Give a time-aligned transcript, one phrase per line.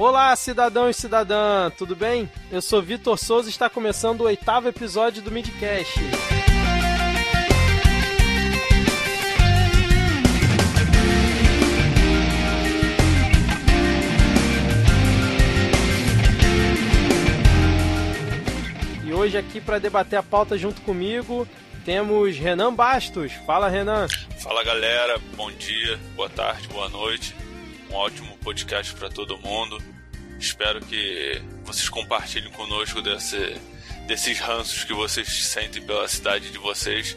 [0.00, 2.26] Olá, cidadão e cidadã, tudo bem?
[2.50, 6.00] Eu sou Vitor Souza e está começando o oitavo episódio do Midcast.
[19.04, 21.46] E hoje aqui para debater a pauta junto comigo
[21.84, 23.32] temos Renan Bastos.
[23.44, 24.08] Fala, Renan.
[24.38, 25.20] Fala, galera.
[25.36, 27.36] Bom dia, boa tarde, boa noite.
[27.90, 29.89] Um ótimo podcast para todo mundo.
[30.40, 33.60] Espero que vocês compartilhem conosco desse,
[34.06, 37.14] desses ranços que vocês sentem pela cidade de vocês.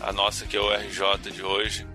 [0.00, 1.86] A nossa que é o RJ de hoje.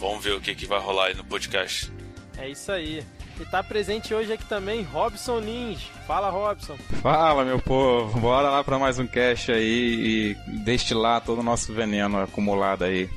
[0.00, 1.92] Vamos ver o que, que vai rolar aí no podcast.
[2.38, 3.04] É isso aí.
[3.38, 5.82] E tá presente hoje aqui também Robson Lins.
[6.06, 6.76] Fala, Robson.
[7.02, 8.18] Fala, meu povo.
[8.18, 13.10] Bora lá para mais um cast aí e destilar todo o nosso veneno acumulado aí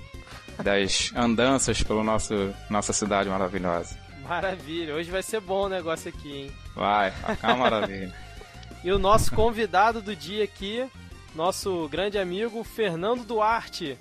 [0.61, 4.04] das andanças pela nosso, nossa cidade maravilhosa.
[4.27, 4.95] Maravilha.
[4.95, 6.51] Hoje vai ser bom o negócio aqui, hein?
[6.75, 8.13] Vai, é uma maravilha.
[8.83, 10.89] e o nosso convidado do dia aqui,
[11.35, 13.97] nosso grande amigo Fernando Duarte.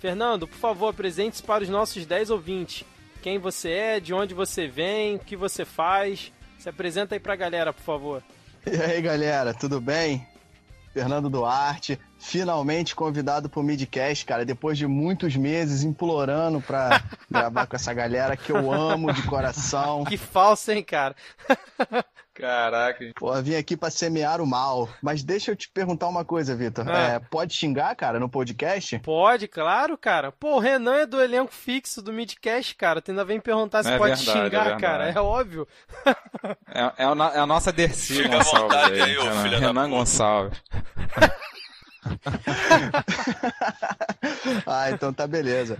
[0.00, 2.84] Fernando, por favor, apresente-se para os nossos 10 ouvintes
[3.22, 6.32] quem você é, de onde você vem, o que você faz.
[6.58, 8.22] Se apresenta aí pra galera, por favor.
[8.66, 10.26] E aí, galera, tudo bem?
[10.92, 17.76] Fernando Duarte, finalmente convidado pro Midcast, cara, depois de muitos meses implorando pra gravar com
[17.76, 20.04] essa galera que eu amo de coração.
[20.04, 21.14] Que falso, hein, cara?
[22.38, 23.04] Caraca.
[23.16, 24.88] Pô, vim aqui pra semear o mal.
[25.02, 26.88] Mas deixa eu te perguntar uma coisa, Vitor.
[26.88, 27.14] Ah.
[27.14, 28.96] É, pode xingar, cara, no podcast?
[29.00, 30.30] Pode, claro, cara.
[30.30, 33.02] Pô, o Renan é do elenco fixo do Midcast, cara.
[33.02, 35.10] Tu ainda vem perguntar se é pode verdade, xingar, é cara.
[35.10, 35.66] É óbvio.
[36.72, 39.02] É, é, a nossa Dercy Gonçalves aí.
[39.02, 40.62] aí Renan, Renan Gonçalves.
[44.66, 45.76] ah, então tá beleza.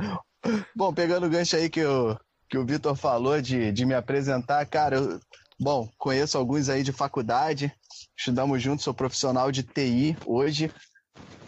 [0.74, 4.64] Bom, pegando o gancho aí que o, que o Vitor falou de, de me apresentar,
[4.66, 5.20] cara, eu
[5.60, 7.72] Bom, conheço alguns aí de faculdade,
[8.16, 10.72] estudamos juntos, sou profissional de TI hoje,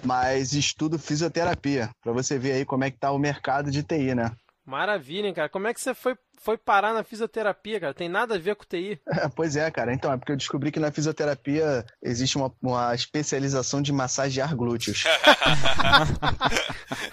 [0.03, 4.17] mas estudo fisioterapia, para você ver aí como é que tá o mercado de TI,
[4.17, 4.33] né?
[4.65, 5.49] Maravilha, hein, cara.
[5.49, 7.95] Como é que você foi, foi parar na fisioterapia, cara?
[7.95, 9.01] Tem nada a ver com TI.
[9.11, 9.93] É, pois é, cara.
[9.93, 15.05] Então, é porque eu descobri que na fisioterapia existe uma, uma especialização de massagear glúteos.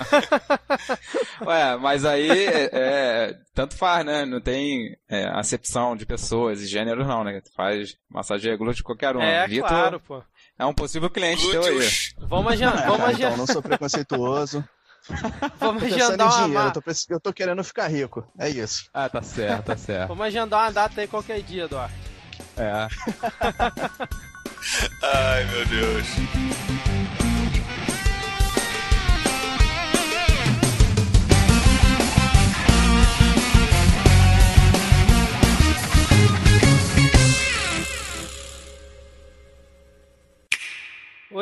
[1.45, 4.25] Ué, mas aí é, é, tanto faz, né?
[4.25, 7.41] Não tem é, acepção de pessoas e gêneros, não, né?
[7.55, 9.21] Faz massagear glúteo qualquer um.
[9.21, 10.23] É, Vitor claro, pô.
[10.59, 11.79] É um possível cliente teu aí.
[12.17, 12.87] Vamos adiantar.
[12.87, 13.33] Vamos adiantar.
[13.33, 14.63] Então, não sou preconceituoso.
[15.59, 18.25] Vamos agendar uma dinheiro, eu tô, eu tô, querendo ficar rico.
[18.37, 18.89] É isso.
[18.93, 20.09] Ah, tá certo, tá certo.
[20.09, 21.93] Vamos agendar uma data aí qualquer dia, Eduardo.
[22.55, 22.87] É.
[25.01, 26.86] Ai, meu Deus.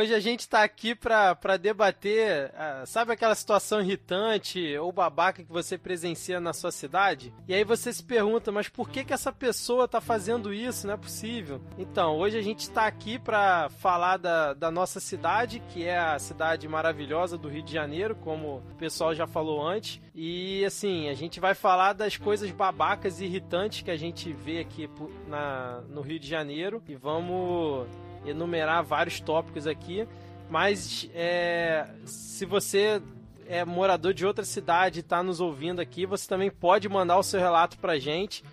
[0.06, 5.52] Hoje a gente está aqui para debater, uh, sabe aquela situação irritante ou babaca que
[5.52, 7.34] você presencia na sua cidade?
[7.48, 10.86] E aí você se pergunta, mas por que, que essa pessoa está fazendo isso?
[10.86, 11.60] Não é possível.
[11.76, 16.20] Então, hoje a gente está aqui para falar da, da nossa cidade, que é a
[16.20, 20.00] cidade maravilhosa do Rio de Janeiro, como o pessoal já falou antes.
[20.14, 24.60] E assim, a gente vai falar das coisas babacas e irritantes que a gente vê
[24.60, 24.88] aqui
[25.28, 27.88] na, no Rio de Janeiro e vamos
[28.26, 30.08] enumerar vários tópicos aqui,
[30.50, 33.02] mas é, se você
[33.48, 37.24] é morador de outra cidade e está nos ouvindo aqui, você também pode mandar o
[37.24, 38.44] seu relato para a gente,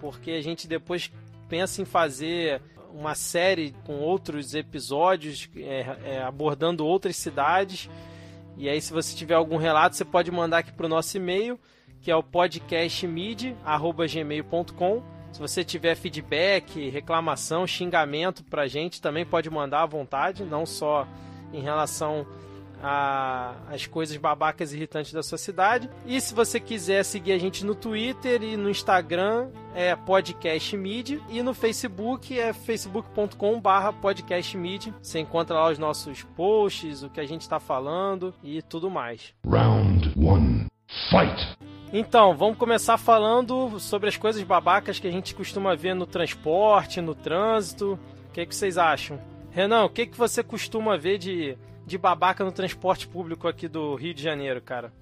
[0.00, 1.10] porque a gente depois
[1.48, 2.60] pensa em fazer
[2.92, 7.90] uma série com outros episódios é, é, abordando outras cidades.
[8.56, 11.58] E aí, se você tiver algum relato, você pode mandar aqui para o nosso e-mail,
[12.00, 19.82] que é o podcastmid.gmail.com se você tiver feedback, reclamação, xingamento pra gente, também pode mandar
[19.82, 21.06] à vontade, não só
[21.52, 22.26] em relação
[22.82, 25.88] às coisas babacas e irritantes da sua cidade.
[26.06, 31.42] E se você quiser seguir a gente no Twitter e no Instagram, é podcastmid e
[31.42, 34.94] no Facebook é facebook.com/barra podcastmid.
[35.02, 39.34] Você encontra lá os nossos posts, o que a gente está falando e tudo mais.
[39.46, 40.66] Round 1
[41.10, 41.79] Fight!
[41.92, 47.00] Então, vamos começar falando sobre as coisas babacas que a gente costuma ver no transporte,
[47.00, 47.98] no trânsito.
[48.28, 49.20] O que, é que vocês acham?
[49.50, 53.66] Renan, o que, é que você costuma ver de, de babaca no transporte público aqui
[53.66, 54.92] do Rio de Janeiro, cara?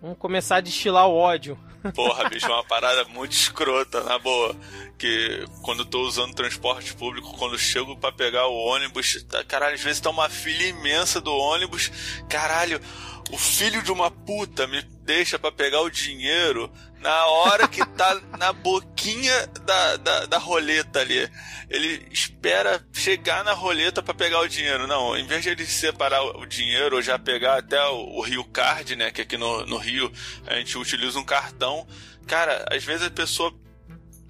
[0.00, 1.58] Vamos começar a destilar o ódio.
[1.94, 4.54] Porra, bicho, é uma parada muito escrota, na boa.
[4.96, 9.74] Que quando eu tô usando transporte público, quando chego para pegar o ônibus, tá, caralho,
[9.74, 11.90] às vezes tá uma fila imensa do ônibus,
[12.28, 12.80] caralho,
[13.30, 16.70] o filho de uma puta me deixa para pegar o dinheiro
[17.00, 21.28] na hora que tá na boquinha da, da, da roleta ali.
[21.68, 24.86] Ele espera chegar na roleta para pegar o dinheiro.
[24.86, 28.44] Não, em vez de ele separar o dinheiro ou já pegar até o, o Rio
[28.44, 29.10] Card, né?
[29.10, 30.12] Que aqui no, no Rio
[30.46, 31.86] a gente utiliza um cartão.
[32.26, 33.52] Cara, às vezes a pessoa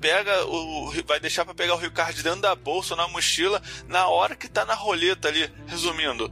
[0.00, 0.92] pega o.
[1.06, 4.34] vai deixar para pegar o Rio Card dentro da bolsa ou na mochila na hora
[4.34, 5.52] que tá na roleta ali.
[5.66, 6.30] Resumindo,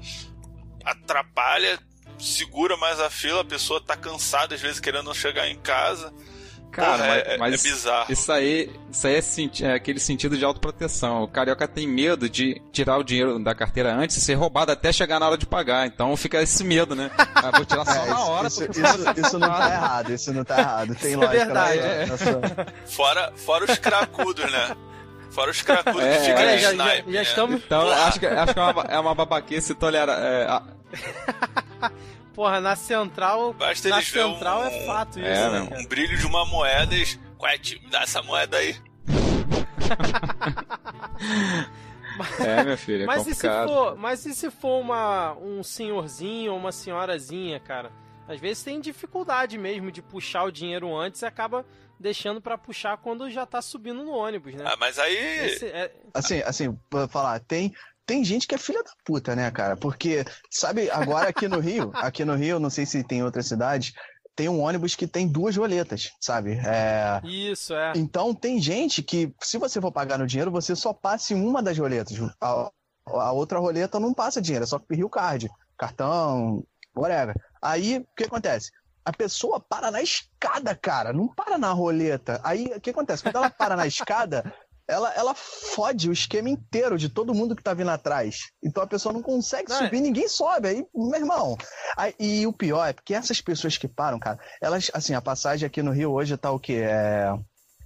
[0.84, 1.78] atrapalha
[2.20, 6.12] segura mais a fila, a pessoa tá cansada, às vezes querendo chegar em casa.
[6.70, 8.12] Cara, Porra, mas, é, mas é bizarro.
[8.12, 11.24] Isso aí, isso aí é, senti é, aquele sentido de autoproteção.
[11.24, 14.92] O carioca tem medo de tirar o dinheiro da carteira antes e ser roubado até
[14.92, 15.84] chegar na hora de pagar.
[15.88, 17.10] Então fica esse medo, né?
[17.34, 18.46] Ah, vou tirar só É, na hora.
[18.46, 20.94] isso, porque- isso, isso não tá errado, isso não tá errado.
[20.94, 21.80] Tem Isso é lógica verdade.
[21.80, 24.76] na- na sua- Fora, fora os cracudos, né?
[25.32, 27.22] Fora os cracudos É, que ficam de já, já, snipe, já né?
[27.22, 27.62] estamos.
[27.64, 30.62] Então, acho que, acho que é uma, é uma babaquice tolerar.
[31.82, 31.90] É,
[32.34, 33.52] Porra, na central.
[33.52, 35.28] Basta na central um- é fato isso.
[35.28, 35.68] É, né?
[35.78, 37.04] Um brilho de uma moeda e.
[37.40, 38.76] Ué, tio, me dá essa moeda aí.
[42.40, 43.68] é, meu filho, é Mas e, se complicado.
[43.68, 47.90] for, mas e se for uma, um senhorzinho ou uma senhorazinha, cara?
[48.28, 51.64] Às vezes tem dificuldade mesmo de puxar o dinheiro antes e acaba
[51.98, 54.64] deixando pra puxar quando já tá subindo no ônibus, né?
[54.66, 55.16] Ah, mas aí.
[55.46, 57.74] Esse é- Assim, assim, pra falar, tem,
[58.06, 59.76] tem gente que é filha da puta, né, cara?
[59.76, 63.46] Porque, sabe, agora aqui no Rio, aqui no Rio, não sei se tem em outras
[63.46, 63.92] cidades,
[64.34, 66.58] tem um ônibus que tem duas roletas, sabe?
[66.64, 67.92] É, Isso, é.
[67.94, 71.76] Então tem gente que, se você for pagar no dinheiro, você só passe uma das
[71.76, 72.16] roletas.
[72.40, 72.70] A,
[73.06, 76.64] a outra roleta não passa dinheiro, é só Rio Card, cartão,
[76.96, 77.34] whatever.
[77.60, 78.70] Aí, o que acontece?
[79.04, 82.40] A pessoa para na escada, cara, não para na roleta.
[82.44, 83.22] Aí, o que acontece?
[83.22, 84.52] Quando ela para na escada,
[84.90, 88.50] ela, ela fode o esquema inteiro de todo mundo que tá vindo atrás.
[88.62, 90.68] Então a pessoa não consegue Não, é- subir, ninguém sobe.
[90.68, 91.56] Aí, meu irmão.
[91.96, 95.66] Aí, e o pior é porque essas pessoas que param, cara, elas, assim, a passagem
[95.66, 96.82] aqui no Rio hoje tá o quê?
[96.84, 97.32] É.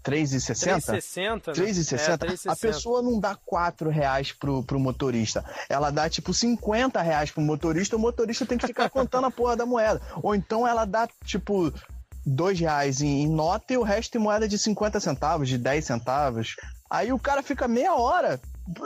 [0.05, 0.93] 3,60?
[0.93, 1.47] 3,60?
[1.47, 1.53] né?
[1.55, 1.99] 3,60.
[1.99, 2.61] É, a 3,60.
[2.61, 5.43] pessoa não dá 4 reais pro, pro motorista.
[5.69, 9.57] Ela dá tipo 50 reais pro motorista, o motorista tem que ficar contando a porra
[9.57, 10.03] da moeda.
[10.23, 11.73] Ou então ela dá tipo
[12.27, 15.85] 2 reais em, em nota e o resto em moeda de 50 centavos, de 10
[15.85, 16.55] centavos.
[16.96, 18.41] Aí o cara fica meia hora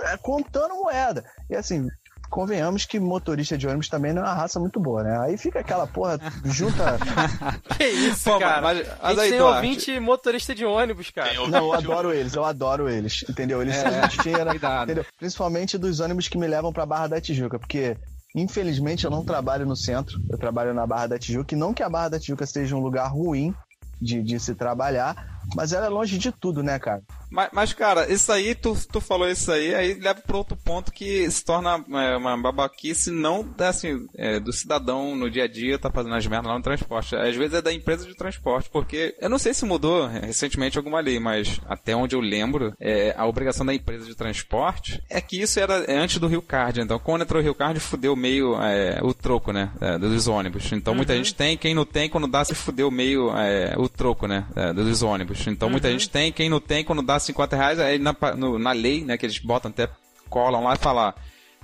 [0.05, 1.25] é, contando moeda.
[1.51, 1.87] E assim.
[2.31, 5.19] Convenhamos que motorista de ônibus também não é uma raça muito boa, né?
[5.21, 6.99] Aí fica aquela porra, junta.
[7.75, 8.61] Que isso, Pô, cara?
[8.61, 11.33] mas- mas aí, tem Duarte- ouvinte motorista de ônibus, cara.
[11.49, 13.63] Não, eu adoro eles, eu adoro eles, entendeu?
[13.63, 14.85] Eles são É, gente fina, cuidado.
[14.85, 15.07] entendeu?
[15.19, 17.97] Principalmente dos ônibus que me levam pra Barra da Tijuca, porque
[18.35, 21.83] infelizmente eu não trabalho no centro, eu trabalho na Barra da Tijuca, e não que
[21.83, 23.55] a Barra da Tijuca seja um lugar ruim
[24.01, 25.17] de, de se trabalhar,
[25.57, 27.01] mas ela é longe de tudo, né, cara?
[27.31, 30.93] Mas, mas, cara, isso aí, tu, tu falou isso aí, aí leva para outro ponto
[30.93, 35.79] que se torna é, uma babaquice não assim, é, do cidadão no dia a dia
[35.79, 37.17] tá fazendo as merdas lá no transporte.
[37.17, 40.79] Às vezes é da empresa de transporte, porque eu não sei se mudou é, recentemente
[40.79, 45.21] alguma lei, mas até onde eu lembro, é, a obrigação da empresa de transporte é
[45.21, 46.81] que isso era é, antes do Rio Card.
[46.81, 50.73] Então, quando entrou o Rio Card, fudeu meio é, o troco, né, é, dos ônibus.
[50.73, 54.27] Então, muita gente tem, quem não tem, quando dá, se fudeu meio é, o troco,
[54.27, 55.47] né, é, dos ônibus.
[55.47, 58.73] Então, muita gente tem, quem não tem, quando dá 50 reais, aí na, no- na
[58.73, 59.89] lei, né, que eles botam até,
[60.29, 61.15] colam lá e falar.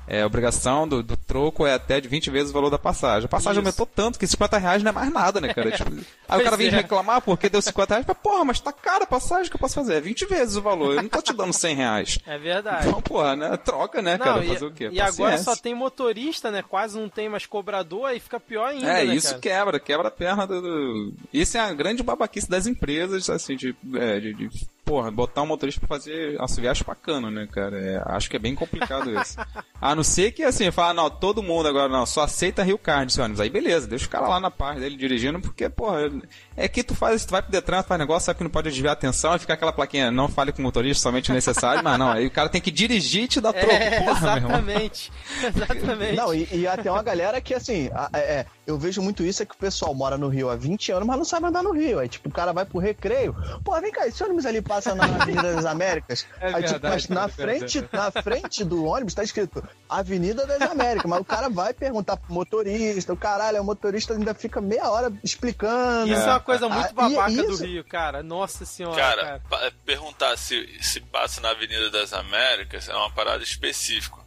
[0.07, 3.25] É, a obrigação do, do troco é até de 20 vezes o valor da passagem.
[3.25, 3.67] A passagem Isso.
[3.71, 5.71] aumentou tanto que 50 reais não é mais nada, né, cara?
[5.71, 5.91] Tipo,
[6.29, 6.71] aí o cara vem é.
[6.73, 8.05] reclamar porque deu 50 reais.
[8.07, 9.95] Mas, porra, mas tá cara a passagem que eu posso fazer.
[9.95, 10.97] É 20 vezes o valor.
[10.97, 12.19] Eu não tô te dando 100 reais.
[12.27, 12.87] É verdade.
[12.87, 13.57] Então, porra, né?
[13.57, 14.45] Troca, né, Não, cara?
[14.45, 14.91] e, Fazer o quê?
[14.93, 15.55] e agora Paciência.
[15.55, 16.63] só tem motorista, né?
[16.63, 19.39] Quase não tem mais cobrador, aí fica pior ainda, É, né, isso cara?
[19.41, 23.75] quebra, quebra a perna do, do- Isso é a grande babaquice das empresas, assim, de,
[23.95, 24.49] é, de, de,
[24.85, 27.79] porra, botar um motorista pra fazer assoviar chupacano, né, cara?
[27.79, 29.37] É, acho que é bem complicado isso.
[29.81, 33.11] a não ser que, assim, fala, não, todo mundo agora, não, só aceita Rio Card,
[33.11, 33.41] esse ônibus.
[33.41, 36.11] Aí beleza, deixa o cara lá na parte dele dirigindo, porque, porra,
[36.57, 38.71] é que tu faz, tu vai pro Detran, tu faz negócio, sabe que não pode
[38.71, 41.83] desviar a atenção, e fica aquela plaquinha, não fale com o motorista, somente o necessário,
[41.83, 44.37] mas não, aí o cara tem que dirigir e te dar troco, É, porra, meu
[44.37, 44.51] irmão.
[44.51, 45.13] exatamente.
[45.43, 46.17] exatamente.
[46.17, 49.43] Não, e, e até uma galera que, assim, a- é, é, eu vejo muito isso,
[49.43, 51.73] é que o pessoal mora no Rio há 20 anos, mas não sabe andar no
[51.73, 51.99] Rio.
[51.99, 53.35] Aí, tipo, o cara vai pro recreio.
[53.65, 56.27] Pô, vem cá, esse ônibus ali passa na Avenida das Américas.
[56.41, 57.59] É aí, tipo, verdade, mas na é verdade.
[57.81, 61.09] frente, na frente do ônibus tá escrito Avenida das Américas.
[61.11, 65.13] Mas o cara vai perguntar pro motorista, o caralho, o motorista ainda fica meia hora
[65.23, 66.13] explicando.
[66.13, 68.23] Isso é uma coisa muito Ah, babaca e do Rio, cara.
[68.23, 69.43] Nossa senhora, Cara, cara.
[69.49, 74.19] pa- perguntar se, se passa na Avenida das Américas é uma parada específica.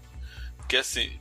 [0.57, 1.19] Porque assim,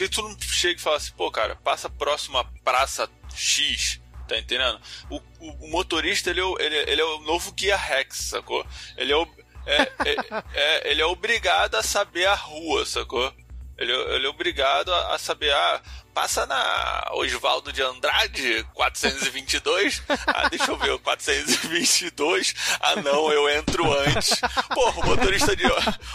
[0.00, 4.38] porque tu não chega e fala assim, pô, cara, passa próximo à Praça X, tá
[4.38, 4.80] entendendo?
[5.10, 8.16] O, o- o motorista, ele é o, ele, é- ele é o novo Guia Rex,
[8.30, 8.66] sacou?
[8.96, 9.28] Ele é, o,
[9.66, 13.30] é, é- é- ele é obrigado a saber a rua, sacou?
[13.76, 15.82] Ele, ele é obrigado a, a saber, ah,
[16.20, 20.02] passa na Osvaldo de Andrade, 422.
[20.26, 22.54] Ah, deixa eu ver, 422.
[22.80, 24.38] Ah, não, eu entro antes.
[24.72, 25.64] Porra, o motorista de,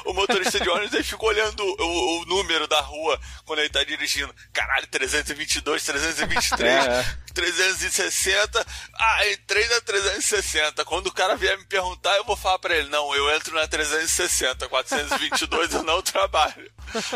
[0.06, 3.84] o motorista de ônibus ele fica olhando o, o número da rua quando ele tá
[3.84, 4.34] dirigindo.
[4.54, 7.06] Caralho, 322, 323, é.
[7.34, 8.66] 360.
[8.94, 10.86] Ah, entrei na 360.
[10.86, 13.68] Quando o cara vier me perguntar, eu vou falar pra ele: não, eu entro na
[13.68, 14.68] 360.
[14.70, 16.72] 422 eu não trabalho.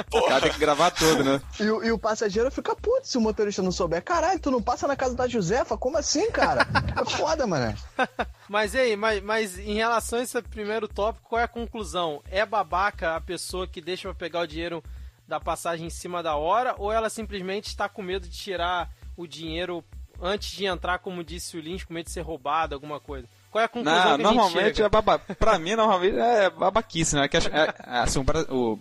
[0.10, 0.26] Porra.
[0.26, 1.42] O cara tem que gravar tudo, né?
[1.60, 4.04] E, e o passageiro fica puto se o motorista não souber.
[4.04, 5.78] Caralho, tu não passa na casa da Josefa?
[5.78, 6.68] Como assim, cara?
[7.00, 7.78] É foda, mano.
[8.50, 12.20] Mas e aí, mas, mas em relação a esse primeiro tópico, qual é a conclusão?
[12.32, 14.84] É babaca a pessoa que deixa pra pegar o dinheiro
[15.28, 19.28] da passagem em cima da hora ou ela simplesmente está com medo de tirar o
[19.28, 19.84] dinheiro
[20.20, 23.28] antes de entrar, como disse o Lins, com medo de ser roubado, alguma coisa?
[23.52, 25.20] Qual é a conclusão não, que normalmente é baba...
[25.20, 27.28] Pra mim, normalmente é babaquice, né?
[27.28, 28.20] Que é, é, assim,
[28.50, 28.80] o,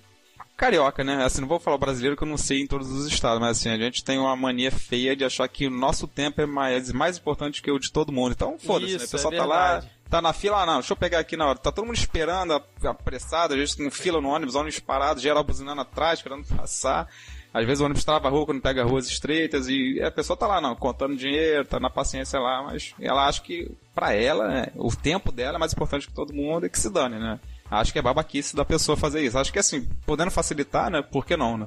[0.58, 1.24] carioca, né?
[1.24, 3.70] Assim, não vou falar brasileiro que eu não sei em todos os estados, mas assim,
[3.70, 7.16] a gente tem uma mania feia de achar que o nosso tempo é mais, mais
[7.16, 8.32] importante que o de todo mundo.
[8.32, 9.04] Então, foda-se, né?
[9.04, 11.46] O pessoal é tá lá, tá na fila, ah, não, deixa eu pegar aqui na
[11.46, 11.58] hora.
[11.58, 15.80] Tá todo mundo esperando, apressado, às vezes com fila no ônibus, ônibus parado, geral buzinando
[15.80, 17.08] atrás, esperando passar.
[17.54, 20.46] Às vezes o ônibus trava a rua quando pega ruas estreitas e a pessoa tá
[20.46, 24.66] lá, não, contando dinheiro, tá na paciência lá, mas ela acha que, para ela, né,
[24.74, 27.38] o tempo dela é mais importante que todo mundo e que se dane, né?
[27.70, 29.38] Acho que é babaquice da pessoa fazer isso.
[29.38, 31.02] Acho que assim, podendo facilitar, né?
[31.02, 31.66] Por que não, né?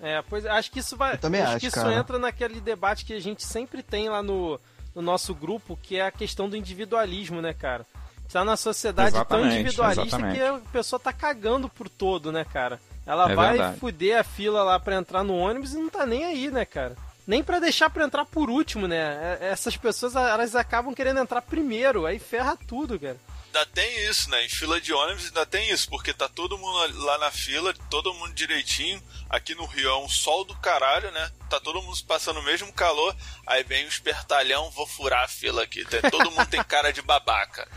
[0.00, 1.14] É, pois acho que isso vai.
[1.14, 1.94] Eu também acho, acho que isso cara.
[1.94, 4.60] entra naquele debate que a gente sempre tem lá no,
[4.94, 7.86] no nosso grupo, que é a questão do individualismo, né, cara?
[8.32, 10.38] Tá na sociedade exatamente, tão individualista exatamente.
[10.38, 12.80] que a pessoa tá cagando por todo, né, cara?
[13.06, 13.78] Ela É vai verdade.
[13.78, 16.96] fuder a fila lá pra entrar no ônibus e não tá nem aí, né, cara?
[17.26, 19.38] Nem pra deixar pra entrar por último, né?
[19.40, 23.16] É- Essas pessoas, elas acabam querendo entrar primeiro, aí ferra tudo, cara.
[23.54, 24.44] Ainda tem isso, né?
[24.44, 28.12] Em fila de ônibus ainda tem isso, porque tá todo mundo lá na fila, todo
[28.12, 29.00] mundo direitinho.
[29.30, 31.30] Aqui no Rio é um sol do caralho, né?
[31.48, 33.14] Tá todo mundo passando o mesmo calor.
[33.46, 35.84] Aí vem o espertalhão, vou furar a fila aqui.
[36.10, 37.68] Todo mundo tem cara de babaca.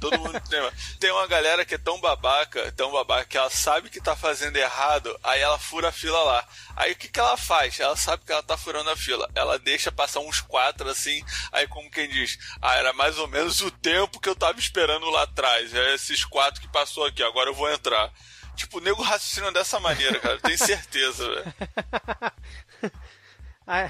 [0.00, 0.60] Todo mundo tem.
[0.98, 4.56] Tem uma galera que é tão babaca, tão babaca, que ela sabe que tá fazendo
[4.56, 6.48] errado, aí ela fura a fila lá.
[6.76, 7.78] Aí o que, que ela faz?
[7.78, 9.30] Ela sabe que ela tá furando a fila.
[9.34, 13.60] Ela deixa passar uns quatro assim, aí como quem diz, ah, era mais ou menos
[13.60, 15.74] o tempo que eu tava esperando lá atrás.
[15.74, 18.10] É esses quatro que passou aqui, agora eu vou entrar.
[18.56, 20.38] Tipo, o nego raciocina dessa maneira, cara.
[20.40, 21.54] Tenho certeza, velho.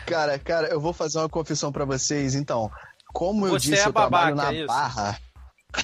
[0.04, 2.70] Cara, cara, eu vou fazer uma confissão pra vocês, então.
[3.14, 5.20] Como eu Você disse, é eu trabalho babaca, na é barra.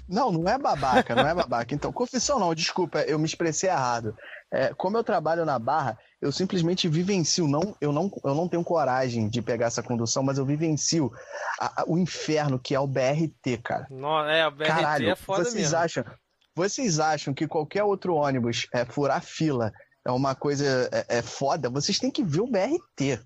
[0.08, 1.74] Não, não é babaca, não é babaca.
[1.74, 4.14] Então, confissão não, desculpa, eu me expressei errado.
[4.52, 7.47] É, como eu trabalho na barra, eu simplesmente vivencio.
[7.49, 11.11] Não, eu, não, eu não tenho coragem de pegar essa condução, mas eu vivencio
[11.59, 13.87] a- a- o inferno que é o BRT, cara.
[13.90, 15.78] no- é, o BRT Caralho, é foda vocês mesmo.
[15.78, 16.04] acham?
[16.54, 19.73] Vocês acham que qualquer outro ônibus é furar fila
[20.04, 21.68] é uma coisa é, é foda?
[21.71, 23.21] Vocês têm que ver o BRT.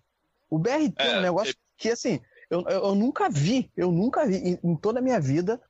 [0.50, 4.26] O BRT é, É, um negócio que assim eu, eu, eu nunca vi, eu nunca
[4.26, 5.60] vi em, em toda a minha vida.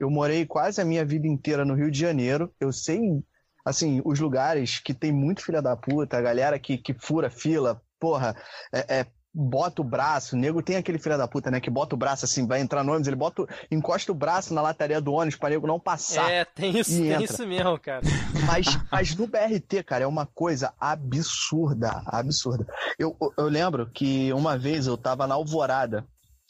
[0.00, 2.52] Eu morei quase a minha vida inteira no Rio de Janeiro.
[2.58, 3.22] Eu sei
[3.64, 7.80] assim os lugares que tem muito filha da puta, a galera que, que fura fila,
[7.98, 8.36] porra,
[8.72, 11.94] é, é, bota o braço, o nego tem aquele filho da puta, né, que bota
[11.94, 15.00] o braço assim, vai entrar no ônibus, ele bota, o- encosta o braço na lataria
[15.00, 16.30] do ônibus pra nego não passar.
[16.30, 17.24] É, tem isso, tem entra.
[17.24, 18.02] isso mesmo, cara.
[18.46, 22.66] Mas, mas no BRT, cara, é uma coisa absurda, absurda.
[22.98, 26.06] Eu, eu lembro que uma vez eu tava na Alvorada,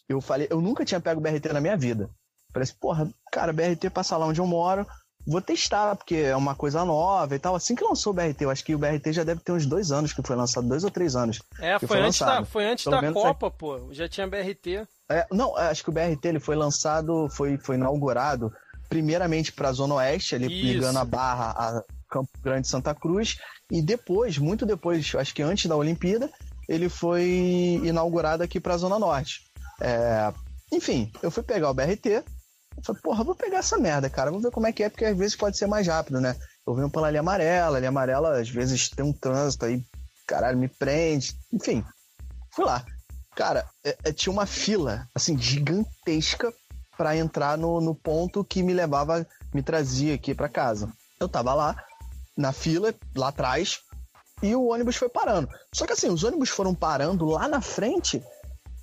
[0.08, 2.10] eu falei, eu nunca tinha pego BRT na minha vida.
[2.52, 4.86] Falei assim, porra, cara, BRT passa lá onde eu moro,
[5.26, 7.54] vou testar, porque é uma coisa nova e tal.
[7.54, 9.90] Assim que lançou o BRT, eu acho que o BRT já deve ter uns dois
[9.90, 11.40] anos que foi lançado, dois ou três anos.
[11.58, 12.46] É, foi, foi antes da, lançado.
[12.46, 13.92] foi antes Pelo da Copa, pô.
[13.92, 14.86] Já tinha BRT.
[15.08, 18.52] É, não, acho que o BRT ele foi lançado, foi, foi inaugurado
[18.88, 20.72] primeiramente para a Zona Oeste, ali Isso.
[20.72, 23.38] ligando a Barra a Campo Grande Santa Cruz,
[23.70, 26.30] e depois, muito depois, acho que antes da Olimpíada,
[26.68, 29.42] ele foi inaugurado aqui para a Zona Norte.
[29.80, 30.32] É,
[30.72, 32.22] enfim, eu fui pegar o BRT,
[32.76, 35.04] eu falei, porra, vou pegar essa merda, cara, vou ver como é que é, porque
[35.04, 36.36] às vezes pode ser mais rápido, né?
[36.66, 39.82] Eu venho pela linha amarela, a linha amarela às vezes tem um trânsito aí,
[40.26, 41.84] caralho, me prende, enfim,
[42.50, 42.84] fui lá.
[43.34, 46.52] Cara, é- é, tinha uma fila, assim, gigantesca
[46.96, 50.92] para entrar no, no ponto que me levava, me trazia aqui para casa.
[51.18, 51.76] Eu tava lá,
[52.36, 53.80] na fila, lá atrás,
[54.42, 55.48] e o ônibus foi parando.
[55.72, 58.22] Só que assim, os ônibus foram parando lá na frente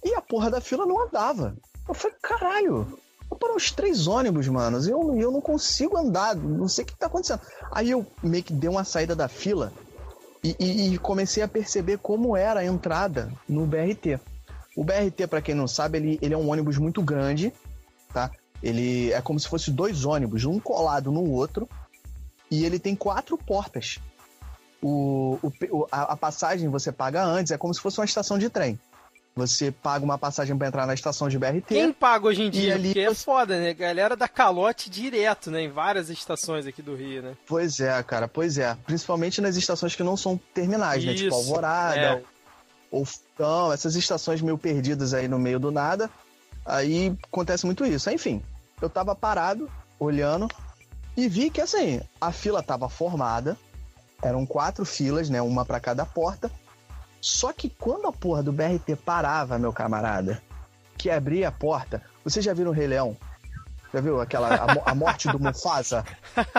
[0.04, 1.56] e a porra da fila não andava.
[1.88, 3.00] Eu falei, caralho,
[3.32, 6.96] eu parou os três ônibus, mano, eu, eu não consigo andar, não sei o que
[6.96, 7.40] tá acontecendo.
[7.72, 9.72] Aí eu meio que dei uma saída da fila
[10.44, 14.20] e, e- e comecei a perceber como era a entrada no BRT.
[14.76, 17.54] O BRT, para quem não sabe, ele, ele é um ônibus muito grande,
[18.14, 18.30] tá?
[18.62, 21.68] Ele é como se fosse dois ônibus, um colado no outro,
[22.50, 24.00] e ele tem quatro portas.
[24.82, 28.50] o, o a, a, passagem você paga antes, é como se fosse uma estação de
[28.50, 28.80] trem.
[29.36, 31.68] Você paga uma passagem para entrar na estação de BRT.
[31.68, 32.76] Quem paga hoje em dia?
[32.76, 33.74] Ali Porque é foda, né?
[33.74, 35.62] Galera dá calote direto, né?
[35.62, 37.38] Em várias estações aqui do Rio, né?
[37.48, 38.76] Pois é, cara, pois é.
[38.86, 41.16] Principalmente nas estações que não são terminais, Isso, né?
[41.18, 42.24] Tipo Alvorada, é.
[42.92, 46.10] ou essas estações meio perdidas aí no meio do nada.
[46.66, 48.10] Aí acontece muito isso.
[48.10, 48.44] Enfim,
[48.82, 50.50] eu tava parado, olhando,
[51.16, 53.58] e vi que assim, a fila tava formada,
[54.22, 55.42] eram quatro filas, né?
[55.42, 56.52] Uma para cada porta.
[57.22, 60.42] Só que quando a porra do BRT parava, meu camarada,
[60.98, 63.16] que abria a porta, você já viu o Rei Leão?
[63.94, 66.06] Já viu aquela a, a, morte do Mufasa?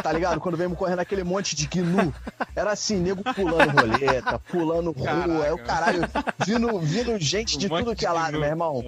[0.03, 0.39] Tá ligado?
[0.39, 2.15] Quando vem correndo aquele monte de gnu.
[2.55, 6.03] Era assim, nego pulando roleta, pulando rua, é o caralho,
[6.45, 8.85] vindo, vindo gente um de tudo que é lado, meu irmão.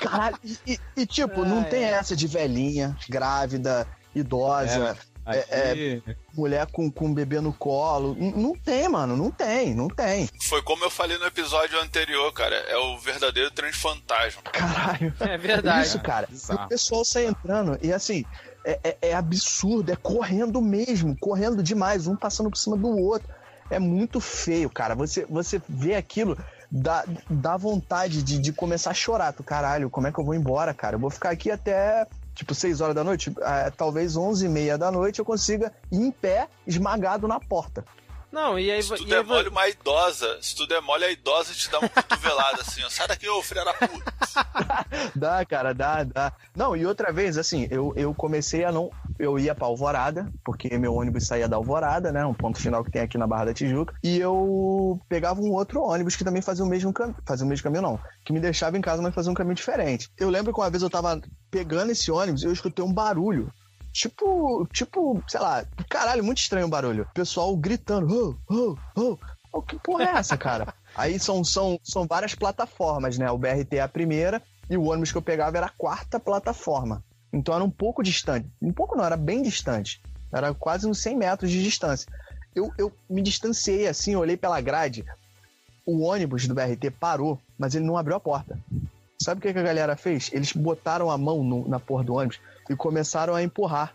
[0.00, 4.96] Caralho, e, e tipo, não tem essa de velhinha, grávida, idosa.
[5.12, 5.15] É.
[5.26, 8.14] É, é, mulher com, com bebê no colo.
[8.14, 10.28] Não tem, mano, não tem, não tem.
[10.42, 12.54] Foi como eu falei no episódio anterior, cara.
[12.54, 14.42] É o verdadeiro transfantasma.
[14.42, 15.12] Caralho.
[15.18, 15.86] É verdade.
[15.86, 16.28] Isso, cara.
[16.48, 18.24] É o pessoal sai entrando e assim.
[18.64, 23.28] É, é, é, absurdo, é correndo mesmo, correndo demais, um passando por cima do outro.
[23.70, 24.96] É muito feio, cara.
[24.96, 26.36] Você, você vê aquilo,
[26.68, 29.32] dá, dá vontade de, de começar a chorar.
[29.32, 30.96] Tu, caralho, como é que eu vou embora, cara?
[30.96, 34.78] Eu vou ficar aqui até tipo 6 horas da noite, é, talvez 11 e meia
[34.78, 37.84] da noite eu consiga ir em pé, esmagado na porta.
[38.30, 38.82] Não, e aí...
[38.82, 39.48] Se tu e demole aí...
[39.48, 42.90] uma idosa, se tu demole a idosa te dá uma cotovelada assim, ó.
[42.90, 44.14] Sai daqui, ô filha da puta.
[45.14, 46.32] dá, cara, dá, dá.
[46.54, 48.90] Não, e outra vez, assim, eu, eu comecei a não...
[49.18, 52.24] Eu ia pra Alvorada, porque meu ônibus saía da Alvorada, né?
[52.26, 53.94] Um ponto final que tem aqui na Barra da Tijuca.
[54.02, 57.16] E eu pegava um outro ônibus que também fazia o mesmo caminho.
[57.26, 58.00] Fazia o mesmo caminho, não.
[58.24, 60.10] Que me deixava em casa, mas fazia um caminho diferente.
[60.18, 61.18] Eu lembro que uma vez eu tava
[61.50, 63.50] pegando esse ônibus, eu escutei um barulho
[63.96, 67.04] Tipo, tipo, sei lá, caralho, muito estranho o barulho.
[67.04, 69.18] O pessoal gritando, oh, oh,
[69.50, 69.62] oh.
[69.62, 70.74] que porra é essa, cara?
[70.94, 73.30] Aí são, são, são várias plataformas, né?
[73.30, 77.02] O BRT é a primeira e o ônibus que eu pegava era a quarta plataforma.
[77.32, 78.46] Então era um pouco distante.
[78.60, 80.02] Um pouco não, era bem distante.
[80.30, 82.06] Era quase uns 100 metros de distância.
[82.54, 85.06] Eu, eu me distanciei assim, olhei pela grade.
[85.86, 88.58] O ônibus do BRT parou, mas ele não abriu a porta.
[89.18, 90.30] Sabe o que, que a galera fez?
[90.34, 93.94] Eles botaram a mão no, na porra do ônibus e começaram a empurrar.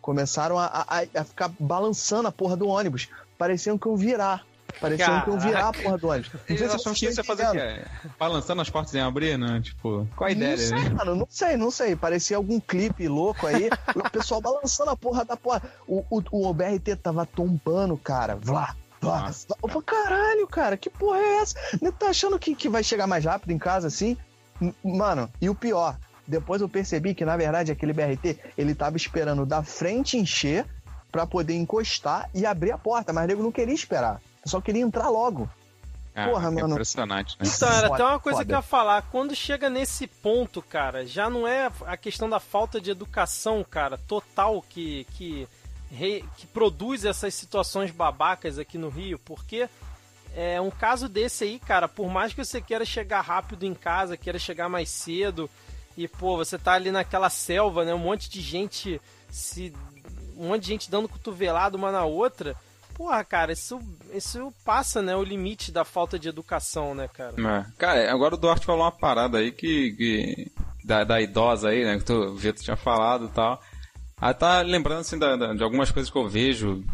[0.00, 3.08] Começaram a, a, a ficar balançando a porra do ônibus.
[3.38, 4.44] Pareciam que iam virar.
[4.80, 6.32] Pareciam que iam virar a porra do ônibus.
[6.32, 7.84] Não sei se acham que isso ia fazer o quê?
[8.18, 9.60] Balançando as portas em abrir, né?
[9.60, 10.56] Tipo, qual a ideia?
[10.56, 10.90] Não sei, né?
[10.90, 11.94] mano, não sei, não sei.
[11.94, 13.68] Parecia algum clipe louco aí.
[13.94, 15.62] o pessoal balançando a porra da porra.
[15.86, 18.34] O, o, o BRT tava tombando, cara.
[18.34, 19.68] Vlá, vlá, vlá.
[19.68, 21.54] Falei, caralho, cara, que porra é essa?
[21.80, 24.16] Não tá achando que, que vai chegar mais rápido em casa assim?
[24.82, 29.44] Mano, e o pior, depois eu percebi que, na verdade, aquele BRT, ele tava esperando
[29.44, 30.66] da frente encher
[31.10, 34.20] para poder encostar e abrir a porta, mas o nego não queria esperar.
[34.44, 35.48] Só queria entrar logo.
[36.14, 36.70] Ah, Porra, é mano.
[36.70, 37.48] Impressionante, né?
[37.48, 38.46] Então, era até uma coisa foda.
[38.46, 39.02] que eu ia falar.
[39.10, 43.96] Quando chega nesse ponto, cara, já não é a questão da falta de educação, cara,
[43.96, 45.48] total que, que,
[46.36, 49.68] que produz essas situações babacas aqui no Rio, porque
[50.34, 54.16] é um caso desse aí, cara, por mais que você queira chegar rápido em casa,
[54.16, 55.48] queira chegar mais cedo,
[55.96, 57.94] e pô, você tá ali naquela selva, né?
[57.94, 59.00] Um monte de gente
[59.30, 59.72] se.
[60.36, 62.56] Um monte de gente dando cotovelado uma na outra.
[62.94, 63.80] Porra, cara, isso,
[64.12, 67.34] isso passa, né, o limite da falta de educação, né, cara?
[67.38, 67.66] É.
[67.78, 69.92] Cara, agora o Duarte falou uma parada aí que.
[69.92, 70.52] que
[70.84, 71.98] da, da idosa aí, né?
[71.98, 73.60] Que tu, o Vitor tinha falado e tal.
[74.20, 76.84] Aí tá lembrando assim da, da, de algumas coisas que eu vejo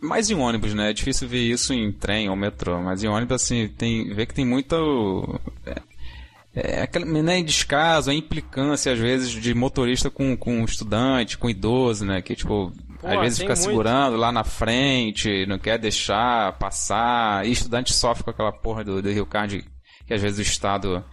[0.00, 0.90] mais em ônibus, né?
[0.90, 4.34] É difícil ver isso em trem ou metrô, mas em ônibus, assim, tem, vê que
[4.34, 5.38] tem muito.
[6.54, 11.50] É, é aquele né, descaso, a implicância, às vezes, de motorista com, com estudante, com
[11.50, 12.22] idoso, né?
[12.22, 13.64] Que, tipo, Pô, às vezes fica muito.
[13.64, 17.46] segurando lá na frente, não quer deixar passar.
[17.46, 19.64] E estudante sofre com aquela porra do, do Rio Card,
[20.06, 21.04] que às vezes o Estado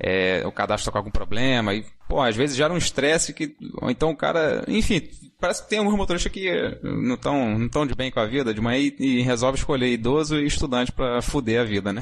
[0.00, 3.56] é, o cadastro está com algum problema, e, pô, às vezes gera um estresse que,
[3.80, 5.02] ou então o cara, enfim,
[5.40, 6.48] parece que tem alguns motoristas que
[6.82, 9.92] não estão não tão de bem com a vida de manhã e, e resolve escolher
[9.92, 12.00] idoso e estudante para fuder a vida, né?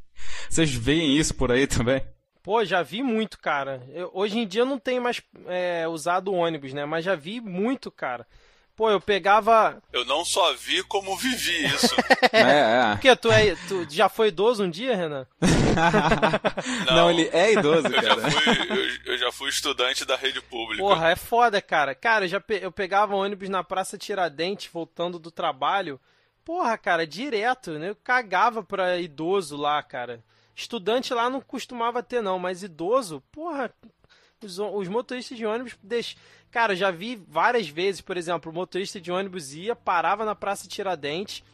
[0.50, 2.02] Vocês veem isso por aí também?
[2.48, 3.86] Pô, já vi muito, cara.
[3.92, 6.86] Eu, hoje em dia eu não tenho mais é, usado ônibus, né?
[6.86, 8.26] Mas já vi muito, cara.
[8.74, 9.82] Pô, eu pegava.
[9.92, 11.94] Eu não só vi, como vivi isso.
[12.32, 12.92] é, é.
[12.92, 15.26] Porque tu, é, tu já foi idoso um dia, Renan?
[16.86, 18.06] não, não, ele é idoso, eu cara.
[18.06, 20.82] Já fui, eu, eu, já fui estudante da rede pública.
[20.82, 21.94] Porra, é foda, cara.
[21.94, 22.60] Cara, eu, já pe...
[22.62, 26.00] eu pegava ônibus na Praça Tiradentes, voltando do trabalho.
[26.46, 27.90] Porra, cara, direto, né?
[27.90, 30.24] Eu cagava pra idoso lá, cara.
[30.58, 33.72] Estudante lá não costumava ter, não, mas idoso, porra,
[34.42, 35.78] os, os motoristas de ônibus.
[36.50, 40.66] Cara, já vi várias vezes, por exemplo, o motorista de ônibus ia, parava na Praça
[40.66, 41.44] Tiradentes,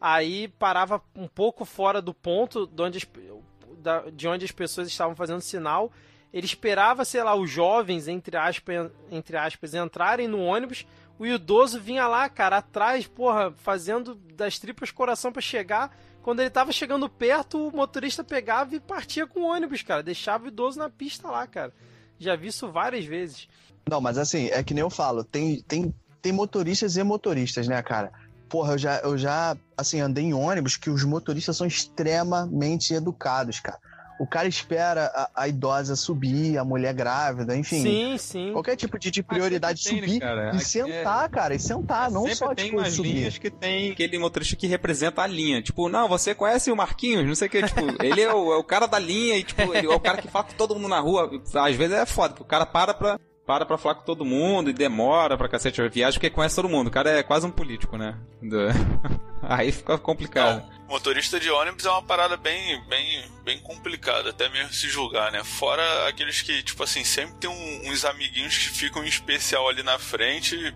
[0.00, 5.14] aí parava um pouco fora do ponto de onde as, de onde as pessoas estavam
[5.14, 5.92] fazendo sinal.
[6.32, 10.86] Ele esperava, sei lá, os jovens, entre aspas, entre aspas, entrarem no ônibus.
[11.18, 15.94] O idoso vinha lá, cara, atrás, porra, fazendo das tripas coração para chegar.
[16.26, 20.02] Quando ele tava chegando perto, o motorista pegava e partia com o ônibus, cara.
[20.02, 21.72] Deixava o idoso na pista lá, cara.
[22.18, 23.46] Já vi isso várias vezes.
[23.88, 27.80] Não, mas assim, é que nem eu falo, tem, tem, tem motoristas e motoristas, né,
[27.80, 28.10] cara?
[28.48, 33.60] Porra, eu já, eu já, assim, andei em ônibus que os motoristas são extremamente educados,
[33.60, 33.78] cara.
[34.18, 37.82] O cara espera a, a idosa subir, a mulher grávida, enfim.
[37.82, 38.52] Sim, sim.
[38.52, 40.46] Qualquer tipo de, de prioridade tem, subir cara?
[40.46, 43.12] e Aqui sentar, é- cara, e sentar, não Sempre só tem tipo umas subir.
[43.12, 45.60] linhas que tem aquele motorista que representa a linha.
[45.60, 47.62] Tipo, não, você conhece o Marquinhos, não sei o que.
[47.62, 50.16] Tipo, ele é o, é o cara da linha e, tipo, ele é o cara
[50.22, 51.30] que fala com todo mundo na rua.
[51.54, 54.70] Às vezes é foda, porque o cara para pra, para pra falar com todo mundo
[54.70, 56.86] e demora pra cacete a viagem porque conhece todo mundo.
[56.86, 58.16] O cara é quase um político, né?
[58.40, 58.68] Do-
[59.42, 60.64] Aí fica complicado.
[60.88, 65.42] Motorista de ônibus é uma parada bem, bem, bem complicada, até mesmo se julgar, né?
[65.42, 69.82] Fora aqueles que, tipo assim, sempre tem um- uns amiguinhos que ficam em especial ali
[69.82, 70.72] na frente,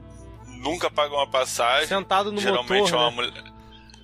[0.46, 1.86] nunca pagam a passagem.
[1.86, 3.16] Sentado no geralmente motor, é uma né?
[3.16, 3.49] mulher.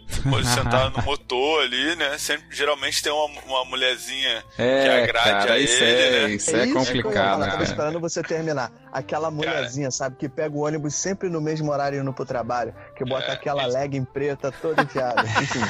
[0.55, 2.17] Sentado no motor ali, né?
[2.19, 6.31] Sempre, geralmente tem uma, uma mulherzinha que É, agrade cara, a isso ele, é, né?
[6.35, 8.73] isso É é, que eu complicado, falar, tava esperando você terminar.
[8.93, 13.05] Aquela mulherzinha, sabe, que pega o ônibus sempre no mesmo horário indo pro trabalho, que
[13.05, 13.77] bota É, aquela isso.
[13.77, 15.23] legging preta toda enfiada.
[15.43, 15.61] Enfim,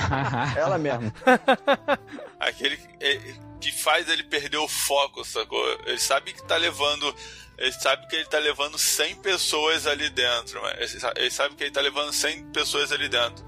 [0.57, 1.13] ela mesmo.
[2.39, 3.21] Aquele que- é,
[3.61, 5.65] que faz ele perder o foco, sacou?
[5.87, 7.15] Ele sabe que tá levando.
[7.59, 10.61] Ele sabe que ele tá levando 100 pessoas ali dentro.
[10.63, 13.45] Mas ele sa- ele sabe que ele tá levando 100 pessoas ali dentro.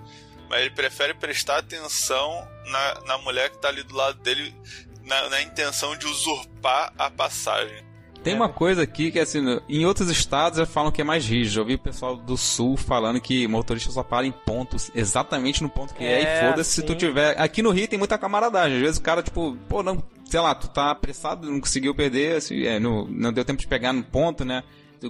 [0.49, 4.55] Mas ele prefere prestar atenção na, na mulher que tá ali do lado dele,
[5.05, 7.87] na, na intenção de usurpar a passagem.
[8.23, 11.61] Tem uma coisa aqui que, assim, em outros estados eles falam que é mais rígido.
[11.61, 15.69] Eu vi o pessoal do sul falando que motorista só para em pontos, exatamente no
[15.69, 17.41] ponto que é, É, e foda-se se tu tiver.
[17.41, 18.77] Aqui no Rio tem muita camaradagem.
[18.77, 22.37] Às vezes o cara, tipo, pô, não, sei lá, tu tá apressado, não conseguiu perder,
[22.37, 24.65] assim, é, não, não deu tempo de pegar no ponto, né?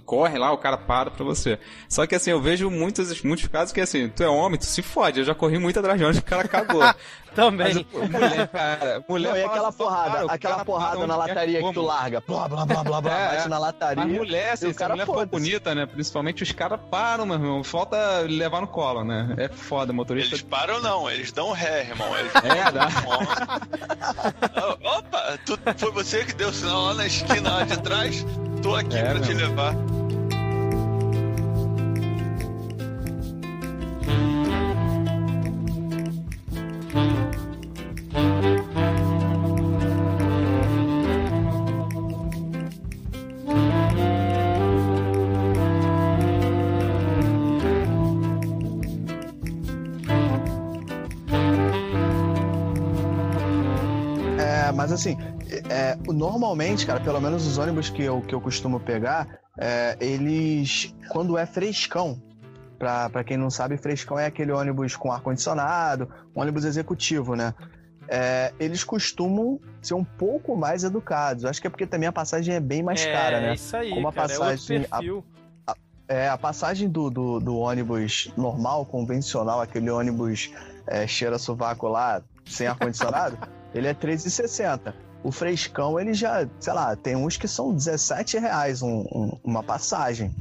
[0.04, 1.58] Corre lá, o cara para pra você.
[1.88, 4.82] Só que assim, eu vejo muitos, muitos casos que assim, tu é homem, tu se
[4.82, 5.20] fode.
[5.20, 6.82] Eu já corri muito atrás de o cara cagou.
[7.34, 7.74] Também.
[7.74, 11.06] Mas, pô, mulher, cara, mulher Não, e aquela assim, porrada, cara, aquela cara porrada para
[11.06, 12.22] na lataria que tu larga.
[12.26, 13.48] Blá, blá, blá, blá, blá, É, bate é.
[13.48, 14.04] na lataria.
[14.04, 15.86] Mas mulher, assim, o se a cara mulher for bonita, né?
[15.86, 17.64] Principalmente os caras param, meu irmão.
[17.64, 19.34] Falta levar no colo, né?
[19.36, 20.34] É foda, motorista.
[20.34, 22.08] Eles param não, eles dão ré, irmão.
[22.18, 22.88] Eles É, dá.
[24.54, 28.24] Ah, Opa, tu, foi você que deu o sinal lá na esquina lá de trás?
[28.62, 29.74] Tô aqui É, pra te levar.
[54.38, 55.16] É, mas assim,
[55.68, 60.94] é, normalmente, cara, pelo menos os ônibus que eu, que eu costumo pegar, é, eles,
[61.08, 62.20] quando é frescão,
[62.78, 67.52] pra quem não sabe, frescão é aquele ônibus com ar-condicionado, um ônibus executivo, né?
[68.08, 71.44] É, eles costumam ser um pouco mais educados.
[71.44, 73.54] Acho que é porque também a passagem é bem mais é, cara, né?
[73.54, 74.28] isso aí, Como a cara.
[74.28, 75.24] passagem- é outro perfil.
[76.10, 80.50] É, a passagem do, do, do ônibus normal, convencional, aquele ônibus
[80.86, 83.36] é, cheira sovaco lá, sem ar-condicionado,
[83.74, 84.94] ele é R$13,60.
[85.22, 89.62] O frescão, ele já, sei lá, tem uns que são 17 reais um- um- uma
[89.62, 90.34] passagem.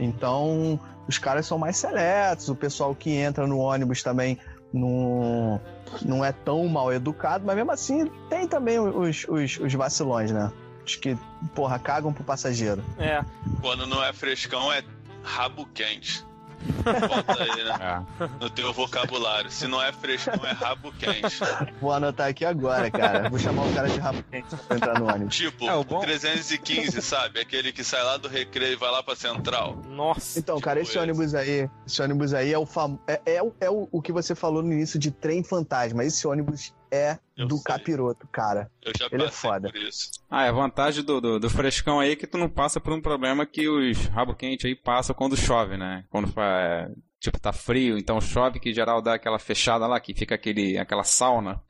[0.00, 4.36] Então, os caras são mais seletos, o pessoal que entra no ônibus também
[4.74, 5.60] não,
[6.04, 10.52] não é tão mal educado, mas mesmo assim tem também os, os, os vacilões, né?
[10.84, 11.16] Os que,
[11.54, 12.84] porra, cagam pro passageiro.
[12.98, 13.24] É.
[13.60, 14.82] Quando não é frescão, é
[15.22, 16.26] rabo quente.
[16.64, 18.04] Bota aí, né?
[18.20, 18.28] É.
[18.40, 19.50] No teu vocabulário.
[19.50, 21.38] Se não é frescão, é rabo quente.
[21.80, 23.28] Vou anotar aqui agora, cara.
[23.28, 25.36] Vou chamar o cara de rabo quente pra entrar no ônibus.
[25.36, 27.40] Tipo, É, o bom- 315, sabe?
[27.40, 29.78] Aquele que sai lá do recreio e vai lá pra central.
[29.88, 30.38] Nossa.
[30.38, 30.98] Então, cara, Tipo esse esse.
[30.98, 32.98] ônibus aí, esse ônibus aí é o fam...
[33.06, 36.04] é, é, o- é o, o que você falou no início de trem fantasma.
[36.04, 37.64] Esse ônibus é Eu do sei.
[37.64, 38.70] capiroto, cara.
[38.82, 39.70] Eu já Ele é foda.
[39.70, 40.10] por isso.
[40.30, 42.92] Ah, é a vantagem do, do, do frescão aí é que tu não passa por
[42.92, 46.04] um problema que os rabo quente aí passam quando chove, né?
[46.10, 46.88] Quando fa-
[47.20, 50.76] tipo tá frio, então chove que em geral dá aquela fechada lá, que fica aquele,
[50.78, 51.60] aquela sauna.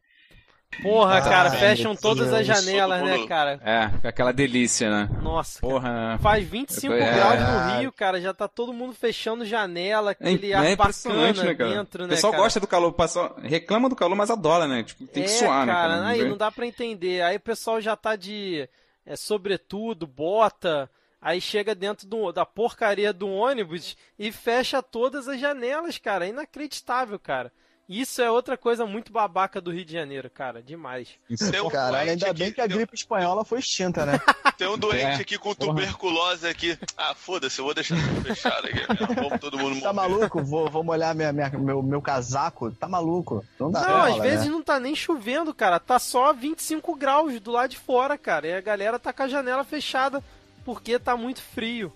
[0.82, 3.60] Porra, Ah, cara, fecham todas as janelas, né, cara?
[3.64, 5.08] É, fica aquela delícia, né?
[5.22, 5.60] Nossa.
[5.60, 5.72] cara.
[5.72, 6.18] Porra.
[6.20, 7.14] Faz 25 É.
[7.14, 11.48] graus no Rio, cara, já tá todo mundo fechando janela, aquele é ar impressionante, bacana
[11.50, 11.70] né, cara?
[11.70, 12.42] dentro, o né, pessoal cara?
[12.44, 14.82] gosta do calor, o pessoal reclama do calor, mas adora, né?
[14.82, 15.94] Tipo, tem que é, suar, né, cara?
[15.94, 16.06] cara?
[16.08, 17.22] Aí não dá pra entender.
[17.22, 18.68] Aí o pessoal já tá de
[19.06, 25.38] é, sobretudo, bota, aí chega dentro do, da porcaria do ônibus e fecha todas as
[25.40, 26.26] janelas, cara.
[26.26, 27.52] É inacreditável, cara.
[27.87, 30.62] Isso é outra coisa muito babaca do Rio de Janeiro, cara.
[30.62, 31.09] Demais.
[31.31, 34.18] Um Caralho, ainda bem que a gripe espanhola foi extinta, né?
[34.57, 35.14] Tem um doente é.
[35.16, 36.79] aqui com tuberculose aqui.
[36.97, 39.14] Ah, foda-se, eu vou deixar tudo fechado aqui.
[39.14, 40.42] Vamos todo mundo Tá maluco?
[40.42, 42.70] Vou, vou molhar minha, minha, meu, meu casaco.
[42.70, 43.44] Tá maluco?
[43.61, 43.81] Não dá.
[43.87, 44.53] Não, às vezes né?
[44.53, 45.79] não tá nem chovendo, cara.
[45.79, 48.47] Tá só 25 graus do lado de fora, cara.
[48.47, 50.23] E a galera tá com a janela fechada
[50.64, 51.92] porque tá muito frio.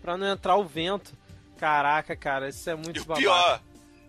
[0.00, 1.12] Pra não entrar o vento.
[1.58, 3.20] Caraca, cara, isso é muito e o babaca.
[3.20, 3.60] pior,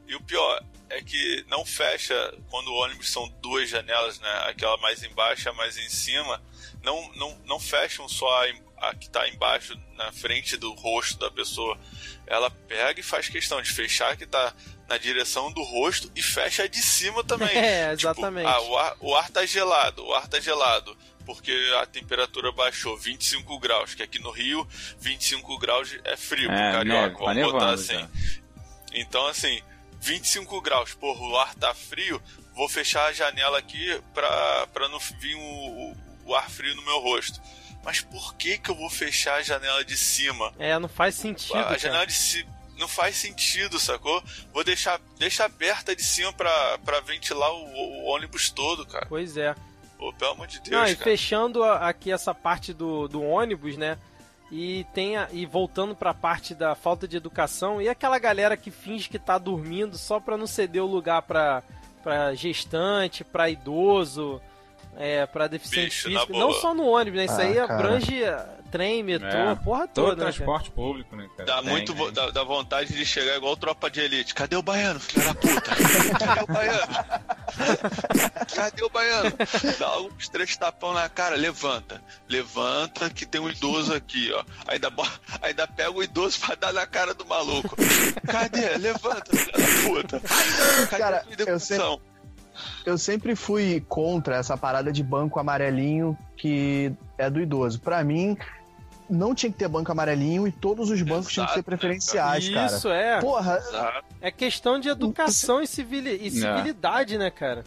[0.08, 2.16] E o pior, é que não fecha
[2.50, 4.46] quando o ônibus são duas janelas, né?
[4.48, 6.42] Aquela mais embaixo e a mais em cima.
[6.84, 11.32] Não, não, não fecham só a, a que está embaixo, na frente do rosto da
[11.32, 11.78] pessoa.
[12.28, 14.54] Ela pega e faz questão de fechar a que está
[14.88, 17.50] na direção do rosto e fecha a de cima também.
[17.58, 18.46] É, exatamente.
[18.46, 22.52] Tipo, ah, o, ar, o ar tá gelado, o ar tá gelado porque a temperatura
[22.52, 24.68] baixou 25 graus, que aqui no Rio
[25.00, 27.94] 25 graus é frio, é, carioca, vamos tá botar assim.
[27.94, 28.10] Já.
[28.94, 29.62] Então assim,
[30.04, 32.22] 25 graus, porra, o ar tá frio,
[32.54, 37.00] vou fechar a janela aqui pra, pra não vir o, o ar frio no meu
[37.00, 37.42] rosto.
[37.86, 40.54] Mas por que que eu vou fechar a janela de cima?
[40.60, 41.56] É, não faz sentido.
[41.56, 44.22] A, a janela de cima não faz sentido, sacou?
[44.54, 49.06] Vou deixar, deixar aberta de cima pra, pra ventilar o, o ônibus todo, cara.
[49.08, 49.56] Pois é.
[49.98, 51.04] Pô, pelo amor de Deus, Não, e cara.
[51.04, 53.98] fechando aqui essa parte do, do ônibus, né?
[54.56, 58.56] E tem a, e voltando para a parte da falta de educação e aquela galera
[58.56, 61.64] que finge que tá dormindo só para não ceder o lugar para
[62.36, 64.40] gestante, para idoso,
[64.98, 67.26] é, para deficiente Bicho, físico, não só no ônibus, né?
[67.26, 67.74] Isso ah, aí cara.
[67.74, 68.24] abrange
[68.74, 69.56] trem, metrô, é.
[69.56, 70.10] porra toda.
[70.10, 70.76] Todo né, transporte cara?
[70.76, 71.46] público, né, cara?
[71.46, 74.34] Dá tem, muito vo dá, dá, vontade de chegar igual tropa de elite.
[74.34, 75.76] Cadê o baiano, filho da puta?
[76.18, 76.94] Cadê o baiano?
[78.56, 79.32] Cadê o baiano?
[79.78, 82.02] Dá uns três tapão na cara, levanta.
[82.28, 84.44] Levanta que tem um idoso aqui, ó.
[84.68, 84.92] Ainda,
[85.42, 87.76] ainda pega o idoso pra dar na cara do maluco.
[88.26, 88.76] Cadê?
[88.78, 90.20] Levanta, filho da puta.
[90.90, 92.00] Cadê cara, eu sempre,
[92.86, 97.80] eu sempre fui contra essa parada de banco amarelinho que é do idoso.
[97.80, 98.38] Para mim,
[99.10, 102.48] não tinha que ter banco amarelinho e todos os bancos Exato, tinham que ser preferenciais,
[102.48, 102.78] né, cara.
[102.78, 103.20] Isso é.
[103.20, 103.58] Porra.
[103.58, 104.06] Exato.
[104.22, 107.64] É questão de educação e, civilidade, né, cara?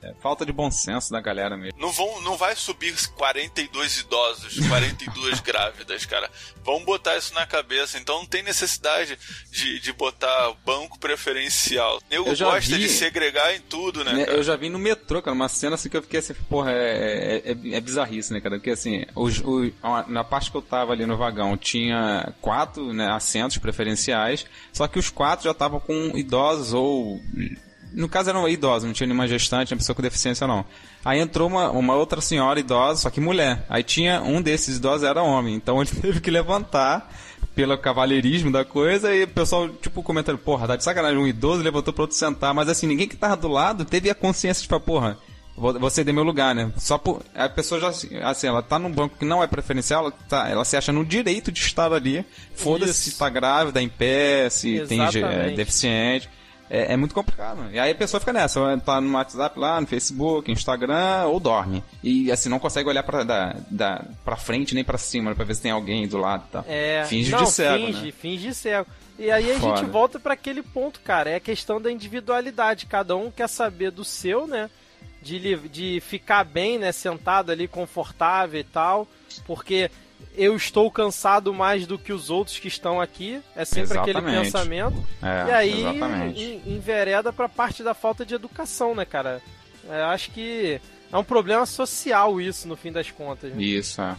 [0.00, 1.78] É, falta de bom senso da galera mesmo.
[1.80, 6.30] Não, vão, não vai subir 42 idosos, 42 grávidas, cara.
[6.64, 7.98] Vamos botar isso na cabeça.
[7.98, 9.18] Então não tem necessidade
[9.50, 12.00] de, de botar banco preferencial.
[12.10, 14.24] Eu, eu gosta vi, de segregar em tudo, né?
[14.24, 14.36] Cara?
[14.38, 17.42] Eu já vi no metrô, cara, uma cena assim que eu fiquei assim, porra, é,
[17.44, 18.56] é, é, é bizarrice, né, cara?
[18.56, 19.72] Porque assim, os, os,
[20.06, 24.98] na parte que eu tava ali no vagão, tinha quatro né, assentos preferenciais, só que
[24.98, 27.20] os quatro já estavam com idosos ou
[27.92, 30.64] no caso eram idosos, não tinha nenhuma gestante, nenhuma pessoa com deficiência não.
[31.04, 33.64] Aí entrou uma, uma outra senhora idosa, só que mulher.
[33.68, 37.10] Aí tinha um desses idosos era homem, então ele teve que levantar
[37.54, 41.62] pelo cavalheirismo da coisa e o pessoal, tipo, comentando, porra, tá de sacanagem, um idoso
[41.62, 44.68] levantou pro outro sentar, mas assim, ninguém que tava do lado teve a consciência de,
[44.68, 45.18] tipo, porra,
[45.56, 46.72] você deu meu lugar, né?
[46.76, 47.20] Só por.
[47.34, 47.88] A pessoa já.
[48.22, 51.04] Assim, ela tá num banco que não é preferencial, ela, tá, ela se acha no
[51.04, 52.24] direito de estar ali.
[52.54, 55.12] Foda-se se tá grávida, em pé, se Exatamente.
[55.14, 56.30] tem é, deficiente
[56.70, 57.70] é, é, muito complicado.
[57.72, 61.82] E aí a pessoa fica nessa, tá no WhatsApp lá, no Facebook, Instagram, ou dorme.
[62.02, 65.54] E assim, não consegue olhar pra, da, da, pra frente nem pra cima, pra ver
[65.54, 66.62] se tem alguém do lado e tá.
[66.62, 66.72] tal.
[66.72, 68.12] É, finge não, de cego, finge, né?
[68.12, 68.86] finge de cego.
[69.18, 69.76] E aí a Foda.
[69.76, 72.86] gente volta para aquele ponto, cara, é a questão da individualidade.
[72.86, 74.70] Cada um quer saber do seu, né?
[75.20, 76.92] De, de ficar bem, né?
[76.92, 79.08] Sentado ali, confortável e tal.
[79.44, 79.90] Porque
[80.38, 83.42] eu estou cansado mais do que os outros que estão aqui.
[83.56, 84.16] É sempre exatamente.
[84.16, 85.04] aquele pensamento.
[85.20, 89.42] É, e aí envereda para parte da falta de educação, né, cara?
[89.88, 90.80] É, acho que
[91.12, 93.52] é um problema social isso, no fim das contas.
[93.52, 93.62] Né?
[93.62, 94.16] Isso, é.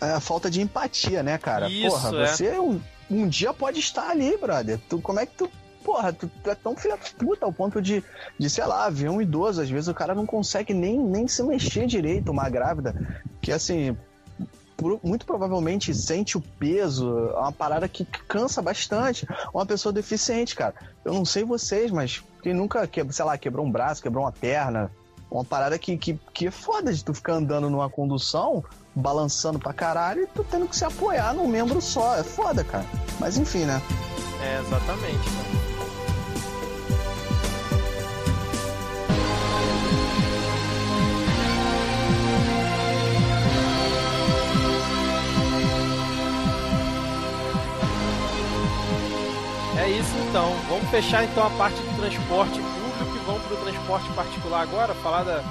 [0.00, 1.68] É a falta de empatia, né, cara?
[1.68, 2.26] Isso, Porra, é.
[2.26, 4.78] você um, um dia pode estar ali, brother.
[4.88, 5.50] Tu, como é que tu
[5.84, 8.02] porra, tu, tu, é tão filha da puta ao ponto de,
[8.38, 11.42] de, sei lá, ver um idoso, às vezes o cara não consegue nem, nem se
[11.42, 12.94] mexer direito, uma grávida,
[13.40, 13.94] que assim,
[15.02, 19.26] muito provavelmente sente o peso, é uma parada que cansa bastante.
[19.52, 20.74] Uma pessoa deficiente, cara.
[21.04, 24.90] Eu não sei vocês, mas quem nunca, sei lá, quebrou um braço, quebrou uma perna,
[25.30, 29.72] uma parada que, que, que é foda de tu ficar andando numa condução, balançando pra
[29.72, 32.16] caralho e tu tendo que se apoiar num membro só.
[32.16, 32.86] É foda, cara.
[33.18, 33.80] Mas enfim, né?
[34.42, 35.63] É, exatamente, cara.
[49.84, 50.50] É isso então.
[50.66, 54.94] Vamos fechar então a parte do transporte público e vamos para o transporte particular agora,
[54.94, 55.44] falar da,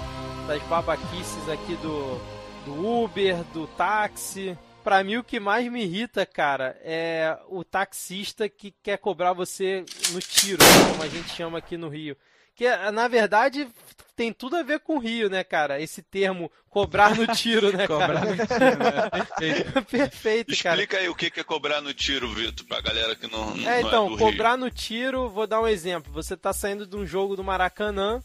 [0.48, 2.20] das babaquices aqui do,
[2.66, 4.58] do Uber, do táxi.
[4.84, 9.86] Pra mim, o que mais me irrita, cara, é o taxista que quer cobrar você
[10.12, 12.18] no tiro, como a gente chama aqui no Rio.
[12.56, 13.68] Que, na verdade,
[14.16, 15.82] tem tudo a ver com o Rio, né, cara?
[15.82, 19.10] Esse termo cobrar no tiro, né, Cobrar no tiro, né?
[19.10, 19.82] Perfeito.
[19.86, 20.76] Perfeito, cara.
[20.76, 23.82] Explica aí o que é cobrar no tiro, Vitor, pra galera que não, não É,
[23.82, 24.60] então, é do cobrar Rio.
[24.60, 26.12] no tiro, vou dar um exemplo.
[26.14, 28.22] Você tá saindo de um jogo do Maracanã,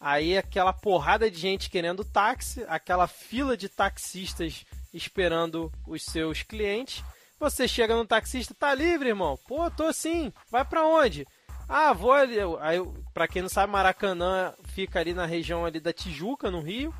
[0.00, 7.02] aí aquela porrada de gente querendo táxi, aquela fila de taxistas esperando os seus clientes.
[7.38, 9.36] Você chega no taxista, tá livre, irmão?
[9.48, 10.32] Pô, tô sim.
[10.48, 11.26] Vai pra onde?
[11.74, 12.36] Ah, vou ali.
[12.60, 12.78] Aí,
[13.14, 16.94] pra quem não sabe, Maracanã fica ali na região ali da Tijuca, no Rio.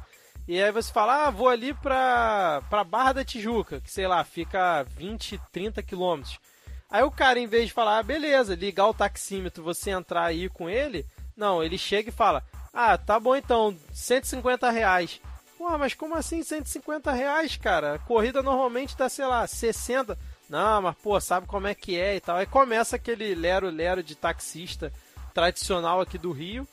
[0.49, 4.25] E aí você fala, ah, vou ali pra, pra Barra da Tijuca, que sei lá,
[4.25, 6.41] fica 20, 30 quilômetros.
[6.91, 10.49] Aí o cara, em vez de falar, ah, beleza, ligar o taxímetro, você entrar aí
[10.49, 11.07] com ele,
[11.37, 15.21] não, ele chega e fala, ah, tá bom então, 150 reais.
[15.59, 17.95] Porra, mas como assim 150 reais, cara?
[17.95, 20.19] A corrida normalmente dá, sei lá, 60.
[20.53, 22.37] Não, mas pô, sabe como é que é e tal.
[22.37, 24.93] Aí começa aquele lero-lero de taxista
[25.33, 26.69] tradicional aqui do Rio.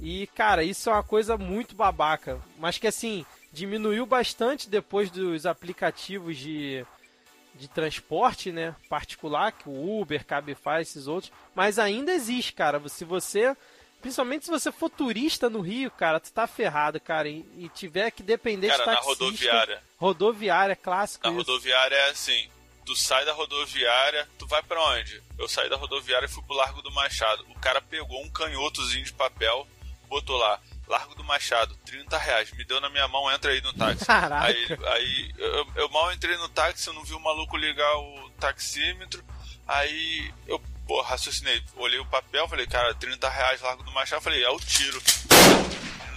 [0.00, 2.40] E, cara, isso é uma coisa muito babaca.
[2.58, 6.84] Mas que, assim, diminuiu bastante depois dos aplicativos de,
[7.54, 8.74] de transporte, né?
[8.88, 11.32] Particular, que o Uber, Cabify, esses outros.
[11.54, 12.82] Mas ainda existe, cara.
[12.88, 13.56] Se você.
[14.02, 17.28] Principalmente se você for turista no Rio, cara, tu tá ferrado, cara.
[17.28, 19.24] E, e tiver que depender Cara, de na taxista.
[19.24, 19.82] rodoviária.
[19.98, 21.48] Rodoviária, clássico Na isso.
[21.52, 22.48] rodoviária é assim.
[22.84, 25.22] Tu sai da rodoviária, tu vai pra onde?
[25.38, 27.44] Eu saí da rodoviária e fui pro Largo do Machado.
[27.48, 29.66] O cara pegou um canhotozinho de papel,
[30.08, 32.52] botou lá, Largo do Machado, 30 reais.
[32.52, 34.04] Me deu na minha mão, entra aí no táxi.
[34.04, 34.46] Caraca.
[34.46, 38.30] Aí, aí eu, eu mal entrei no táxi, eu não vi o maluco ligar o
[38.38, 39.24] taxímetro.
[39.66, 44.22] Aí eu, pô, raciocinei, olhei o papel, falei, cara, 30 reais Largo do Machado.
[44.22, 45.02] Falei, é o tiro.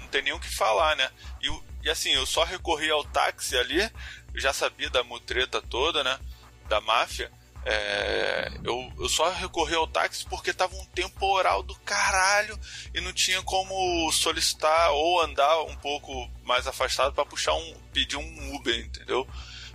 [0.01, 1.09] Não tem nem o que falar, né?
[1.41, 1.49] E,
[1.83, 3.81] e assim, eu só recorri ao táxi ali,
[4.33, 6.19] eu já sabia da mutreta toda, né?
[6.67, 7.31] Da máfia.
[7.69, 12.57] É, eu, eu só recorri ao táxi porque tava um temporal do caralho
[12.93, 18.15] e não tinha como solicitar ou andar um pouco mais afastado para puxar um pedir
[18.15, 19.27] um Uber, entendeu?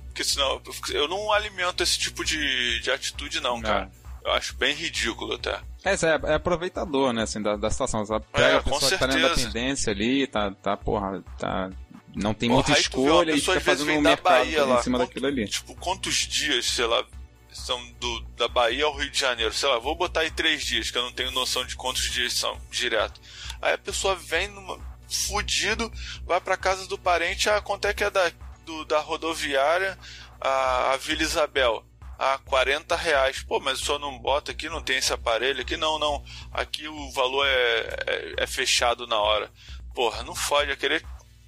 [0.07, 3.91] Porque senão eu não alimento esse tipo de, de atitude não, cara.
[4.25, 5.61] Eu acho bem ridículo até.
[5.85, 8.07] É, é, é aproveitador, né, assim, da, da situação.
[8.07, 8.25] Sabe?
[8.33, 11.71] Pega É, a pessoa que tá dentro da pendência ali, tá, tá, porra, tá...
[12.15, 14.79] Não tem Porra, muita escolha e pessoa, fica fazendo um mercado Bahia lá.
[14.79, 15.49] em cima Quanto- daquilo ali.
[15.49, 17.05] Tipo, quantos dias, sei lá,
[17.53, 19.53] são do, da Bahia ao Rio de Janeiro?
[19.53, 22.33] Sei lá, vou botar aí três dias, que eu não tenho noção de quantos dias
[22.35, 23.21] são direto.
[23.63, 25.91] Aí a pessoa vem numa, fudido,
[26.27, 28.31] vai pra casa do parente, ah, quanto é que é da,
[28.67, 29.99] do- da rodoviária
[30.41, 31.85] a, a Vila Isabel?
[32.19, 33.43] Ah, 40 reais.
[33.43, 35.77] Pô, mas o senhor não bota aqui, não tem esse aparelho aqui?
[35.77, 36.23] Não, não.
[36.53, 39.51] Aqui o valor é, é, é fechado na hora.
[39.95, 41.05] Porra, não fode, é querer,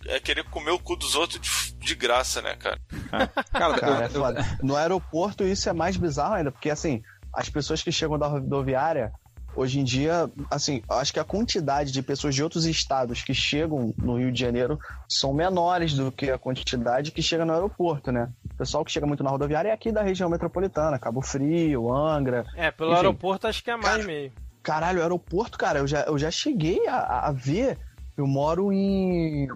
[0.07, 2.79] é querer comer o cu dos outros de, de graça, né, cara?
[3.53, 4.59] Cara, Cara, é eu- eu- foda.
[4.63, 9.13] No aeroporto isso é mais bizarro ainda, porque assim, as pessoas que chegam da rodoviária,
[9.57, 13.33] hoje em dia, assim, eu acho que a quantidade de pessoas de outros estados que
[13.33, 18.11] chegam no Rio de Janeiro são menores do que a quantidade que chega no aeroporto,
[18.11, 18.29] né?
[18.53, 22.45] O pessoal que chega muito na rodoviária é aqui da região metropolitana, Cabo Frio, Angra.
[22.57, 22.97] É, pelo Enfim.
[22.97, 24.33] aeroporto acho que é mais meio.
[24.63, 27.79] Caralho, aeroporto, cara, eu já, eu já cheguei a, a ver.
[28.17, 29.47] Eu moro em.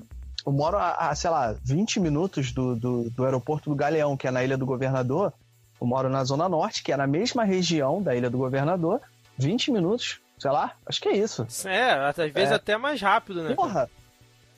[0.47, 4.27] Eu moro a, a, sei lá, 20 minutos do, do, do aeroporto do Galeão, que
[4.27, 5.33] é na Ilha do Governador.
[5.81, 9.01] Eu moro na Zona Norte, que é na mesma região da Ilha do Governador.
[9.37, 11.47] 20 minutos, sei lá, acho que é isso.
[11.67, 12.55] É, às vezes É.
[12.55, 13.55] até mais rápido, né?
[13.55, 13.89] Porra!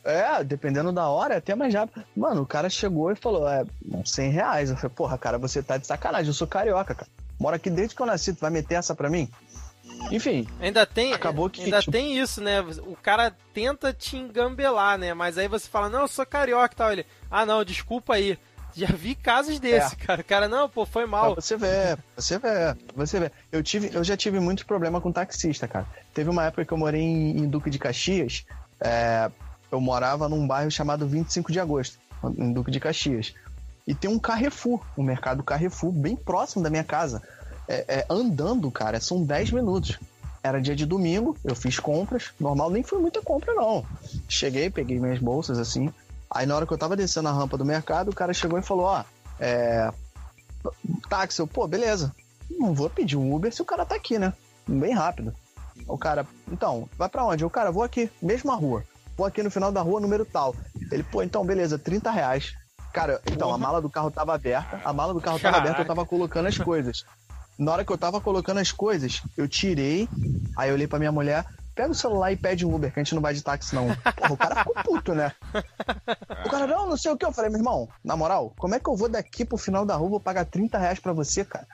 [0.03, 2.03] É, dependendo da hora, é até mais rápido.
[2.17, 3.65] Mano, o cara chegou e falou: é,
[4.05, 4.71] 100 reais.
[4.71, 7.11] Eu falei: porra, cara, você tá de sacanagem, eu sou carioca, cara.
[7.39, 9.29] Moro aqui desde que eu nasci, tu vai meter essa pra mim?
[10.11, 12.61] Enfim, Ainda tem, Acabou que, ainda tipo- tem isso, né?
[12.61, 15.15] O cara tenta te engambelar, né?
[15.15, 16.93] Mas aí você fala, não, eu sou carioca e tal.
[16.93, 18.39] Ele, ah, não, desculpa aí.
[18.75, 20.21] Já vi casos desse, cara.
[20.21, 21.35] O cara, não, pô, foi mal.
[21.35, 23.33] Você pra você pra você ver.
[23.51, 25.87] Eu, tive, eu já tive muito problema com taxista, cara.
[26.15, 28.45] Teve uma época que eu morei em, em Duque de Caxias.
[28.81, 29.29] é,
[29.73, 31.99] eu morava num bairro chamado 25 de Agosto,
[32.37, 33.35] em Duque de Caxias.
[33.87, 37.23] E tem um Carrefour, um mercado Carrefour, bem próximo da minha casa.
[37.71, 39.97] É, é, andando, cara, são 10 minutos.
[40.43, 42.33] Era dia de domingo, eu fiz compras.
[42.41, 43.87] Normal, nem foi muita compra, não.
[44.29, 45.93] Cheguei, peguei minhas bolsas assim.
[46.29, 48.63] Aí na hora que eu tava descendo a rampa do mercado, o cara chegou e
[48.63, 49.05] falou: Ó,
[49.39, 49.89] é,
[51.09, 51.41] táxi.
[51.41, 52.13] Eu, pô, beleza.
[52.51, 54.33] Não vou pedir um Uber se o cara tá aqui, né?
[54.67, 55.33] Bem rápido.
[55.87, 57.45] O cara, então, vai pra onde?
[57.45, 58.83] O cara, vou aqui, mesma rua.
[59.17, 60.57] Vou aqui no final da rua, número tal.
[60.91, 62.53] Ele, pô, então, beleza, 30 reais.
[62.93, 65.87] Cara, então, a mala do carro tava aberta, a mala do carro tava aberta, eu
[65.87, 67.05] tava colocando as coisas.
[67.61, 70.09] Na hora que eu tava colocando as coisas, eu tirei,
[70.57, 71.45] aí eu olhei pra minha mulher,
[71.75, 73.89] pega o celular e pede um Uber, que a gente não vai de táxi, não.
[74.17, 75.31] Porra, o cara ficou puto, né?
[76.47, 77.25] O cara, não, não sei o que.
[77.27, 79.95] Eu falei, meu irmão, na moral, como é que eu vou daqui pro final da
[79.95, 81.67] rua vou pagar 30 reais pra você, cara?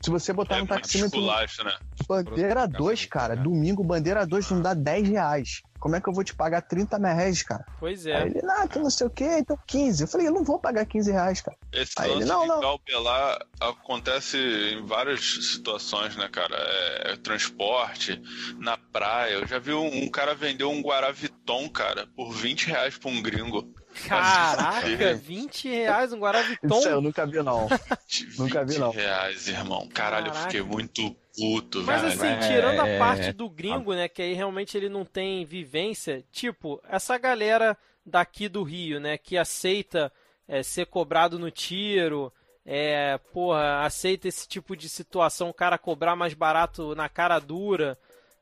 [0.00, 1.20] Se você botar É no muito taxímetro.
[1.64, 1.76] né?
[2.08, 3.36] Bandeira 2, cara.
[3.36, 5.62] Domingo, bandeira 2 não dá 10 reais.
[5.82, 7.66] Como é que eu vou te pagar 30 merréis, cara?
[7.80, 8.26] Pois Aí é.
[8.28, 10.04] ele, ah, que não sei o quê, então 15.
[10.04, 11.56] Eu falei, eu não vou pagar 15 reais, cara.
[11.72, 12.60] Esse Aí ele, não, de não.
[12.60, 16.54] galpelar acontece em várias situações, né, cara?
[16.56, 18.22] É, transporte,
[18.58, 19.32] na praia.
[19.32, 23.20] Eu já vi um, um cara vender um Guaraviton, cara, por 20 reais pra um
[23.20, 23.74] gringo.
[24.08, 27.00] Caraca, 20 reais um Isso aí eu Guaraviton.
[27.00, 27.66] nunca vi, não.
[27.66, 28.90] 20 Nunca vi, não.
[28.92, 29.88] reais, irmão.
[29.92, 30.50] Caralho, eu Caraca.
[30.50, 32.14] fiquei muito puto, Mas velho.
[32.14, 33.32] assim, É, tirando a é, parte é.
[33.32, 38.62] do gringo, né, que aí realmente ele não tem vivência, tipo, essa galera daqui do
[38.62, 40.12] Rio, né, que aceita
[40.46, 42.32] é, ser cobrado no tiro,
[42.64, 47.98] é, porra, aceita esse tipo de situação, o cara cobrar mais barato na cara dura,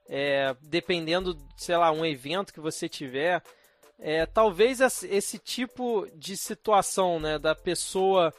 [0.09, 3.43] é, dependendo, sei lá, um evento que você tiver.
[3.99, 8.32] É, talvez esse esse tipo de situação, né, da pessoa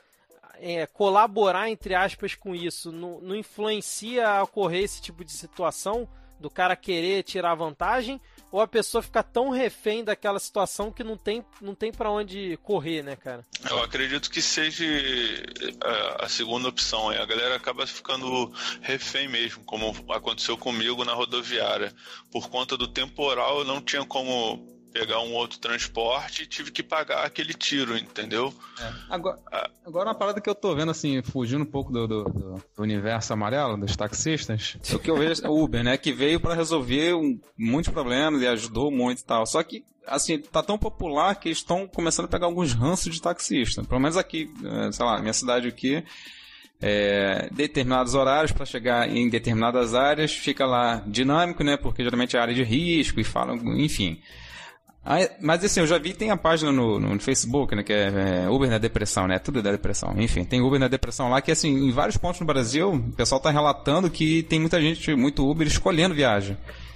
[0.62, 6.07] é, colaborar, entre aspas, com isso, não, não influencia a ocorrer esse tipo de situação
[6.39, 8.20] do cara querer tirar vantagem
[8.51, 12.57] ou a pessoa ficar tão refém daquela situação que não tem, não tem para onde
[12.64, 13.45] correr, né, cara?
[13.70, 17.09] Eu acredito que seja é, a segunda opção.
[17.09, 18.51] A galera acaba ficando
[18.82, 21.93] refém mesmo, como aconteceu comigo na rodoviária.
[22.32, 26.84] Por conta do temporal, eu não tinha como pegar um outro transporte e tive que
[26.84, 28.54] pagar aquele tiro, entendeu?
[29.10, 29.39] Agora,
[29.86, 32.82] agora uma parada que eu tô vendo, assim, fugindo um pouco do, do- do- do
[32.84, 35.98] universo amarelo, dos taxistas, o que eu vejo é o Uber, né?
[35.98, 39.46] Que veio pra resolver um- muitos problemas e ajudou muito e tal.
[39.46, 43.22] Só que, assim, tá tão popular que eles estão começando a pegar alguns ranços de
[43.22, 43.84] taxista.
[43.84, 46.04] Pelo menos aqui, eh, sei lá, minha cidade aqui.
[46.84, 51.78] é, determinados horários para chegar em determinadas áreas, fica lá dinâmico, né?
[51.78, 54.20] Porque geralmente é área de risco e falam, enfim.
[55.04, 58.43] Aí, mas assim, eu já vi, tem a página no, no Facebook, né, que é,
[58.45, 61.52] é Uber na Depressão, né, tudo da depressão, enfim, tem Uber na Depressão lá, que
[61.52, 65.49] assim, em vários pontos no Brasil, o pessoal tá relatando que tem muita gente, muito
[65.49, 66.56] Uber escolhendo viagem.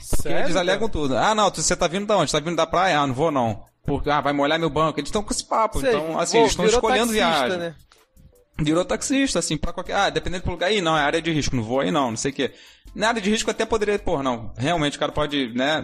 [0.10, 0.60] Porque eles cara?
[0.60, 1.18] alegam tudo.
[1.18, 2.32] Ah, não, você tá vindo da onde?
[2.32, 3.00] Tá vindo da praia?
[3.00, 3.64] Ah, não vou não.
[3.86, 5.00] Porque, ah, vai molhar meu banco.
[5.00, 5.80] Eles estão com esse papo.
[5.80, 7.58] Seja, então, assim, eles estão escolhendo taxista, viagem.
[7.58, 7.76] Né?
[8.58, 9.96] Virou taxista, assim, pra qualquer.
[9.96, 12.18] Ah, dependendo do lugar aí, não, é área de risco, não vou aí não, não
[12.18, 12.54] sei o quê.
[12.94, 15.84] Na área de risco até poderia, pô, não, realmente o cara pode, né,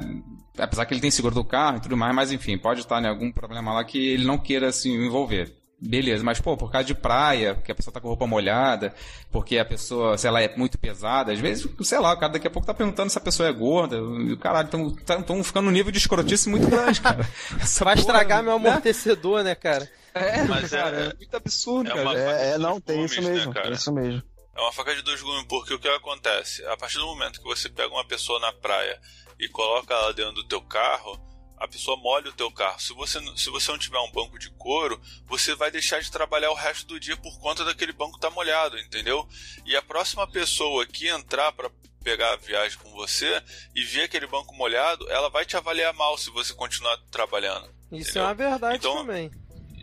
[0.62, 3.08] apesar que ele tem seguro do carro e tudo mais, mas enfim, pode estar em
[3.08, 5.54] algum problema lá que ele não queira se envolver.
[5.84, 8.94] Beleza, mas pô, por causa de praia, porque a pessoa tá com roupa molhada,
[9.32, 12.46] porque a pessoa, sei lá, é muito pesada, às vezes, sei lá, o cara daqui
[12.46, 15.72] a pouco tá perguntando se a pessoa é gorda, e o caralho, estão ficando num
[15.72, 17.28] nível de escrotice muito grande, cara.
[17.60, 18.70] Essa Vai porra, estragar meu né?
[18.70, 19.90] amortecedor, né, cara?
[20.14, 22.20] É, Mas é- cara, é, muito absurdo, é cara.
[22.20, 23.52] É, é, não, tem isso né, mesmo.
[23.52, 23.66] cara?
[23.66, 24.22] tem isso mesmo.
[24.56, 26.64] É uma faca de dois gumes, porque o que acontece?
[26.68, 29.00] A partir do momento que você pega uma pessoa na praia
[29.42, 31.20] e coloca ela dentro do teu carro,
[31.58, 32.80] a pessoa molha o teu carro.
[32.80, 36.10] Se você, não- se você não tiver um banco de couro, você vai deixar de
[36.10, 39.28] trabalhar o resto do dia por conta daquele banco estar molhado, entendeu?
[39.66, 41.70] E a próxima pessoa que entrar para
[42.04, 43.44] pegar a viagem com você
[43.76, 47.68] e ver aquele banco molhado, ela vai te avaliar mal se você continuar trabalhando.
[47.92, 48.24] Isso Entendeu?
[48.24, 49.30] é uma verdade Então, também.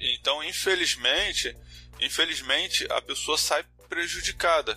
[0.01, 1.57] Então, infelizmente,
[2.01, 4.77] infelizmente a pessoa sai prejudicada.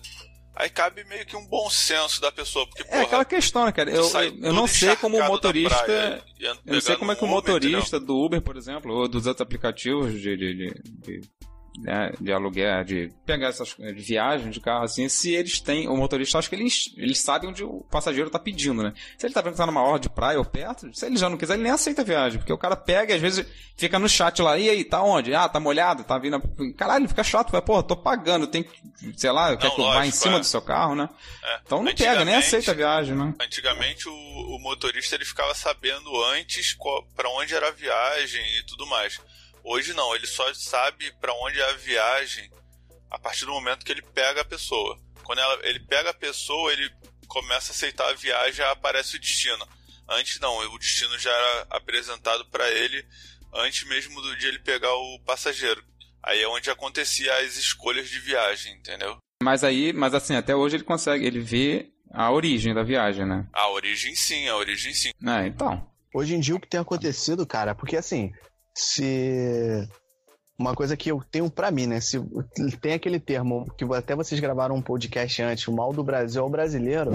[0.56, 3.72] Aí cabe meio que um bom senso da pessoa, porque É porra, aquela questão, né,
[3.72, 3.90] cara?
[3.90, 4.10] Eu,
[4.42, 5.76] eu, não sei como o motorista.
[5.76, 8.58] praia e Eu não sei como é que o um Uber, motorista do Uber, por
[8.58, 11.22] exemplo, ou dos outros aplicativos de, de, de, de,
[11.80, 15.96] né, de aluguel, de pegar essas de viagem de carro assim, se eles têm, o
[15.96, 18.94] motorista, acho que eles, eles sabem onde o passageiro tá pedindo, né?
[19.18, 21.30] Se ele tá vendo que tá numa hora de praia ou perto, se ele já
[21.30, 23.46] não quiser, ele nem aceita a viagem, porque o cara pega e às vezes
[23.76, 25.34] fica no chat lá, e aí, tá onde?
[25.34, 26.36] Ah, tá molhado, tá vindo.
[26.36, 26.42] a-
[26.78, 28.72] Caralho, fica chato, vai, porra, tô pagando, tem que,
[29.16, 30.40] sei lá, quer que eu vá em cima é.
[30.40, 31.10] do seu carro, né?
[31.44, 31.60] É.
[31.66, 33.34] Então não pega, nem aceita a viagem, né?
[33.40, 36.78] Antigamente o, o motorista ele ficava sabendo antes
[37.16, 39.20] para onde era a viagem e tudo mais.
[39.64, 42.50] Hoje não, ele só sabe para onde é a viagem
[43.10, 44.98] a partir do momento que ele pega a pessoa.
[45.24, 46.90] Quando ela- ele pega a pessoa, ele
[47.28, 49.68] começa a aceitar a viagem, já aparece o destino.
[50.10, 53.06] Antes não, o destino já era apresentado para ele
[53.54, 55.84] antes mesmo do dia ele pegar o passageiro.
[56.24, 59.18] Aí é onde acontecia as escolhas de viagem, entendeu?
[59.44, 63.48] Mas aí, mas assim, até hoje ele consegue, ele vê a origem da viagem, né?
[63.54, 65.12] A origem sim, a origem sim.
[65.26, 65.90] É, então.
[66.14, 68.32] Hoje em dia o que tem acontecido, cara, porque assim,
[68.76, 69.88] se
[70.58, 72.00] uma coisa que eu tenho pra mim, né?
[72.00, 72.20] Se
[72.82, 76.50] tem aquele termo que até vocês gravaram um podcast antes, o mal do Brasil ao
[76.50, 77.12] brasileiro,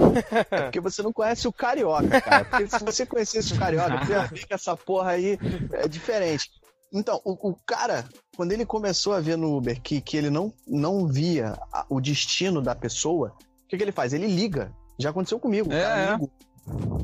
[0.51, 2.43] é porque você não conhece o carioca, cara.
[2.45, 5.39] Porque se você conhecesse o carioca, você ia ver que essa porra aí
[5.73, 6.49] é diferente.
[6.93, 8.05] Então, o, o cara,
[8.35, 11.99] quando ele começou a ver no Uber que, que ele não, não via a- o
[12.01, 13.33] destino da pessoa,
[13.63, 14.13] o que, que ele faz?
[14.13, 14.71] Ele liga.
[14.99, 15.69] Já aconteceu comigo.
[15.69, 16.11] O É, cara me é.
[16.13, 16.31] ligou.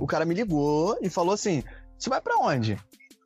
[0.01, 1.63] O cara me ligou e falou assim:
[1.97, 2.77] Você vai pra onde?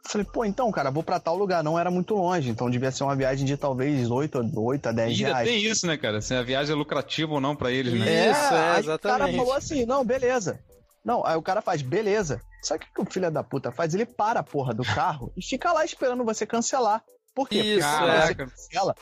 [0.07, 3.03] Falei, pô, então, cara, vou pra tal lugar, não era muito longe, então devia ser
[3.03, 5.49] uma viagem de talvez 8, 8 a 10 E ainda reais.
[5.49, 6.21] tem isso, né, cara?
[6.21, 8.27] Se a viagem é lucrativa ou não pra eles, né?
[8.27, 8.31] É.
[8.31, 8.95] Isso, é, exatamente.
[8.95, 10.59] O cara falou assim, não, beleza.
[11.03, 12.41] Não, aí o cara faz, beleza.
[12.63, 13.93] Sabe o que, que o filho da puta faz?
[13.93, 17.01] Ele para a porra do carro e fica lá esperando você cancelar.
[17.35, 17.59] Por quê?
[17.59, 18.25] Isso, Porque é.
[18.27, 18.95] você cancela,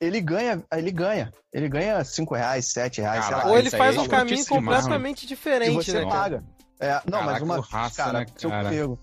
[0.00, 1.32] ele ganha, ele ganha.
[1.52, 3.40] Ele ganha 5 reais, 7 reais, sei lá.
[3.40, 6.44] Caraca, Ou ele faz aí um é caminho completamente E diferente, você né, paga.
[6.78, 8.64] É, não, mas Caraca, uma o vez, raça, cara, né, cara?
[8.64, 8.98] comigo.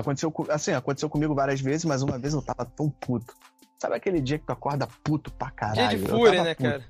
[0.00, 3.34] Aconteceu, co- assim, aconteceu comigo várias vezes, mas uma vez eu tava tão puto.
[3.78, 5.88] Sabe aquele dia que tu acorda puto pra caralho?
[5.88, 6.68] Dia de Eu fúria, né, puto.
[6.68, 6.84] cara?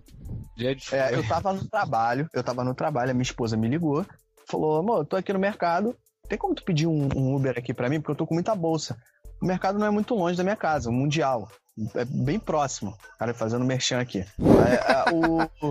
[0.56, 3.68] Dia de É, eu tava no trabalho, eu tava no trabalho, a minha esposa me
[3.68, 4.04] ligou,
[4.48, 5.96] falou, amor, eu tô aqui no mercado,
[6.28, 8.00] tem como tu pedir um, um Uber aqui pra mim?
[8.00, 8.96] Porque eu tô com muita bolsa.
[9.42, 11.48] O mercado não é muito longe da minha casa, o Mundial.
[11.94, 12.96] É bem próximo.
[13.18, 14.18] Cara, fazendo merchan aqui.
[14.20, 15.70] É, é, o,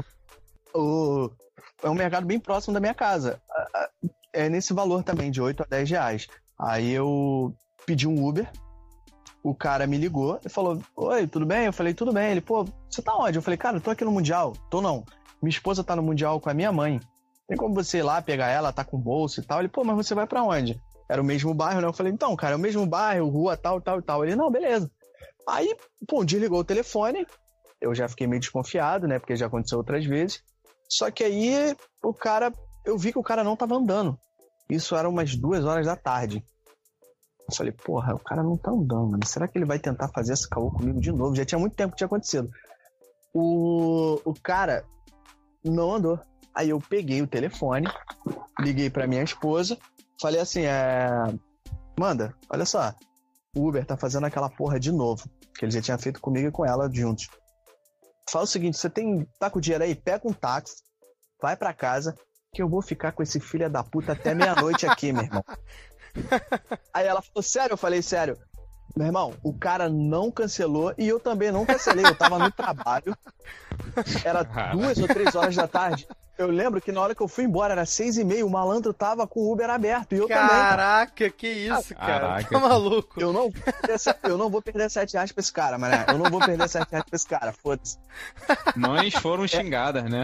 [0.73, 1.31] o-
[1.83, 3.41] é um mercado bem próximo da minha casa.
[4.33, 6.27] É nesse valor também, de 8 a 10 reais.
[6.59, 7.53] Aí eu
[7.85, 8.51] pedi um Uber,
[9.43, 11.65] o cara me ligou e falou: Oi, tudo bem?
[11.65, 12.31] Eu falei, tudo bem.
[12.31, 13.37] Ele, pô, você tá onde?
[13.37, 14.53] Eu falei, cara, eu tô aqui no Mundial.
[14.69, 15.03] Tô não.
[15.41, 16.99] Minha esposa tá no Mundial com a minha mãe.
[17.47, 19.59] Tem como você ir lá pegar ela, tá com bolsa e tal?
[19.59, 20.79] Ele, pô, mas você vai pra onde?
[21.09, 21.87] Era o mesmo bairro, né?
[21.87, 24.23] Eu falei, então, cara, é o mesmo bairro, rua tal, tal e tal.
[24.23, 24.91] Ele, não, beleza.
[25.47, 25.75] Aí,
[26.07, 27.25] pô, desligou o telefone.
[27.81, 29.17] Eu já fiquei meio desconfiado, né?
[29.17, 30.43] Porque já aconteceu outras vezes.
[30.87, 32.53] Só que aí, o cara,
[32.85, 34.19] eu vi que o cara não tava andando.
[34.69, 36.43] Isso era umas duas horas da tarde.
[37.49, 39.25] Eu falei, porra, o cara não tá andando, mano.
[39.25, 41.35] Será que ele vai tentar fazer esse caô comigo de novo?
[41.35, 42.49] Já tinha muito tempo que tinha acontecido.
[43.33, 44.85] O, o cara
[45.63, 46.19] não andou.
[46.53, 47.87] Aí eu peguei o telefone,
[48.59, 49.77] liguei pra minha esposa,
[50.21, 51.09] falei assim, é...
[51.97, 52.93] Manda, olha só,
[53.55, 56.51] o Uber tá fazendo aquela porra de novo, que ele já tinha feito comigo e
[56.51, 57.29] com ela juntos.
[58.29, 59.95] Fala o seguinte, você tem, tá com dinheiro aí?
[59.95, 60.83] Pega um táxi,
[61.41, 62.15] vai pra casa,
[62.51, 65.43] que eu vou ficar com esse filho da puta até meia-noite aqui, meu irmão.
[66.93, 67.73] Aí ela falou, sério?
[67.73, 68.37] Eu falei, sério.
[68.95, 72.05] Meu irmão, o cara não cancelou e eu também não cancelei.
[72.05, 73.15] Eu tava no trabalho.
[74.23, 76.07] Era duas ou três horas da tarde.
[76.39, 78.93] Eu lembro que na hora que eu fui embora, era seis e meia, o malandro
[78.93, 80.13] tava com o Uber aberto.
[80.15, 80.47] E eu também.
[80.47, 82.19] Caraca, que isso, cara.
[82.19, 82.49] Caraca.
[82.49, 83.19] Tá maluco?
[83.19, 86.05] Eu não, vou perder se- eu não vou perder sete reais pra esse cara, mané.
[86.07, 87.97] Eu não vou perder sete reais pra esse cara, foda-se.
[88.75, 90.23] Mães foram xingadas, né?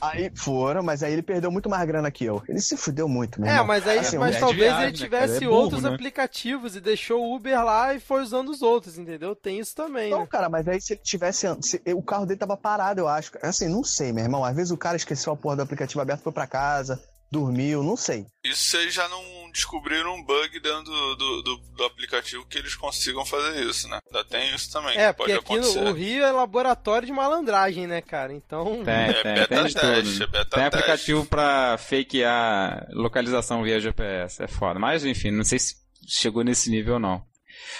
[0.00, 2.42] Aí foram, mas aí ele perdeu muito mais grana que eu.
[2.48, 4.98] Ele se fudeu muito, meu É, mas aí, Assim, mas é talvez viagem, ele né,
[4.98, 5.44] tivesse cara?
[5.44, 5.90] É burro, outros né?
[5.90, 9.36] aplicativos e deixou o Uber lá e foi usando os outros, entendeu?
[9.36, 10.26] Tem isso também, Não, né?
[10.26, 11.46] cara, mas aí se ele tivesse.
[11.60, 13.30] se- o carro dele tava parado, eu acho.
[13.42, 14.42] Assim, não sei, meu irmão.
[14.44, 17.96] Às vezes o cara esqueceu a porra do aplicativo aberto, foi pra casa, dormiu, não
[17.96, 18.26] sei.
[18.44, 19.22] Isso vocês já não
[19.52, 23.98] descobriram um bug dentro do, do, do- do aplicativo que eles consigam fazer isso, né?
[24.06, 24.96] Ainda tem isso também.
[24.98, 25.80] É, que porque pode aqui acontecer.
[25.80, 28.32] no o Rio é laboratório de malandragem, né, cara?
[28.32, 28.82] Então.
[28.84, 30.24] Tem, É tem, beta tem de teste, tudo.
[30.24, 30.76] é beta Tem teste.
[30.76, 34.78] aplicativo pra fakear localização via GPS, é foda.
[34.78, 35.74] Mas enfim, não sei se
[36.06, 37.24] chegou nesse nível ou não.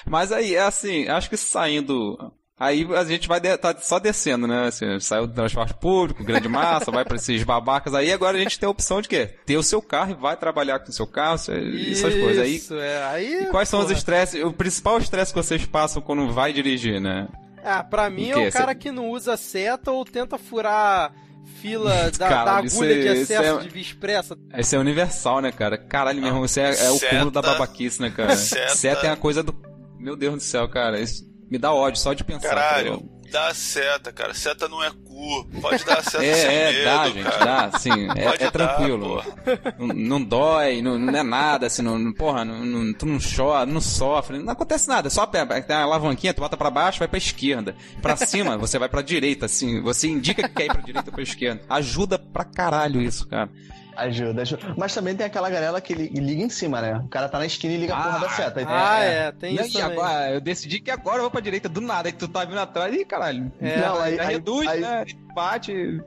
[0.07, 2.17] Mas aí, é assim, acho que saindo.
[2.59, 4.69] Aí a gente vai de- tá só descendo, né?
[4.69, 7.95] Assim, saiu do transporte público, grande massa, vai pra esses babacas.
[7.95, 9.31] Aí agora a gente tem a opção de quê?
[9.45, 12.45] Ter o seu carro e vai trabalhar com o seu carro, isso- essas coisas.
[12.45, 13.03] Aí, Isso, é.
[13.07, 13.43] Aí.
[13.43, 13.99] e quais são os porra.
[13.99, 14.45] estresses?
[14.45, 17.27] O principal estresse que vocês passam quando vai dirigir, né?
[17.65, 21.13] Ah, pra mim O é o cara que não usa seta ou tenta furar
[21.61, 24.39] fila da, Cara, da isso agulha de é- isso excesso é- de via expressa.
[24.57, 25.77] Esse é universal, né, cara?
[25.77, 28.37] Caralho, meu irmão, isso é, é o cúmulo da babaquice, né, cara?
[28.37, 29.53] Seta- Seta é a coisa do.
[29.99, 31.01] Meu Deus do céu, cara.
[31.01, 32.49] Isso me dá ódio só de pensar.
[32.49, 33.31] Caralho, cara.
[33.33, 34.35] dá seta, cara.
[34.35, 35.49] Seta não é cu.
[35.61, 37.45] Pode dar seta sem É, é, medo, dá, gente, cara.
[37.71, 39.23] dá, sim, é, é dar, tranquilo.
[39.79, 43.65] não, não dói, não, não é nada, assim, não, porra, não, não- tu não chora,
[43.67, 47.19] não sofre, não acontece nada, só tem uma alavanquinha, tu bota pra baixo, vai pra
[47.19, 51.09] esquerda, pra cima, você vai pra direita, assim, você indica que quer ir pra direita
[51.11, 51.63] ou pra esquerda.
[51.69, 53.49] Ajuda pra caralho isso, cara.
[53.97, 54.75] Ajuda, ajuda.
[54.77, 56.97] Mas também tem aquela galera que li- liga em cima, né?
[57.05, 58.61] O cara tá na esquina e liga a porra Ah, da seta.
[58.61, 61.31] aí tem- Ah, é, tem E isso aí, agora, eu decidi que agora eu vou
[61.31, 63.53] pra direita do nada, aí tu tá vindo atrás, e caralho.
[63.61, 65.05] É, Não, aí- aí, aí- reduz, aí- né?
[65.35, 66.03] Bate.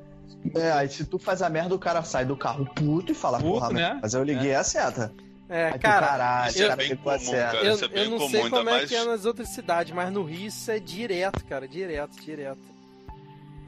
[0.56, 3.38] É, aí se tu faz a merda, o cara sai do carro puto e fala,
[3.40, 4.00] Puto, porra, né?
[4.02, 5.12] mas eu liguei a seta.
[5.50, 7.52] É, Aí tu, cara, caralho, isso é o cara bem ligou a comum, seta.
[7.54, 7.66] cara.
[7.66, 9.48] eu, isso é bem eu não comum, sei como é mais- que é nas outras
[9.50, 12.60] cidades, mas no Rio isso é direto, cara, direto, direto.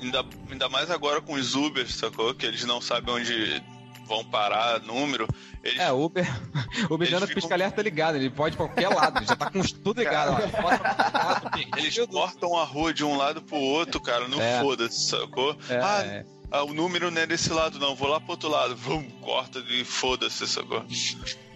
[0.02, 2.34] Ainda, ainda mais agora com os Ubers, sacou?
[2.34, 3.62] Que eles não sabem onde
[4.10, 5.28] vão parar, número.
[5.64, 6.26] Eles É, o Uber,
[6.90, 9.26] o Uber já anda ficam- pisca-alerta tá ligado, ele pode ir pra qualquer lado, ele
[9.26, 10.32] já tá com tudo ligado.
[10.32, 10.40] lá.
[10.48, 14.42] Bota pra qualquer lado, Eles cortam a rua de um lado pro outro, cara, não
[14.42, 14.60] É.
[14.62, 15.56] foda-se, sacou?
[15.70, 16.26] É, ah, é.
[16.52, 18.76] ah, o número não é desse lado, não, vou lá pro outro lado.
[18.76, 20.84] Vum, corta e foda-se, sacou?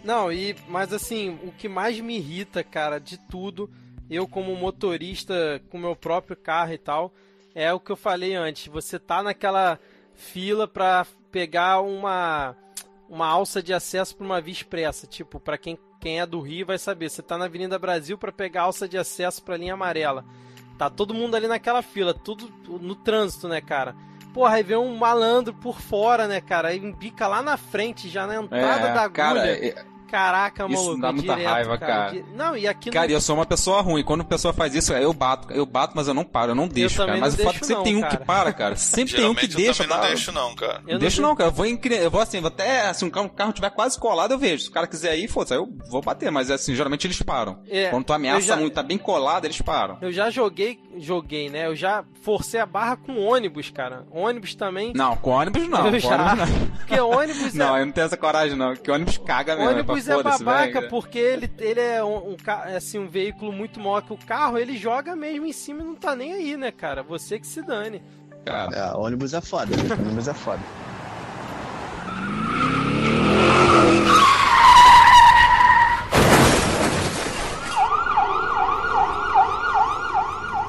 [0.04, 3.70] Não, e mas assim, o que mais me irrita, cara, de tudo,
[4.10, 7.14] eu como motorista com meu próprio carro e tal,
[7.56, 8.68] é o que eu falei antes.
[8.68, 9.80] Você tá naquela
[10.14, 12.56] fila pra pegar uma
[13.10, 16.66] uma alça de acesso pra uma via expressa, tipo, pra quem quem é do Rio
[16.66, 17.10] vai saber.
[17.10, 20.24] Você tá na Avenida Brasil para pegar a alça de acesso pra linha amarela.
[20.78, 23.96] Tá todo mundo ali naquela fila, tudo no trânsito, né, cara?
[24.34, 26.70] Porra, aí vem um malandro por fora, né, cara?
[26.70, 29.52] Aí embica lá na frente, já na entrada É, da cara, agulha.
[29.68, 31.02] é- Caraca, Isso maluco.
[31.02, 32.12] dá muita direto, raiva, cara.
[32.12, 33.14] Di- Não, e aqui Cara, no...
[33.14, 34.04] eu sou uma pessoa ruim.
[34.04, 35.52] Quando a pessoa faz isso, eu bato.
[35.52, 37.26] Eu bato, mas eu não paro, eu não deixo, também cara.
[37.26, 38.18] Mas não o fato é que deixo sempre não, tem um cara.
[38.18, 38.76] que para, cara.
[38.94, 40.08] Sempre tem um que eu deixa, também não tá?
[40.10, 40.82] deixo, não, cara.
[40.88, 41.50] Eu Deixa não, cara.
[41.50, 42.94] Eu vou, em, eu vou assim, vou até.
[42.94, 44.64] Se um carro, um carro tiver quase colado, eu vejo.
[44.66, 46.30] Se o cara quiser ir, foda-se, aí eu vou bater.
[46.32, 47.64] Mas assim, geralmente eles param.
[47.68, 49.98] É, Quando tu ameaça eu já- muito, tá bem colado, eles param.
[50.00, 51.66] Eu já joguei, joguei, né?
[51.66, 54.06] Eu já forcei a barra com ônibus, cara.
[54.12, 54.94] Ônibus também.
[54.96, 55.88] Não, com ônibus não.
[55.88, 56.16] eu com já.
[56.34, 56.68] ônibus não.
[56.78, 57.82] Porque ônibus Não, é.
[57.82, 58.76] eu não tenho essa coragem, não.
[58.76, 59.72] Que ônibus caga mesmo.
[59.72, 60.90] Ônibus pra é foda-se, babaca velho.
[60.90, 64.58] porque ele, ele é um, um ca- assim, um veículo muito maior que o carro,
[64.58, 67.02] ele joga mesmo em cima e não tá nem aí, né, cara?
[67.04, 68.02] Você que se dane.
[68.46, 69.72] Cara, É, ônibus é foda.
[69.76, 70.60] ônibus é foda.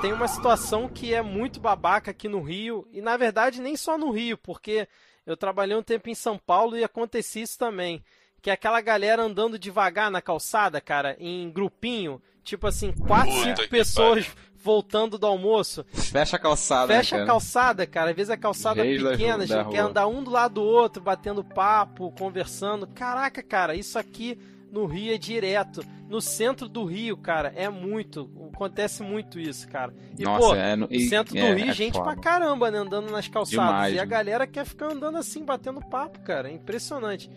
[0.00, 3.96] Tem uma situação que é muito babaca aqui no Rio, e na verdade nem só
[3.96, 4.86] no Rio, porque
[5.24, 8.04] eu trabalhei um tempo em São Paulo e acontecia isso também.
[8.44, 13.56] Que é aquela galera andando devagar na calçada, cara, em grupinho, tipo assim, quatro, Puta
[13.56, 14.26] cinco pessoas
[14.62, 15.82] voltando do almoço.
[15.94, 16.92] fecha a calçada.
[16.92, 18.10] né, Fecha a calçada, cara.
[18.10, 19.88] Às vezes a calçada Reis da pequena, já da quer rua.
[19.88, 22.86] andar um do lado do outro, batendo papo, conversando.
[22.86, 24.38] Caraca, cara, isso aqui
[24.70, 25.82] no Rio é direto.
[26.06, 28.30] No centro do Rio, cara, é muito.
[28.52, 29.94] Acontece muito isso, cara.
[30.18, 30.76] E, Nossa, pô, é.
[30.76, 32.12] no- e- centro é, do Rio, é gente foda.
[32.12, 32.76] pra caramba, né?
[32.76, 33.64] Andando nas calçadas.
[33.68, 34.06] Demais, e a né?
[34.06, 36.50] galera quer ficar andando assim, batendo papo, cara.
[36.50, 37.30] É impressionante.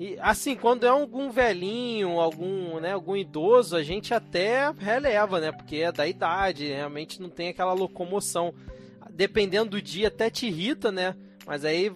[0.00, 5.52] E assim, quando é algum velhinho, algum, né, algum idoso, a gente até releva, né?
[5.52, 8.54] Porque é da idade, realmente não tem aquela locomoção.
[9.10, 11.14] Dependendo do dia, até te irrita, né?
[11.46, 11.92] Mas aí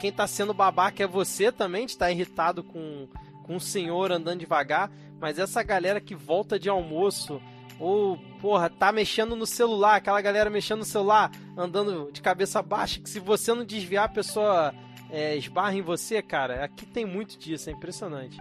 [0.00, 3.06] quem tá sendo babaca é você também, de estar irritado com,
[3.44, 4.90] com um senhor andando devagar.
[5.20, 7.38] Mas essa galera que volta de almoço,
[7.78, 12.98] ou, porra, tá mexendo no celular, aquela galera mexendo no celular, andando de cabeça baixa,
[12.98, 14.74] que se você não desviar, a pessoa
[15.12, 16.64] é, esbarra em você, cara.
[16.64, 18.38] Aqui tem muito disso, é impressionante.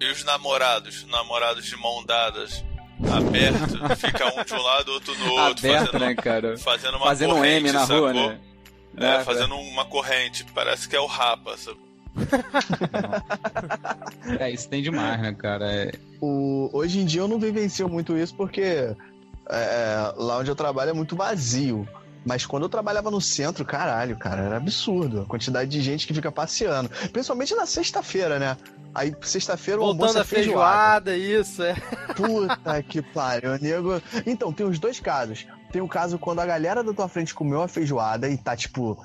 [0.00, 2.64] E os namorados, namorados de mão dadas,
[3.10, 6.58] aberto, fica um de um lado, outro no outro, Aberto, fazendo, né, cara?
[6.58, 7.98] fazendo uma Fazendo um corrente, M na sacou?
[8.00, 8.40] rua, né?
[8.98, 11.78] É, É, fazendo uma corrente, parece que é o Rapa, sabe?
[14.40, 15.70] É, isso tem demais, né, cara?
[15.72, 18.94] É, O, hoje em dia eu não vivencio muito isso porque
[19.48, 21.88] é, lá onde eu trabalho é muito vazio.
[22.26, 25.20] Mas quando eu trabalhava no centro, caralho, cara, era absurdo.
[25.20, 26.88] A quantidade de gente que fica passeando.
[27.12, 28.56] Principalmente na sexta-feira, né?
[28.92, 31.12] Aí, sexta-feira, o almoço Voltando é a feijoada.
[31.12, 31.74] feijoada, isso, é.
[32.16, 34.02] Puta que pariu, nego.
[34.26, 35.46] Então, tem os dois casos.
[35.70, 39.00] Tem o caso quando a galera da tua frente comeu a feijoada e tá, tipo,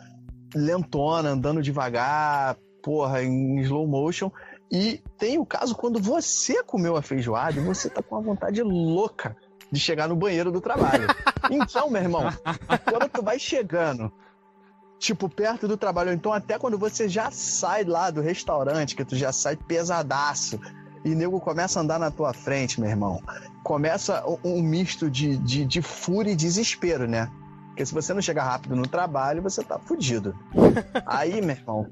[0.55, 4.31] lentona, andando devagar, porra, em slow motion.
[4.71, 8.63] E tem o caso quando você comeu a feijoada e você tá com uma vontade
[8.63, 9.37] louca
[9.71, 11.07] de chegar no banheiro do trabalho.
[11.49, 12.23] Então, meu irmão,
[12.89, 14.11] quando tu vai chegando,
[14.99, 19.15] tipo, perto do trabalho, então até quando você já sai lá do restaurante, que tu
[19.15, 20.59] já sai pesadaço,
[21.03, 23.21] e nego começa a andar na tua frente, meu irmão,
[23.63, 27.29] começa um, um misto de, de, de fúria e desespero, né?
[27.67, 30.35] Porque se você não chegar rápido no trabalho, você tá fudido.
[31.05, 31.87] Aí, meu irmão,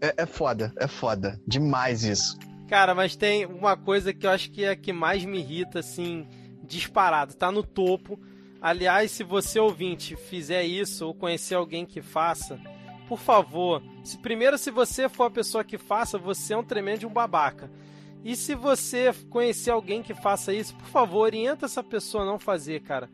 [0.00, 1.40] é, é foda, é foda.
[1.46, 2.38] Demais isso.
[2.68, 5.78] Cara, mas tem uma coisa que eu acho que é a que mais me irrita,
[5.78, 6.26] assim,
[6.66, 7.34] disparado.
[7.34, 8.18] Tá no topo.
[8.60, 12.58] Aliás, se você ouvinte fizer isso ou conhecer alguém que faça,
[13.08, 17.06] por favor, se primeiro se você for a pessoa que faça, você é um tremendo
[17.06, 17.70] um babaca.
[18.24, 22.38] E se você conhecer alguém que faça isso, por favor, orienta essa pessoa a não
[22.38, 23.08] fazer, cara.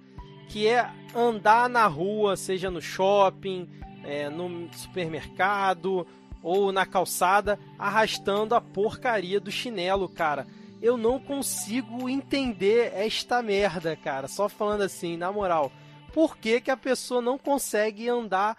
[0.49, 3.69] Que é andar na rua, seja no shopping,
[4.03, 6.07] é, no supermercado
[6.43, 10.47] ou na calçada, arrastando a porcaria do chinelo, cara.
[10.83, 14.27] Eu não consigo entender esta merda, cara.
[14.27, 15.71] Só falando assim, na moral.
[16.13, 18.59] Por que, que a pessoa não consegue andar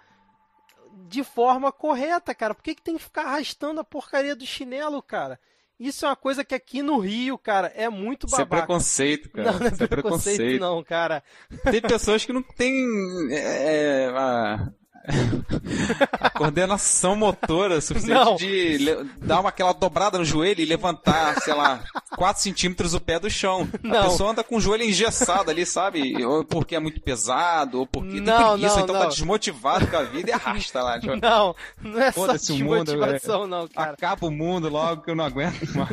[1.06, 2.54] de forma correta, cara?
[2.54, 5.38] Por que, que tem que ficar arrastando a porcaria do chinelo, cara?
[5.78, 8.62] Isso é uma coisa que aqui no Rio, cara, é muito Isso é babaca.
[8.62, 9.52] preconceito, cara.
[9.52, 10.60] Não, não é Isso é preconceito, preconceito.
[10.60, 11.22] não, cara.
[11.70, 12.86] Tem pessoas que não têm
[13.32, 14.72] é, a,
[16.18, 18.36] a coordenação motora suficiente Não.
[18.36, 18.78] de
[19.18, 21.82] dar uma, aquela dobrada no joelho e levantar, sei lá,
[22.16, 23.68] 4 centímetros o pé do chão.
[23.82, 24.00] Não.
[24.00, 26.24] A pessoa anda com o joelho engessado ali, sabe?
[26.24, 29.02] Ou porque é muito pesado, ou porque Não, tem preguiça, não, então não.
[29.02, 30.98] tá desmotivado com a vida e arrasta lá.
[30.98, 33.92] Tipo, Não, não é só Foda-se o mundo, desmotivação, não, cara.
[33.92, 35.90] acaba o mundo logo que eu não aguento mais.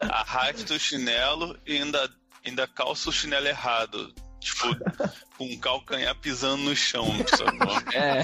[0.00, 2.10] Arrasta o chinelo e ainda,
[2.44, 4.12] ainda calça o chinelo errado.
[4.42, 4.76] Tipo,
[5.38, 7.82] com o calcanhar pisando no chão, sacou?
[7.94, 8.22] É,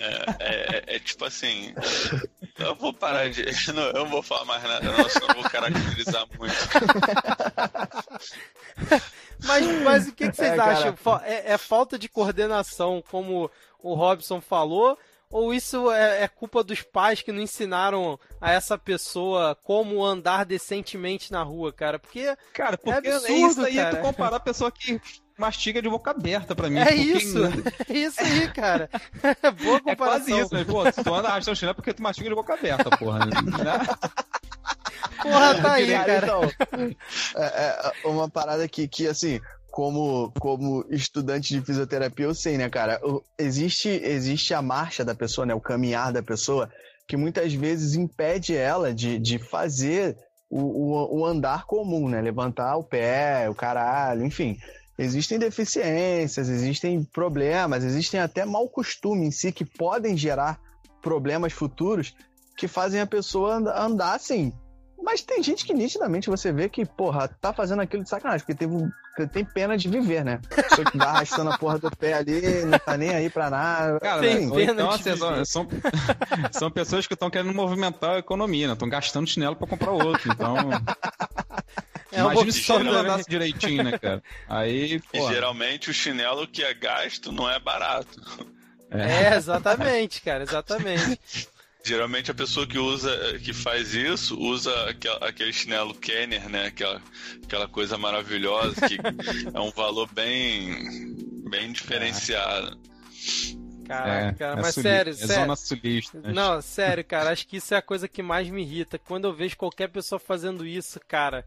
[0.00, 1.74] É, é, é tipo assim.
[2.58, 3.44] Eu vou parar de.
[3.72, 6.54] Não, eu não vou falar mais nada, não, senão eu vou caracterizar muito.
[9.44, 10.94] mas, mas o que, que vocês É, acham?
[11.24, 13.50] É, é falta de coordenação, como
[13.80, 14.98] o Robson falou?
[15.30, 20.44] Ou isso é, é culpa dos pais que não ensinaram a essa pessoa como andar
[20.46, 21.98] decentemente na rua, cara?
[21.98, 23.96] Porque Cara, porque é, absurdo, isso aí, cara.
[23.96, 24.98] tu comparar a pessoa que
[25.38, 26.78] mastiga de boca aberta pra mim.
[26.78, 27.38] é porque- isso,
[27.88, 28.88] é isso aí, cara.
[29.62, 29.96] Boa É comparação.
[29.96, 32.54] quase isso, mas, pô, se tu anda arrastando chinelo é porque tu mastiga de boca
[32.54, 33.26] aberta, porra.
[33.26, 33.32] né?
[35.22, 36.26] Porra, tá aí, Cara, cara.
[36.26, 36.50] então,
[37.36, 42.68] é, é uma parada que, que assim, como, como estudante de fisioterapia, eu sei, né,
[42.68, 43.00] cara?
[43.38, 45.54] Existe, existe a marcha da pessoa, né?
[45.54, 46.70] O caminhar da pessoa,
[47.06, 50.16] que muitas vezes impede ela de, de fazer
[50.50, 52.20] o, o, o andar comum, né?
[52.20, 54.56] Levantar o pé, o caralho, enfim.
[54.98, 60.58] Existem deficiências, existem problemas, existem até mau costume em si que podem gerar
[61.00, 62.16] problemas futuros
[62.56, 64.52] que fazem a pessoa and- andar assim,
[65.02, 68.54] mas tem gente que nitidamente você vê que, porra, tá fazendo aquilo de sacanagem, porque
[68.58, 68.90] teve um,
[69.32, 70.40] tem pena de viver, né?
[70.48, 73.98] Pessoa que vai arrastando a porra do pé ali, não tá nem aí pra nada.
[74.00, 74.62] Cara, Tem né?
[74.64, 75.46] Então, de assim, são, viver.
[75.46, 75.68] são,
[76.52, 78.72] são pessoas que estão querendo movimentar a economia, né?
[78.74, 80.30] Estão gastando chinelo pra comprar outro.
[80.32, 80.56] Então,
[82.10, 82.94] É imagina se só também.
[82.94, 84.22] andasse direitinho, né, cara?
[84.48, 85.28] Aí, E pô.
[85.28, 88.46] geralmente o chinelo que é gasto não é barato.
[88.90, 91.20] É, exatamente, cara, exatamente.
[91.84, 96.66] Geralmente a pessoa que usa, que faz isso, usa aquel- aquele chinelo Kenner, né?
[96.66, 97.00] Aquela,
[97.44, 98.96] aquela coisa maravilhosa que
[99.54, 101.14] é um valor bem,
[101.48, 102.78] bem diferenciado.
[103.86, 105.34] Caraca, cara, é mas suli- sério, é sério.
[105.34, 106.20] zona sulista.
[106.20, 106.32] né?
[106.34, 108.98] Não, sério, cara, acho que isso é a coisa que mais me irrita.
[108.98, 111.46] Quando eu vejo qualquer pessoa fazendo isso, cara.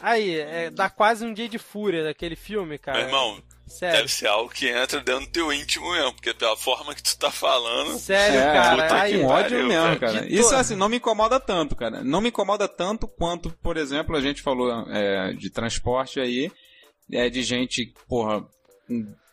[0.00, 2.98] Aí, é, dá quase um dia de fúria daquele filme, cara.
[2.98, 3.96] Meu irmão, sério.
[3.98, 7.16] deve ser algo que entra dentro do teu íntimo mesmo, porque pela forma que tu
[7.18, 7.98] tá falando.
[7.98, 8.82] Sério, É, cara.
[8.82, 10.00] puta aí, que com ódio pariu, mesmo, velho.
[10.00, 10.20] cara.
[10.22, 12.02] De Isso, assim, não me incomoda tanto, cara.
[12.02, 16.50] Não me incomoda tanto quanto, por exemplo, a gente falou é, de transporte aí,
[17.12, 18.44] é, de gente, porra,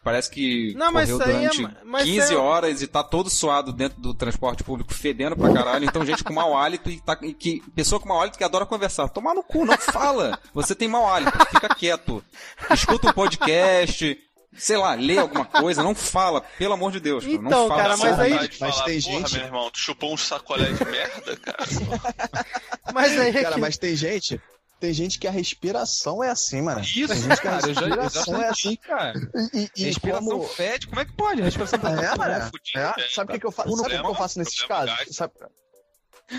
[0.05, 3.29] parece que Não, mas correu é- durante mas 15 isso é- horas e tá todo
[3.29, 5.83] suado dentro do transporte público, fedendo pra caralho.
[5.85, 8.65] Então, gente com mau hálito e, tá, e que pessoa com mau hálito que adora
[8.65, 9.09] conversar.
[9.09, 10.39] Tomar no cu, não fala.
[10.53, 12.23] Você tem mau hálito, fica quieto.
[12.71, 14.17] Escuta um podcast,
[14.55, 17.25] sei lá, lê alguma coisa, não fala, pelo amor de Deus.
[17.25, 17.81] cara, não Então, fala.
[17.81, 21.35] cara, mas aí- Mas falar, tem gente- meu irmão, tu chupou um sacolé de merda,
[21.37, 21.57] cara.
[22.93, 24.39] Mas aí é Cara, que- mas tem gente,
[24.85, 26.81] tem gente que a respiração é assim, mano.
[26.81, 28.75] Isso, Tem gente que a cara, eu já respiração é assim.
[28.75, 29.13] cara.
[29.53, 30.43] E, e- respiração como...
[30.43, 31.41] fede, como é que pode?
[31.41, 32.17] Respiração É, fede.
[32.17, 32.51] mano.
[32.51, 33.69] fudido, É, é, sabe o que, que eu faço?
[33.69, 34.95] Problema- Sabe o que eu faço nesses casos?
[35.15, 35.33] Sabe?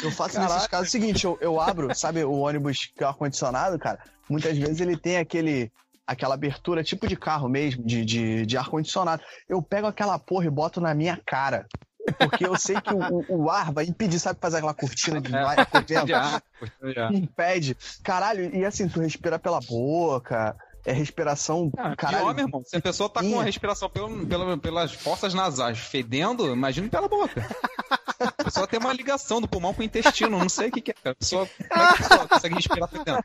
[0.03, 0.55] Eu faço Caraca.
[0.55, 4.57] nesses casos o seguinte, eu, eu abro, sabe, o ônibus que é ar-condicionado, cara, muitas
[4.59, 5.71] vezes ele tem aquele
[6.07, 9.23] aquela abertura tipo de carro mesmo, de, de, de ar-condicionado.
[9.49, 11.67] Eu pego aquela porra e boto na minha cara.
[12.19, 15.57] Porque eu sei que o, o- ar vai impedir, sabe, fazer aquela cortina de ar
[15.57, 15.85] dentro?
[15.85, 16.13] De ar, de
[16.99, 17.13] ar.
[17.13, 17.77] Impede.
[18.03, 21.71] Caralho, e assim, tu respira pela boca, é respiração.
[21.77, 22.63] Ah, caralho, pior, meu irmão.
[22.65, 27.09] Se a pessoa tá com a respiração pelo, pelo- pelas fossas nasais fedendo, imagina pela
[27.09, 27.45] boca.
[28.47, 30.91] A pessoa tem uma ligação do pulmão com o intestino, não sei o que, que
[30.93, 30.95] é.
[30.95, 31.11] cara.
[31.11, 33.19] A pessoa, como é que a pessoa consegue respirar fedendo?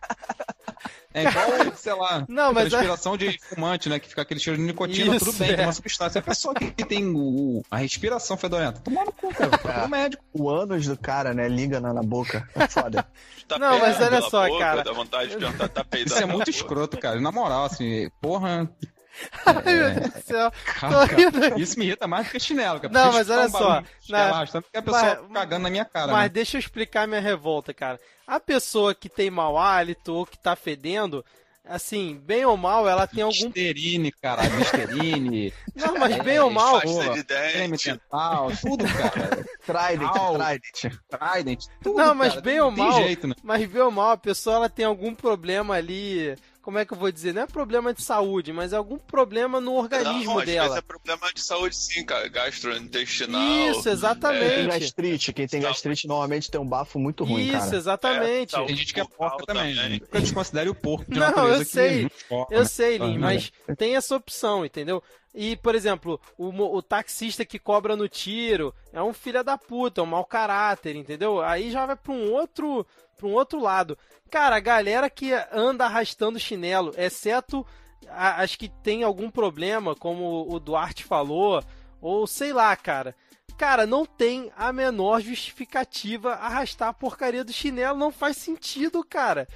[1.13, 3.99] É igual, sei lá, Não, mas é- respiração de fumante, né?
[3.99, 5.55] Que fica aquele cheiro de nicotina, Isso, tudo bem, é.
[5.57, 6.17] tem uma substância.
[6.19, 9.49] A pessoa que tem o- a respiração fedorenta, toma no cu, cara.
[9.59, 10.23] Procura um médico.
[10.33, 12.49] o ânus do cara, né, liga na, na boca.
[12.55, 13.05] É foda.
[13.47, 14.83] Tá Não, mas olha só, boca, cara.
[14.83, 16.49] Dá vontade de perguntar, tá Isso é muito boca?
[16.49, 17.19] escroto, cara.
[17.21, 18.67] Na moral, assim, porra.
[19.45, 20.51] Ai, meu Deus do céu.
[20.79, 21.59] Cara.
[21.59, 22.93] Isso me irrita mais do que chinelo, cara.
[22.93, 26.11] Não, mas olha um só, na- arrastando que a pessoa mas- cagando na minha cara.
[26.11, 26.29] Mas né?
[26.29, 27.99] deixa eu explicar minha revolta, cara.
[28.25, 31.23] A pessoa que tem mau hálito ou que tá fedendo,
[31.65, 33.33] assim, bem ou mal, ela tem algum.
[33.45, 36.81] Listerine, caralho, Listerine, Não, mas bem ou mal.
[36.81, 39.45] Pasta de creme dental, tudo, cara.
[39.65, 40.11] Trident.
[40.13, 40.99] Trident.
[41.09, 42.41] Trident, tudo, Não, mas cara.
[42.41, 43.35] bem Não ou tem mal, jeito, né?
[43.43, 46.35] mas bem ou mal, a pessoa ela tem algum problema ali.
[46.61, 47.33] Como é que eu vou dizer?
[47.33, 50.77] Não é problema de saúde, mas é algum problema no organismo não, dela.
[50.77, 52.27] é problema de saúde sim, cara.
[52.27, 53.41] Gastrointestinal.
[53.41, 54.67] Isso, Quem tem exatamente.
[54.79, 57.75] gastrite, quem tem gastrite normalmente tem um bafo muito ruim, Isso, cara.
[57.75, 58.55] exatamente.
[58.55, 58.65] É.
[58.65, 59.89] Tem gente que é porca Porco também, também.
[59.91, 59.99] né?
[60.01, 62.09] Nunca desconsidere o porco de Não, eu que sei.
[62.51, 62.65] Eu né?
[62.65, 65.01] sei, Lin, Ah, mas tem essa opção, entendeu?
[65.33, 70.01] E, por exemplo, o, o taxista que cobra no tiro é um filho da puta,
[70.01, 71.41] é um mau caráter, entendeu?
[71.41, 72.85] Aí já vai pra um outro,
[73.17, 73.97] pra um outro lado.
[74.29, 77.65] Cara, a galera que anda arrastando chinelo, exceto
[78.09, 81.63] as que tem algum problema, como o Duarte falou,
[82.01, 83.15] ou sei lá, cara.
[83.57, 89.47] Cara, não tem a menor justificativa arrastar a porcaria do chinelo, não faz sentido, cara.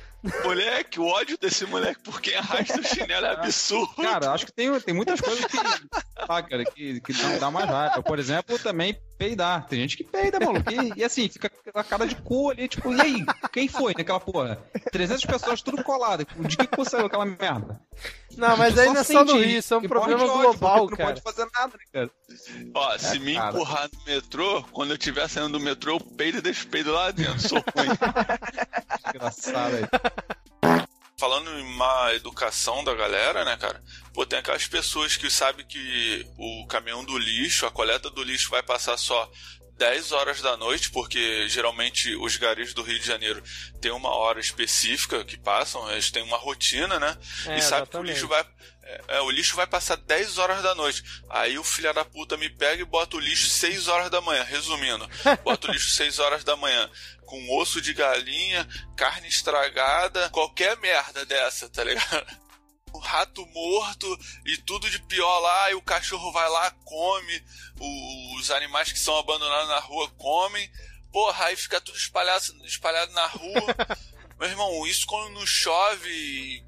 [0.43, 3.95] Moleque, o ódio desse moleque por quem arrasta o chinelo é absurdo.
[4.01, 7.69] Cara, acho que tem, tem muitas coisas que lá, cara, que, que dá, dá mais
[7.69, 8.01] raiva.
[8.01, 9.66] Por exemplo, também peidar.
[9.68, 10.70] Tem gente que peida, maluco.
[10.72, 13.26] E, e assim, fica com a cara de cu ali, tipo, e aí?
[13.51, 14.57] Quem foi naquela porra?
[14.91, 16.26] 300 pessoas tudo colado.
[16.39, 17.80] De que saiu aquela merda?
[18.38, 21.13] Não, mas aí não é só no Rio, isso é um problema global, cara.
[21.13, 22.11] Não pode fazer nada, né, cara?
[22.74, 23.49] Ó, é, se me cara.
[23.49, 26.91] empurrar no metrô, quando eu estiver saindo do metrô, eu peido e deixo o peido
[26.91, 27.39] lá dentro.
[27.39, 27.89] Sou ruim.
[29.16, 30.86] Engraçado aí
[31.18, 33.82] falando em má educação da galera, né, cara?
[34.16, 38.49] Pô, tem aquelas pessoas que sabem que o caminhão do lixo, a coleta do lixo
[38.49, 39.30] vai passar só
[39.78, 43.43] 10 horas da noite, porque geralmente os garis do Rio de Janeiro
[43.82, 47.18] têm uma hora específica que passam, eles têm uma rotina, né?
[47.45, 47.89] É, e sabe exatamente.
[47.89, 48.45] que o lixo vai.
[48.84, 51.03] É, é, o lixo vai passar 10 horas da noite.
[51.30, 54.43] Aí o filho da puta me pega e bota o lixo 6 horas da manhã.
[54.43, 55.09] Resumindo,
[55.43, 56.89] bota o lixo 6 horas da manhã.
[57.26, 62.44] Com osso de galinha, carne estragada, qualquer merda dessa, tá ligado?
[62.95, 67.43] O rato morto e tudo de pior lá, e o cachorro vai lá, come,
[68.37, 70.71] os animais que são abandonados na rua comem,
[71.11, 73.75] porra, aí fica tudo espalhado, espalhado na rua.
[74.39, 76.63] Meu irmão, isso quando não chove,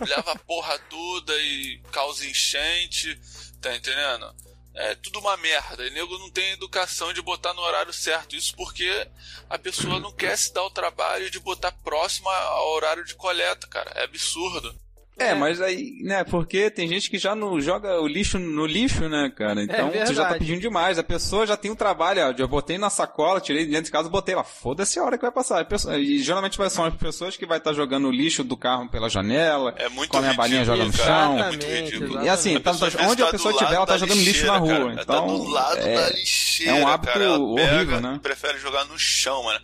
[0.00, 3.20] leva a porra toda e causa enchente,
[3.60, 4.34] tá entendendo?
[4.74, 5.86] É tudo uma merda.
[5.86, 8.36] E nego não tem educação de botar no horário certo.
[8.36, 9.06] Isso porque
[9.48, 13.66] a pessoa não quer se dar o trabalho de botar próximo ao horário de coleta,
[13.66, 13.90] cara.
[13.96, 14.74] É absurdo.
[15.20, 18.64] É, é, mas aí, né, porque tem gente que já não joga o lixo no
[18.64, 19.62] lixo, né, cara?
[19.62, 20.98] Então é você já tá pedindo demais.
[20.98, 24.08] A pessoa já tem um trabalho, ó, eu botei na sacola, tirei dentro de casa,
[24.08, 25.66] botei lá, foda-se a hora que vai passar.
[25.98, 29.10] E geralmente são as pessoas que vai estar tá jogando o lixo do carro pela
[29.10, 31.38] janela, é muito come a balinha joga no chão.
[31.38, 32.72] É e assim, tá,
[33.06, 34.70] onde a pessoa estiver, ela tá jogando lixo na rua.
[34.70, 38.20] Cara, então, tá do lado é, da lixeira, é um hábito cara, horrível, pega, né?
[38.22, 39.60] Prefere jogar no chão, mano.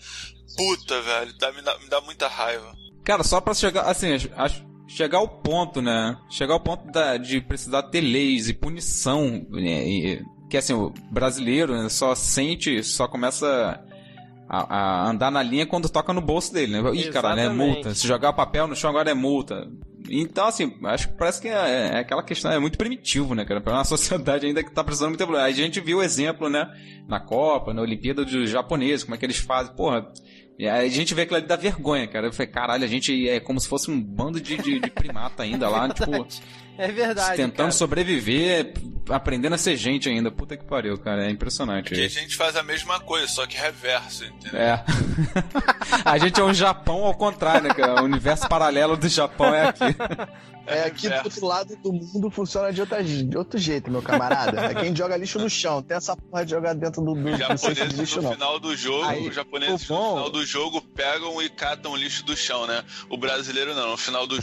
[0.54, 2.74] Puta, velho, dá, me, dá, me dá muita raiva.
[3.04, 6.16] Cara, só pra chegar, assim, acho chegar ao ponto, né?
[6.30, 9.47] Chegar ao ponto da, de precisar ter leis e punição.
[9.51, 9.89] Né?
[9.89, 13.82] E, que assim, o brasileiro né, só sente, só começa
[14.49, 16.91] a, a, andar na linha quando toca no bolso dele, né?
[16.95, 17.49] Ih, cara, né?
[17.49, 17.95] Multa.
[17.95, 19.68] Se jogar papel no chão agora é multa.
[20.09, 23.61] Então, assim, acho que parece que é, é aquela questão, é muito primitivo, né, cara?
[23.61, 25.37] Para uma sociedade ainda que tá precisando muito.
[25.37, 26.68] A gente viu o exemplo, né?
[27.09, 29.74] Na Copa, na Olimpíada dos japoneses, como é que eles fazem.
[29.74, 30.07] Porra,
[30.59, 32.26] e aí a gente vê aquilo ali da vergonha, cara.
[32.26, 35.42] Eu falei, caralho, a gente é como se fosse um bando de, de, de primata
[35.42, 36.26] ainda lá, tipo.
[36.78, 37.36] É verdade.
[37.36, 37.70] Tentando cara.
[37.72, 38.74] sobreviver,
[39.08, 40.30] aprendendo a ser gente ainda.
[40.30, 41.26] Puta que pariu, cara.
[41.26, 41.92] É impressionante.
[41.92, 44.60] Aqui a gente faz a mesma coisa, só que reverso, entendeu?
[44.60, 44.84] É.
[46.04, 48.02] a gente é um Japão ao contrário, né, cara?
[48.02, 49.84] O universo paralelo do Japão é aqui.
[50.66, 54.60] É, aqui do outro lado do mundo funciona de, outra, de outro jeito, meu camarada.
[54.66, 55.80] É quem joga lixo no chão.
[55.80, 58.32] Tem essa porra de jogar dentro do, do, japoneses, do lixo, no não.
[58.32, 62.24] final do jogo, Aí, os japoneses no final do jogo pegam e catam o lixo
[62.24, 62.82] do chão, né?
[63.08, 63.90] O brasileiro não.
[63.90, 64.42] No final do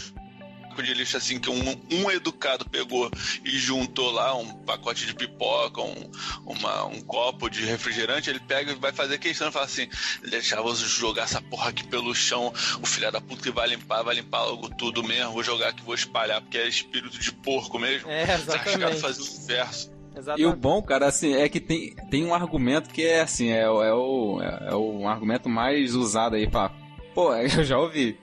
[0.82, 3.12] de lixo assim que um, um educado pegou
[3.44, 6.12] e juntou lá um pacote de pipoca, um,
[6.46, 9.88] uma, um copo de refrigerante, ele pega e vai fazer questão e fala assim:
[10.30, 14.04] deixar vou jogar essa porra aqui pelo chão, o filho da puta que vai limpar,
[14.04, 17.78] vai limpar logo tudo mesmo, vou jogar aqui, vou espalhar, porque é espírito de porco
[17.78, 18.10] mesmo.
[18.10, 19.00] É, exatamente.
[19.00, 19.92] fazer o inverso.
[20.16, 20.42] Exatamente.
[20.42, 23.64] E o bom, cara, assim, é que tem, tem um argumento que é assim, é,
[23.64, 26.72] é, o, é, o argumento mais usado aí pra.
[27.14, 28.18] Pô, eu já ouvi.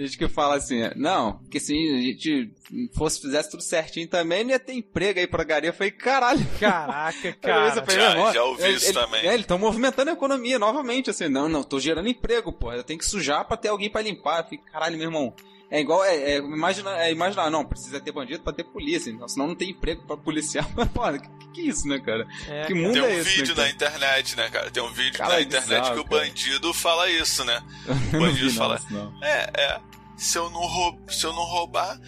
[0.00, 2.50] Tem gente que fala assim, não, porque se a gente
[2.94, 5.68] fosse, fizesse tudo certinho também, não ia ter emprego aí pra garia.
[5.68, 6.40] Eu falei, caralho.
[6.58, 7.76] Caraca, cara.
[7.76, 9.20] Eu falei, já, já ouvi ele, isso ele, também.
[9.20, 12.72] É, eles estão movimentando a economia novamente, assim, não, não, tô gerando emprego, pô.
[12.72, 14.38] Eu tenho que sujar pra ter alguém pra limpar.
[14.38, 15.34] Eu falei, caralho, meu irmão.
[15.70, 19.28] É igual, é, é, imagina, é imaginar, não, precisa ter bandido pra ter polícia, então,
[19.28, 20.68] senão não tem emprego pra policiar.
[20.74, 22.26] Mas, pô, que, que é isso, né, cara?
[22.48, 23.30] É, que mundo tem um é esse?
[23.30, 24.70] vídeo né, na internet, né, cara?
[24.70, 27.62] Tem um vídeo cara, na internet bizarro, que o bandido fala isso, né?
[28.12, 28.80] O bandido fala.
[28.90, 29.80] Não, é, é
[30.16, 31.98] se eu não, roub, se eu não roubar,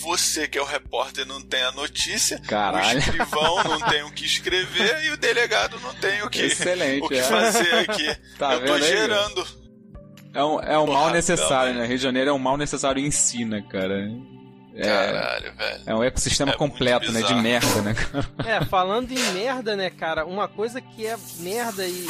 [0.00, 2.96] você que é o repórter não tem a notícia, Caralho.
[2.96, 7.04] o escrivão não tem o que escrever e o delegado não tem o que, Excelente,
[7.04, 7.22] o que é.
[7.22, 8.16] fazer aqui.
[8.36, 9.61] Tá eu tô gerando.
[10.34, 11.86] É um, é um mal necessário, né?
[11.86, 14.10] Rio de Janeiro é um mal necessário em si, né, cara?
[14.74, 15.82] É, Caralho, velho.
[15.84, 17.22] É um ecossistema é completo, né?
[17.22, 18.26] De merda, né, cara?
[18.46, 20.24] É, falando em merda, né, cara?
[20.24, 22.06] Uma coisa que é merda e,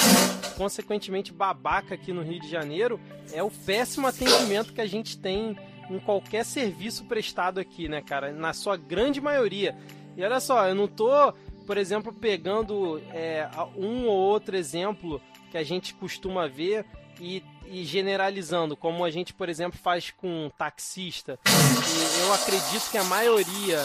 [0.56, 3.00] consequentemente, babaca aqui no Rio de Janeiro
[3.32, 5.56] é o péssimo atendimento que a gente tem
[5.90, 8.32] em qualquer serviço prestado aqui, né, cara?
[8.32, 9.76] Na sua grande maioria.
[10.16, 11.32] E olha só, eu não tô,
[11.66, 15.20] por exemplo, pegando é, um ou outro exemplo
[15.50, 16.86] que a gente costuma ver
[17.20, 17.42] e
[17.72, 21.38] e generalizando, como a gente, por exemplo, faz com um taxista.
[21.46, 23.78] E eu acredito que a maioria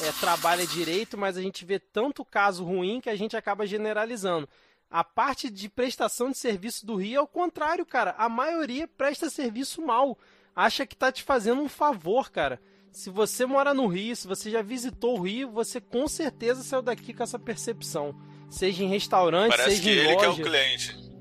[0.00, 4.48] é, trabalha direito, mas a gente vê tanto caso ruim que a gente acaba generalizando.
[4.88, 8.14] A parte de prestação de serviço do Rio é o contrário, cara.
[8.16, 10.16] A maioria presta serviço mal.
[10.54, 12.60] Acha que tá te fazendo um favor, cara.
[12.92, 16.82] se você mora no Rio, se você já visitou o Rio, você com certeza saiu
[16.82, 18.14] daqui com essa percepção.
[18.50, 20.18] Seja em restaurante, Parece seja que em ele loja.
[20.18, 21.11] que é o cliente.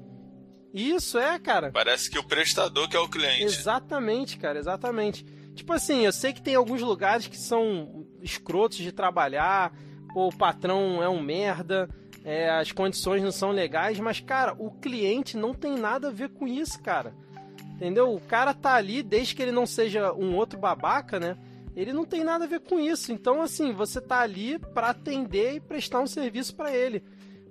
[0.73, 1.71] Isso, é, cara.
[1.71, 3.43] Parece que o prestador que é o cliente.
[3.43, 5.25] Exatamente, cara, exatamente.
[5.53, 9.73] Tipo assim, eu sei que tem alguns lugares que são escrotos de trabalhar,
[10.13, 11.89] pô, o patrão é um merda,
[12.23, 16.29] é, as condições não são legais, mas, cara, o cliente não tem nada a ver
[16.29, 17.13] com isso, cara.
[17.75, 18.13] Entendeu?
[18.13, 21.35] O cara tá ali, desde que ele não seja um outro babaca, né?
[21.75, 23.11] Ele não tem nada a ver com isso.
[23.11, 27.03] Então, assim, você tá ali para atender e prestar um serviço para ele.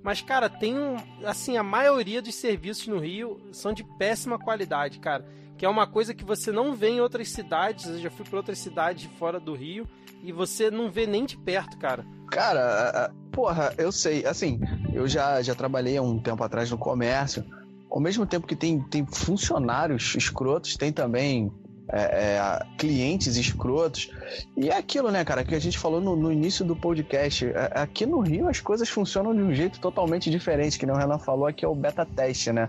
[0.02, 0.96] Mas, cara, tem um.
[1.24, 5.26] Assim, a maioria dos serviços no Rio são de péssima qualidade, cara.
[5.56, 7.86] Que é uma coisa que você não vê em outras cidades.
[7.86, 9.86] Eu já fui para outras cidades fora do Rio
[10.22, 12.06] e você não vê nem de perto, cara.
[12.30, 14.24] Cara, porra, eu sei.
[14.24, 14.58] Assim,
[14.92, 17.44] eu já, já trabalhei há um tempo atrás no comércio.
[17.90, 21.52] Ao mesmo tempo que tem, tem funcionários escrotos, tem também
[21.92, 24.10] é, é, clientes escrotos.
[24.56, 27.46] E é aquilo, né, cara, que a gente falou no, no início do podcast.
[27.46, 30.98] É, aqui no Rio as coisas funcionam de um jeito totalmente diferente, que nem o
[30.98, 32.68] Renan falou, aqui é o beta teste, né?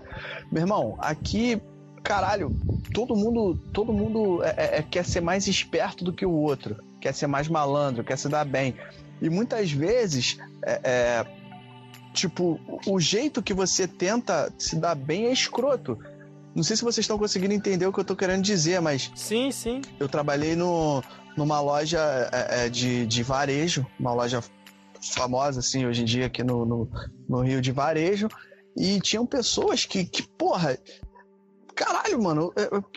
[0.50, 1.60] Meu irmão, aqui,
[2.02, 2.54] caralho,
[2.92, 7.14] todo mundo, todo mundo é, é, quer ser mais esperto do que o outro, quer
[7.14, 8.74] ser mais malandro, quer se dar bem.
[9.20, 11.24] E muitas vezes, é,
[12.12, 15.96] tipo, o jeito que você tenta se dar bem é escroto.
[16.54, 19.10] Não sei se vocês estão conseguindo entender o que eu tô querendo dizer, mas.
[19.14, 19.80] Sim, sim.
[19.98, 21.02] Eu trabalhei no,
[21.36, 22.00] numa loja
[22.30, 24.42] é, de, de varejo, uma loja
[25.00, 26.90] famosa, assim, hoje em dia aqui no, no,
[27.28, 28.28] no Rio de Varejo.
[28.76, 30.78] E tinham pessoas que, que porra.
[31.74, 32.52] Caralho, mano,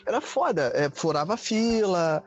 [0.05, 0.71] era foda.
[0.75, 2.23] É, furava fila,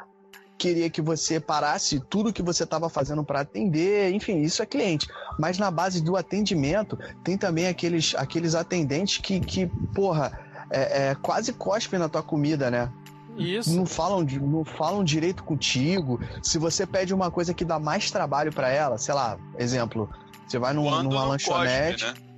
[0.58, 5.06] queria que você parasse tudo que você estava fazendo para atender, enfim, isso é cliente.
[5.38, 11.14] Mas na base do atendimento, tem também aqueles, aqueles atendentes que, que porra, é, é,
[11.14, 12.90] quase cospem na tua comida, né?
[13.36, 13.74] Isso.
[13.76, 16.20] Não falam, não falam direito contigo.
[16.42, 20.10] Se você pede uma coisa que dá mais trabalho para ela, sei lá, exemplo,
[20.46, 22.04] você vai num, numa lanchonete.
[22.04, 22.28] Cospe, né?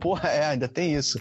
[0.00, 1.20] Porra, é, ainda tem isso.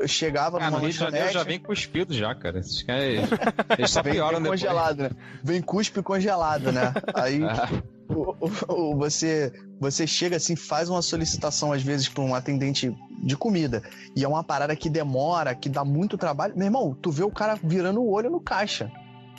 [0.00, 2.58] Eu chegava ah, numa no Rio de Janeiro já vem cuspido já, cara.
[2.58, 3.02] Esses caras,
[3.78, 5.10] eles só pioram vem congelado, né?
[5.42, 6.92] Vem cuspe congelado, né?
[7.14, 7.40] Aí
[8.96, 13.82] você você chega assim, faz uma solicitação às vezes para um atendente de comida
[14.16, 16.54] e é uma parada que demora, que dá muito trabalho.
[16.56, 18.90] Meu irmão, tu vê o cara virando o olho no caixa,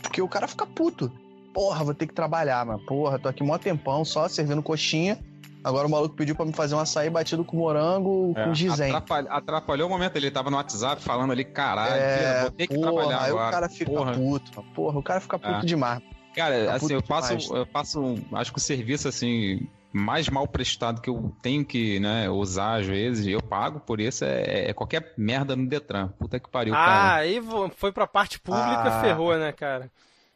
[0.02, 1.12] porque o cara fica puto.
[1.54, 2.80] Porra, vou ter que trabalhar, mano.
[2.86, 5.18] Porra, tô aqui mó tempão só servindo coxinha
[5.64, 8.90] Agora o maluco pediu pra me fazer um açaí batido com morango é, com gizem.
[8.90, 12.76] Atrapalhou, atrapalhou o momento, ele tava no WhatsApp falando ali, caralho, é, vou ter que
[12.76, 13.48] porra, trabalhar aí agora.
[13.48, 14.14] o cara fica porra.
[14.14, 14.64] puto.
[14.74, 15.66] Porra, o cara fica puto é.
[15.66, 16.02] demais.
[16.40, 21.02] Cara, fica assim, eu passo, eu passo, acho que o serviço, assim, mais mal prestado
[21.02, 25.14] que eu tenho que né, usar às vezes, eu pago por isso, é, é qualquer
[25.18, 26.08] merda no Detran.
[26.18, 26.98] Puta que pariu, ah, cara.
[26.98, 27.42] Ah, aí
[27.76, 29.02] foi pra parte pública, ah.
[29.02, 29.92] ferrou, né, cara?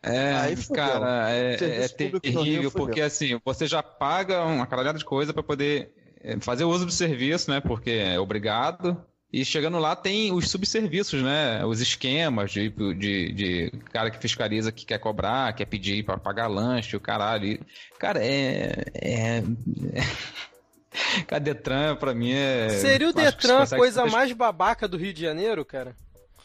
[0.06, 5.32] É, Aí cara, é, é terrível, porque assim, você já paga uma caralhada de coisa
[5.32, 7.62] para poder é, fazer uso do serviço, né?
[7.62, 9.01] Porque é obrigado.
[9.34, 11.66] E chegando lá tem os subserviços, né?
[11.66, 16.46] Os esquemas de, de, de cara que fiscaliza que quer cobrar, quer pedir para pagar
[16.46, 17.48] lanche, o caralho.
[17.48, 17.60] E,
[17.98, 18.86] cara, é.
[18.94, 19.44] é...
[21.26, 22.70] Cara, Detran, pra mim é.
[22.70, 25.96] Seria o Detran a coisa mais babaca do Rio de Janeiro, cara?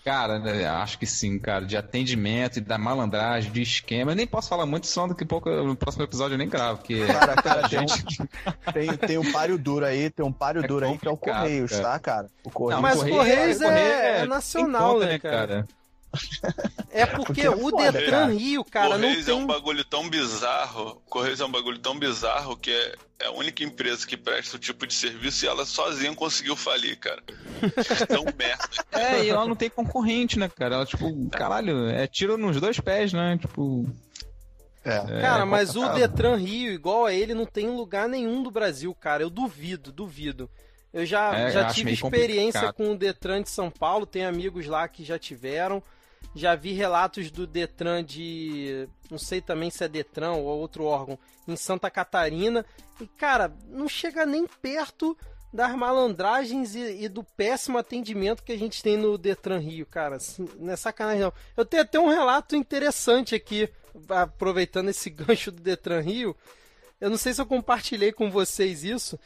[0.08, 1.66] Cara, né, acho que sim, cara.
[1.66, 4.12] De atendimento e da malandragem, de esquema.
[4.12, 6.78] Eu nem posso falar muito, senão daqui a pouco no próximo episódio eu nem gravo.
[6.78, 7.04] Porque...
[7.06, 10.86] Cara, cara, tem, um, tem, tem um páreo duro aí, tem um páreo é duro
[10.86, 11.82] aí que é o Correios, cara.
[11.82, 12.26] tá, cara?
[12.42, 12.82] O Correios.
[12.82, 15.46] Não, mas o Correios, é, é, é, nacional, conta, né, cara?
[15.46, 15.68] cara?
[16.90, 18.32] É porque, porque é o foda, Detran cara.
[18.32, 19.34] Rio, cara, Correios não tem...
[19.34, 21.02] é um bagulho tão bizarro.
[21.08, 24.58] Correios é um bagulho tão bizarro que é, é a única empresa que presta o
[24.58, 27.22] tipo de serviço e ela sozinha conseguiu falir, cara.
[28.06, 28.68] tão merda.
[28.92, 30.76] É, e ela não tem concorrente, né, cara?
[30.76, 33.38] Ela, tipo, caralho, é tiro nos dois pés, né?
[33.38, 33.86] Tipo.
[34.84, 34.96] É.
[34.96, 38.94] é cara, mas o Detran Rio, igual a ele, não tem lugar nenhum do Brasil,
[38.94, 39.22] cara.
[39.22, 40.48] Eu duvido, duvido.
[40.92, 42.74] Eu já, é, já tive experiência complicado.
[42.74, 45.82] com o Detran de São Paulo, tem amigos lá que já tiveram.
[46.34, 48.88] Já vi relatos do Detran de.
[49.10, 52.64] Não sei também se é Detran ou outro órgão, em Santa Catarina.
[53.00, 55.16] E, cara, não chega nem perto
[55.52, 60.16] das malandragens e, e, do péssimo atendimento que a gente tem no Detran Rio, cara.
[60.16, 61.32] Assim, não é sacanagem, não.
[61.56, 63.68] Eu tenho até um relato interessante aqui,
[64.08, 66.36] aproveitando esse gancho do Detran Rio.
[67.00, 69.18] Eu não sei se eu compartilhei com vocês isso.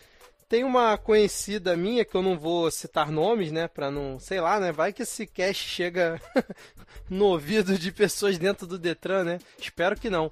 [0.52, 3.68] Tem uma conhecida minha, que eu não vou citar nomes, né?
[3.68, 4.18] Pra não.
[4.18, 4.70] Sei lá, né?
[4.70, 6.20] Vai que esse cast chega
[7.08, 9.38] no ouvido de pessoas dentro do Detran, né?
[9.58, 10.30] Espero que não.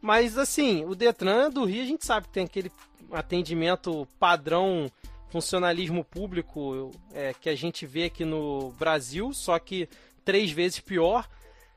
[0.00, 2.72] Mas assim, o Detran do Rio a gente sabe que tem aquele
[3.12, 4.90] atendimento padrão
[5.28, 9.90] funcionalismo público é, que a gente vê aqui no Brasil, só que
[10.24, 11.28] três vezes pior.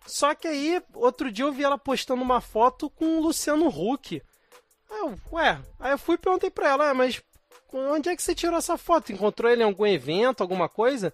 [0.08, 4.22] Só que aí, outro dia eu vi ela postando uma foto com o Luciano Huck.
[4.90, 7.22] Eu, ué, aí eu fui e perguntei pra ela, mas
[7.74, 9.12] onde é que você tirou essa foto?
[9.12, 11.14] Encontrou ele em algum evento, alguma coisa?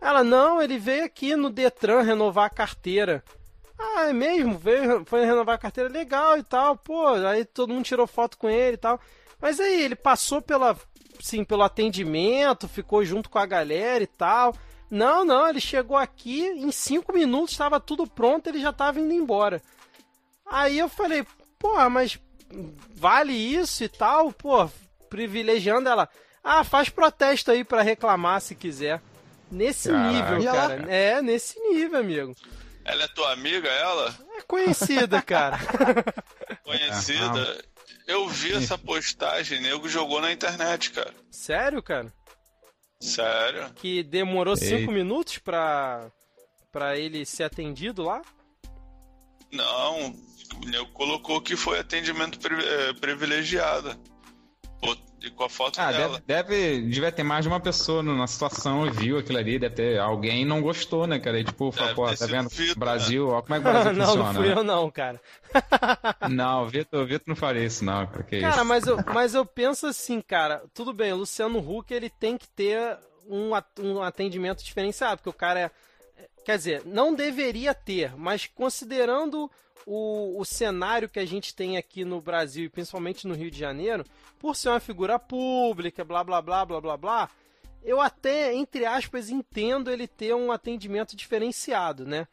[0.00, 3.24] Ela, não, ele veio aqui no Detran renovar a carteira.
[3.78, 4.58] Ah, é mesmo?
[4.58, 8.48] Veio, foi renovar a carteira legal e tal, pô, aí todo mundo tirou foto com
[8.48, 9.00] ele e tal.
[9.40, 10.76] Mas aí, ele passou pela,
[11.20, 14.54] sim, pelo atendimento, ficou junto com a galera e tal.
[14.90, 19.12] Não, não, ele chegou aqui, em cinco minutos estava tudo pronto, ele já estava indo
[19.12, 19.62] embora.
[20.46, 21.26] Aí eu falei,
[21.58, 22.18] porra, mas
[22.94, 24.32] vale isso e tal?
[24.32, 24.68] Pô,
[25.08, 26.08] privilegiando ela.
[26.42, 29.00] Ah, faz protesto aí para reclamar se quiser.
[29.50, 30.12] Nesse Caraca.
[30.36, 30.74] nível, cara.
[30.92, 32.36] É, nesse nível, amigo.
[32.84, 34.14] Ela é tua amiga, ela?
[34.36, 35.58] É conhecida, cara.
[36.64, 37.64] conhecida?
[38.06, 41.12] Eu vi essa postagem, nego jogou na internet, cara.
[41.30, 42.12] Sério, cara?
[43.00, 43.70] Sério?
[43.74, 44.60] Que demorou Ei.
[44.60, 46.10] cinco minutos pra,
[46.72, 48.22] pra ele ser atendido lá?
[49.52, 50.10] Não,
[50.56, 53.98] o nego colocou que foi atendimento eh, privilegiado.
[55.20, 56.22] E com a foto ah, dela.
[56.24, 59.74] Deve, deve, devia ter mais de uma pessoa na situação e viu aquilo ali, deve
[59.74, 61.40] ter alguém não gostou, né, cara?
[61.40, 62.48] E, tipo, falou, pô, tá vendo?
[62.48, 63.32] Vitor, Brasil, né?
[63.32, 64.32] ó, como é que o Brasil não, funciona.
[64.32, 64.54] Não, fui né?
[64.54, 65.20] eu não, cara.
[66.30, 68.22] não, o Vitor, Vitor não faria isso, não, cara.
[68.22, 68.64] Que cara, isso?
[68.64, 72.48] mas eu, mas eu penso assim, cara, tudo bem, o Luciano Huck, ele tem que
[72.48, 72.96] ter
[73.28, 73.50] um,
[73.80, 75.70] um atendimento diferenciado, porque o cara é.
[76.44, 79.50] Quer dizer, não deveria ter, mas considerando
[79.90, 83.58] o, o cenário que a gente tem aqui no Brasil e principalmente no Rio de
[83.58, 84.04] Janeiro,
[84.38, 87.30] por ser uma figura pública, blá blá blá blá blá blá,
[87.82, 92.28] eu até, entre aspas, entendo ele ter um atendimento diferenciado, né?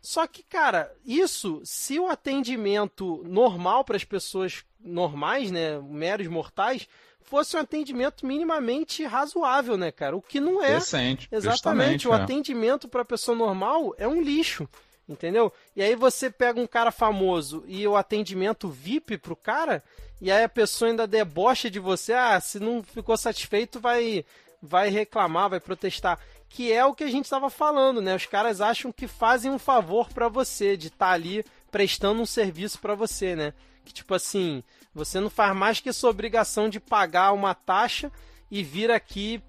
[0.00, 6.86] Só que, cara, isso, se o atendimento normal para as pessoas normais, né, meros mortais,
[7.20, 10.16] fosse um atendimento minimamente razoável, né, cara?
[10.16, 10.74] O que não é.
[10.74, 11.28] Decente.
[11.32, 12.06] Exatamente.
[12.06, 12.22] O é.
[12.22, 14.68] atendimento para pessoa normal é um lixo.
[15.10, 15.52] Entendeu?
[15.74, 19.82] E aí você pega um cara famoso e o atendimento VIP pro cara,
[20.20, 24.24] e aí a pessoa ainda debocha de você, ah, se não ficou satisfeito, vai
[24.62, 28.14] vai reclamar, vai protestar, que é o que a gente estava falando, né?
[28.14, 32.26] Os caras acham que fazem um favor para você de estar tá ali prestando um
[32.26, 33.52] serviço para você, né?
[33.84, 34.62] Que tipo assim,
[34.94, 38.12] você não faz mais que sua obrigação de pagar uma taxa
[38.48, 39.42] e vir aqui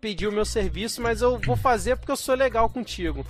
[0.00, 3.26] pedir o meu serviço, mas eu vou fazer porque eu sou legal contigo.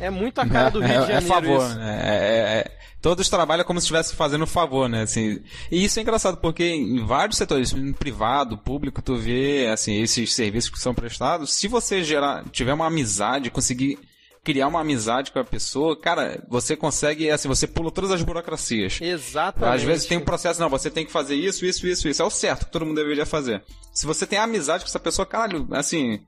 [0.00, 1.18] É muito a cara do Rio é, de Janeiro.
[1.18, 1.74] É favor, isso.
[1.76, 2.00] né?
[2.02, 5.02] É, é, é, todos trabalham como se estivesse fazendo favor, né?
[5.02, 5.40] Assim,
[5.70, 10.32] e isso é engraçado porque em vários setores, no privado, público, tu vê assim, esses
[10.32, 11.52] serviços que são prestados.
[11.52, 13.98] Se você gerar, tiver uma amizade, conseguir
[14.42, 18.98] criar uma amizade com a pessoa, cara, você consegue, assim, você pula todas as burocracias.
[19.00, 19.76] Exatamente.
[19.76, 22.22] Às vezes tem um processo, não, você tem que fazer isso, isso, isso, isso.
[22.22, 23.62] É o certo que todo mundo deveria fazer.
[23.92, 26.20] Se você tem amizade com essa pessoa, caralho, assim,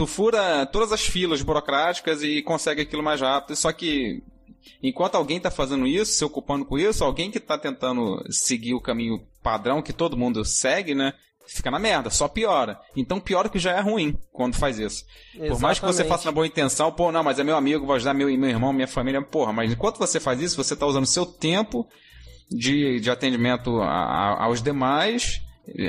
[0.00, 3.54] tu fura todas as filas burocráticas e consegue aquilo mais rápido.
[3.54, 4.22] Só que
[4.82, 8.80] enquanto alguém está fazendo isso, se ocupando com isso, alguém que está tentando seguir o
[8.80, 11.12] caminho padrão que todo mundo segue, né?
[11.46, 12.80] Fica na merda, só piora.
[12.96, 15.04] Então piora que já é ruim quando faz isso.
[15.34, 15.52] Exatamente.
[15.52, 17.94] Por mais que você faça na boa intenção, pô, não, mas é meu amigo, vou
[17.94, 21.04] ajudar meu, meu irmão, minha família, porra, mas enquanto você faz isso, você está usando
[21.04, 21.86] seu tempo
[22.50, 25.42] de, de atendimento a, a, aos demais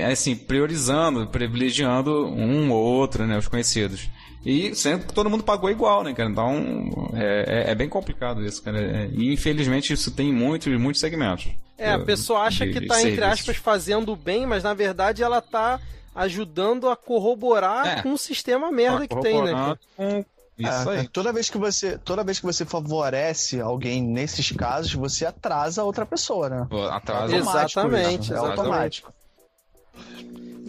[0.10, 4.10] assim, priorizando, privilegiando um ou outro, né, os conhecidos.
[4.46, 6.30] E sempre que todo mundo pagou igual, né, cara?
[6.30, 8.80] Então é, é, é bem complicado isso, cara.
[8.80, 11.50] É, e infelizmente isso tem em muitos, muitos segmentos.
[11.78, 15.40] É, a pessoa acha de, que está entre aspas, fazendo bem, mas na verdade ela
[15.40, 15.80] está
[16.14, 18.02] ajudando a corroborar é.
[18.02, 19.76] com o sistema merda que tem, né?
[19.96, 20.26] Com...
[20.58, 21.08] Isso é, aí.
[21.08, 26.06] Toda vez que você, toda vez que você favorece alguém nesses casos, você atrasa outra
[26.06, 26.68] pessoa, né?
[26.92, 27.36] Atrasa.
[27.36, 29.12] Exatamente, isso, é automático.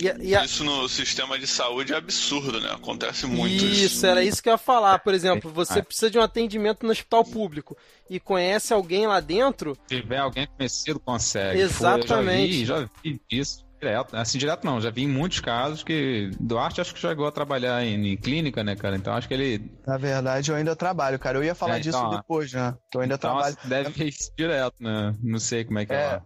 [0.00, 0.44] E, e a...
[0.44, 2.70] Isso no sistema de saúde é absurdo, né?
[2.72, 3.84] Acontece muito isso.
[3.84, 4.98] Isso, era isso que eu ia falar.
[5.00, 5.82] Por exemplo, você é.
[5.82, 7.76] precisa de um atendimento no hospital público
[8.08, 9.76] e conhece alguém lá dentro.
[9.86, 11.60] Se tiver alguém conhecido, consegue.
[11.60, 12.56] Exatamente.
[12.56, 14.16] Foi, já, vi, já vi isso direto.
[14.16, 17.84] Assim, direto não, já vi em muitos casos que Duarte acho que chegou a trabalhar
[17.84, 18.96] em, em, clínica, né, cara?
[18.96, 19.70] Então acho que ele.
[19.86, 21.38] Na verdade, eu ainda trabalho, cara.
[21.38, 22.74] Eu ia falar é, disso então, depois, né?
[22.94, 23.56] Eu ainda então, trabalho.
[23.64, 25.14] Deve ir direto, né?
[25.20, 25.96] Não sei como é que é.
[25.96, 26.22] é.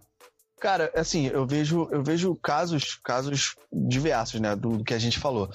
[0.59, 5.19] Cara, assim, eu vejo, eu vejo casos, casos diversos, né, do, do que a gente
[5.19, 5.49] falou.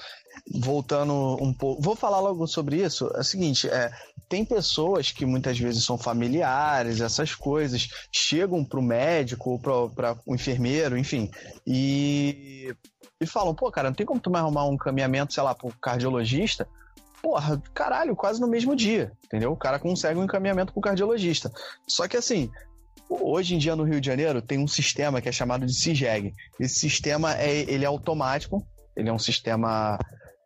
[0.61, 1.13] Voltando
[1.43, 3.11] um pouco, vou falar logo sobre isso.
[3.15, 3.91] É o seguinte, é,
[4.29, 10.17] tem pessoas que muitas vezes são familiares, essas coisas, chegam para o médico ou para
[10.25, 11.31] o enfermeiro, enfim,
[11.67, 12.73] e,
[13.21, 15.67] e falam, pô, cara, não tem como tu me arrumar um caminhamento, sei lá, para
[15.67, 16.69] o cardiologista?
[17.21, 19.53] Porra, caralho, quase no mesmo dia, entendeu?
[19.53, 21.53] O cara consegue um encaminhamento para o cardiologista.
[21.87, 22.51] Só que assim,
[23.21, 26.33] Hoje em dia no Rio de Janeiro tem um sistema que é chamado de CIGEG.
[26.59, 28.67] Esse sistema é, ele é automático,
[28.97, 29.99] ele é um sistema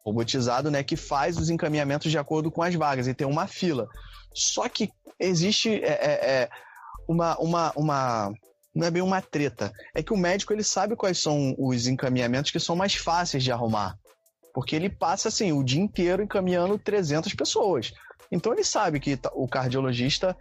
[0.05, 3.89] robotizado, né, que faz os encaminhamentos de acordo com as vagas e tem uma fila.
[4.33, 6.51] Só que existe é, é, é,
[7.09, 8.33] uma, uma, uma,
[8.75, 12.53] não é bem uma treta, é que o médico ele sabe quais são os encaminhamentos
[12.53, 13.97] que são mais fáceis de arrumar,
[14.55, 17.93] porque ele passa assim o dia inteiro encaminhando 300 pessoas.
[18.31, 20.37] Então ele sabe que o cardiologista,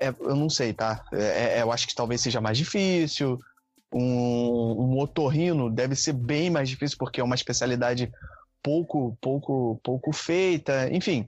[0.00, 1.04] é, eu não sei, tá?
[1.12, 3.38] É, é, eu acho que talvez seja mais difícil.
[3.92, 8.12] Um, um otorrino deve ser bem mais difícil porque é uma especialidade
[8.62, 10.88] pouco, pouco, pouco feita.
[10.92, 11.26] Enfim,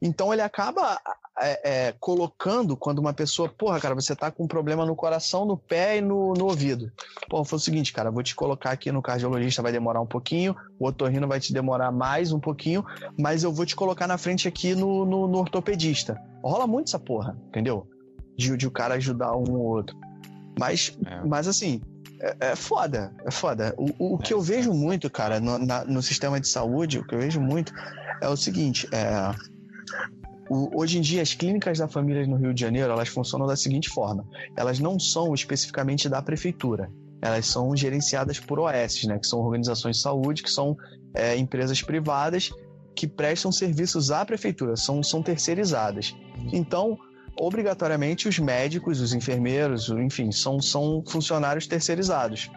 [0.00, 0.98] então ele acaba
[1.40, 5.44] é, é, colocando quando uma pessoa, porra, cara, você tá com um problema no coração,
[5.44, 6.90] no pé e no, no ouvido.
[7.28, 10.54] Pô, foi o seguinte, cara, vou te colocar aqui no cardiologista, vai demorar um pouquinho,
[10.78, 12.84] o otorrino vai te demorar mais um pouquinho,
[13.18, 16.20] mas eu vou te colocar na frente aqui no, no, no ortopedista.
[16.42, 17.86] Rola muito essa porra, entendeu?
[18.36, 19.96] De, de o cara ajudar um ou outro.
[20.58, 21.24] Mas, é.
[21.24, 21.80] mas assim,
[22.20, 23.74] é, é, foda, é foda.
[23.76, 27.14] O, o que eu vejo muito, cara, no, na, no sistema de saúde, o que
[27.14, 27.72] eu vejo muito
[28.22, 29.34] é o seguinte, é
[30.48, 33.56] o, hoje em dia, as clínicas da família no Rio de Janeiro, elas funcionam da
[33.56, 34.24] seguinte forma.
[34.56, 36.90] Elas não são especificamente da prefeitura.
[37.20, 39.18] Elas são gerenciadas por OS, né?
[39.18, 40.76] Que são organizações de saúde, que são
[41.14, 42.50] é, empresas privadas
[42.94, 46.16] que prestam serviços à prefeitura, são, são terceirizadas.
[46.50, 46.98] Então,
[47.38, 52.50] obrigatoriamente, os médicos, os enfermeiros, enfim, são, são funcionários terceirizados.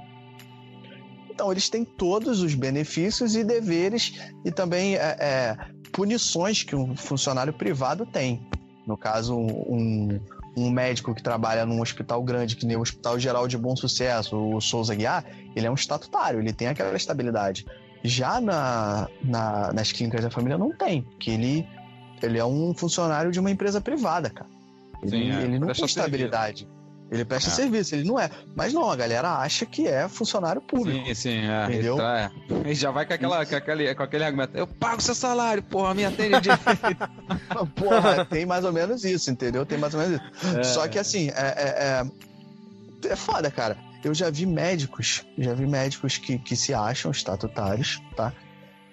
[1.30, 5.58] Então, eles têm todos os benefícios e deveres e também é, é,
[5.92, 8.46] punições que um funcionário privado tem.
[8.86, 10.20] No caso, um,
[10.58, 14.36] um médico que trabalha num hospital grande, que nem o Hospital Geral de Bom Sucesso,
[14.36, 15.24] o Souza Guiar,
[15.56, 17.66] ele é um estatutário, ele tem aquela estabilidade.
[18.04, 21.68] Já na, na, nas clínicas da família não tem, porque ele,
[22.22, 24.59] ele é um funcionário de uma empresa privada, cara.
[25.04, 25.44] Ele, Sim, é.
[25.44, 26.60] ele não tem estabilidade.
[26.60, 26.80] Serviço.
[27.12, 27.54] Ele presta é.
[27.54, 28.30] serviço, ele não é.
[28.56, 31.06] Mas não, a galera acha que é funcionário público.
[31.08, 31.66] Sim, sim, é.
[31.66, 31.98] Entendeu?
[31.98, 32.32] Tá,
[32.66, 32.74] é.
[32.74, 34.56] já vai com, aquela, com, aquele, com aquele argumento.
[34.56, 36.50] Eu pago seu salário, porra, me atende de
[37.76, 39.66] Porra, tem mais ou menos isso, entendeu?
[39.66, 40.58] Tem mais ou menos isso.
[40.58, 40.64] É.
[40.64, 43.76] Só que assim, é, é, é, é foda, cara.
[44.04, 48.32] Eu já vi médicos, já vi médicos que, que se acham estatutários, tá?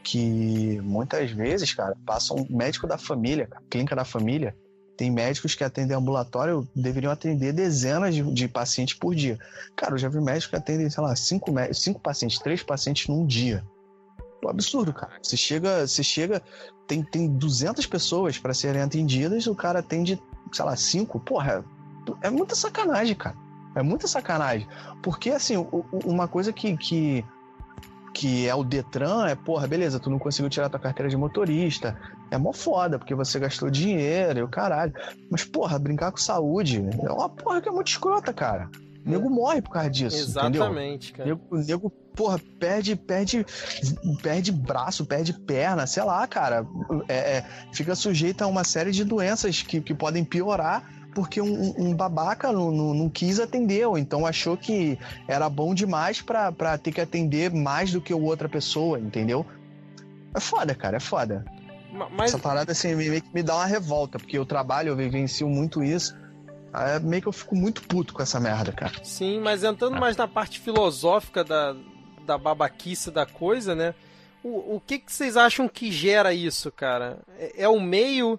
[0.02, 4.56] Que muitas vezes, cara, passam um médico da família, clínica da família,
[4.96, 9.38] tem médicos que atendem ambulatório, deveriam atender dezenas de, de, pacientes por dia.
[9.76, 13.26] Cara, eu já vi médicos que atendem, sei lá, cinco, cinco pacientes, três pacientes num
[13.26, 13.64] dia.
[14.42, 15.12] É um absurdo, cara.
[15.22, 16.42] Você chega, você chega,
[16.86, 20.20] tem, tem 200 pessoas para serem atendidas, o cara atende,
[20.52, 21.20] sei lá, cinco.
[21.20, 21.64] Porra,
[22.22, 23.36] é, é muita sacanagem, cara.
[23.74, 24.66] É muita sacanagem.
[25.02, 25.56] Porque, assim,
[26.04, 27.24] uma coisa que, que
[28.16, 31.94] que é o Detran, é, porra, beleza, tu não conseguiu tirar tua carteira de motorista.
[32.30, 34.94] É mó foda, porque você gastou dinheiro e o caralho.
[35.30, 38.70] Mas, porra, brincar com saúde é uma porra que é muito escrota, cara.
[39.04, 40.16] O nego morre por causa disso.
[40.16, 41.36] Exatamente, entendeu?
[41.36, 41.48] cara.
[41.50, 43.44] O nego, nego, porra, perde, perde,
[44.22, 46.66] perde braço, perde perna, sei lá, cara.
[47.08, 47.44] É, é,
[47.74, 50.82] fica sujeito a uma série de doenças que, que podem piorar
[51.16, 55.72] porque um, um babaca não, não, não, quis atender, ou então achou que era bom
[55.72, 59.46] demais pra, pra ter que atender mais do que outra pessoa, entendeu?
[60.34, 61.42] É foda, cara, é foda.
[62.12, 62.34] Mas...
[62.34, 65.82] Essa parada assim meio que me dá uma revolta, porque eu trabalho, eu vivencio muito
[65.82, 66.14] isso.
[66.70, 69.02] Aí meio que eu fico muito puto com essa merda, cara.
[69.02, 71.74] Sim, mas entrando mais na parte filosófica da,
[72.26, 73.94] da babaquice da coisa, né?
[74.44, 77.20] O, o que, que vocês acham que gera isso, cara?
[77.38, 78.38] É, é o meio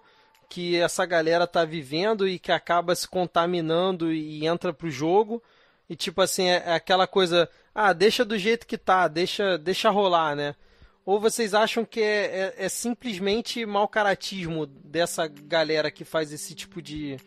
[0.50, 5.42] que essa galera tá vivendo e que acaba se contaminando e entra pro jogo.
[5.90, 9.90] E tipo assim, é, é aquela coisa, ah, deixa do jeito que tá, deixa, deixa
[9.90, 10.56] rolar, né?
[11.06, 16.54] Ou vocês acham que é, é, é simplesmente mau caratismo dessa galera que faz esse
[16.54, 17.18] tipo de,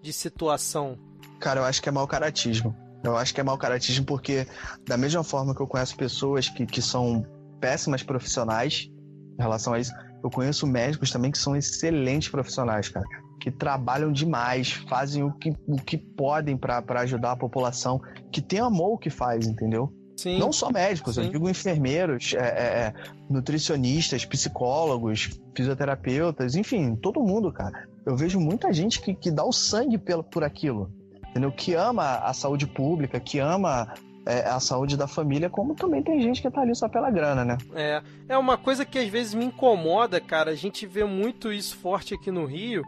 [0.00, 0.96] de situação?
[1.40, 2.76] Cara, eu acho que é mau caratismo.
[3.02, 4.46] Eu acho que é mau caratismo porque,
[4.86, 7.26] da mesma forma que eu conheço pessoas que, que são
[7.60, 8.88] péssimas profissionais
[9.36, 9.92] em relação a isso,
[10.24, 13.04] eu conheço médicos também que são excelentes profissionais, cara.
[13.38, 18.00] Que trabalham demais, fazem o que, o que podem para ajudar a população,
[18.32, 19.92] que tem amor o que faz, entendeu?
[20.16, 20.38] Sim.
[20.38, 21.24] Não só médicos, Sim.
[21.24, 22.94] eu digo enfermeiros, é, é, é,
[23.28, 27.86] nutricionistas, psicólogos, fisioterapeutas, enfim, todo mundo, cara.
[28.06, 30.90] Eu vejo muita gente que, que dá o sangue pelo, por aquilo,
[31.28, 31.52] entendeu?
[31.52, 33.92] Que ama a saúde pública, que ama
[34.26, 37.44] é, a saúde da família, como também tem gente que tá ali só pela grana,
[37.44, 37.58] né?
[37.74, 40.50] É, é uma coisa que às vezes me incomoda, cara.
[40.50, 42.84] A gente vê muito isso forte aqui no Rio,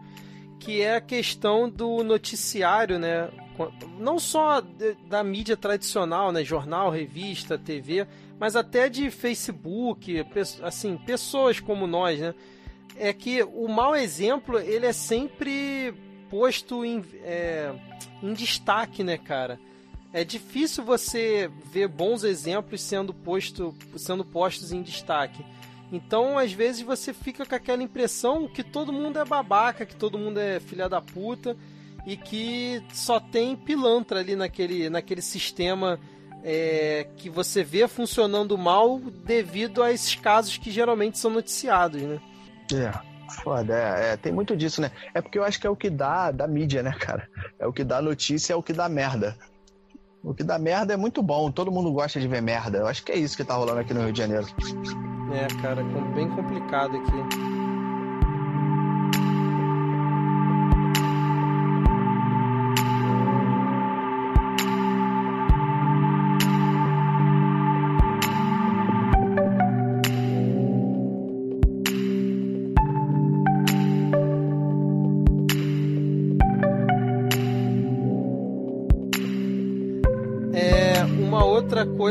[0.58, 3.28] que é a questão do noticiário, né?
[3.98, 4.62] Não só
[5.08, 6.42] da mídia tradicional, né?
[6.42, 8.06] Jornal, revista, TV,
[8.38, 10.24] mas até de Facebook,
[10.62, 12.34] assim, pessoas como nós, né?
[12.98, 15.92] É que o mau exemplo, ele é sempre
[16.30, 17.74] posto em, é,
[18.22, 19.60] em destaque, né, cara?
[20.16, 25.44] É difícil você ver bons exemplos sendo, posto, sendo postos em destaque.
[25.92, 30.16] Então, às vezes, você fica com aquela impressão que todo mundo é babaca, que todo
[30.16, 31.54] mundo é filha da puta
[32.06, 36.00] e que só tem pilantra ali naquele, naquele sistema
[36.42, 42.18] é, que você vê funcionando mal devido a esses casos que geralmente são noticiados, né?
[42.72, 43.16] É.
[43.42, 44.90] Foda, é, é, tem muito disso, né?
[45.12, 47.28] É porque eu acho que é o que dá da mídia, né, cara?
[47.58, 49.36] É o que dá notícia, é o que dá merda.
[50.26, 52.78] O que dá merda é muito bom, todo mundo gosta de ver merda.
[52.78, 54.44] Eu acho que é isso que tá rolando aqui no Rio de Janeiro.
[55.32, 55.84] É, cara,
[56.16, 57.65] bem complicado aqui.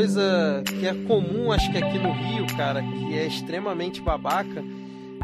[0.06, 4.62] Coisa que é comum, acho que aqui no Rio, cara, que é extremamente babaca,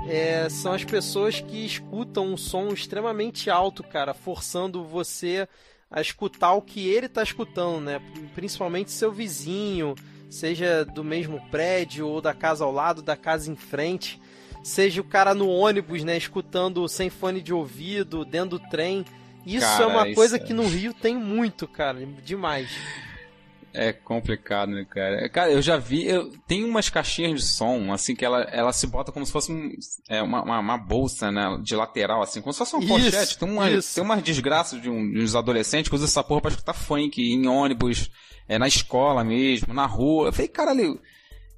[0.09, 5.47] é, são as pessoas que escutam um som extremamente alto, cara, forçando você
[5.89, 8.01] a escutar o que ele tá escutando, né?
[8.35, 9.95] Principalmente seu vizinho,
[10.29, 14.21] seja do mesmo prédio ou da casa ao lado, da casa em frente,
[14.65, 19.05] seja o cara no ônibus, né, escutando sem fone de ouvido, dentro do trem.
[19.47, 20.39] Isso cara, é uma coisa é...
[20.41, 22.69] que no Rio tem muito, cara, demais.
[23.75, 25.29] É complicado, né, cara?
[25.31, 26.07] Cara, eu já vi.
[26.07, 29.51] Eu, tem umas caixinhas de som, assim, que ela, ela se bota como se fosse
[29.51, 29.73] um,
[30.09, 31.59] é, uma, uma, uma, bolsa, né?
[31.63, 33.39] De lateral, assim, como se fosse uma isso, pochete.
[33.39, 36.51] Tem, uma, tem umas desgraças de, um, de uns adolescentes que usam essa porra pra
[36.51, 38.11] escutar funk em ônibus,
[38.47, 40.29] é, na escola mesmo, na rua.
[40.29, 41.01] Eu falei, caralho,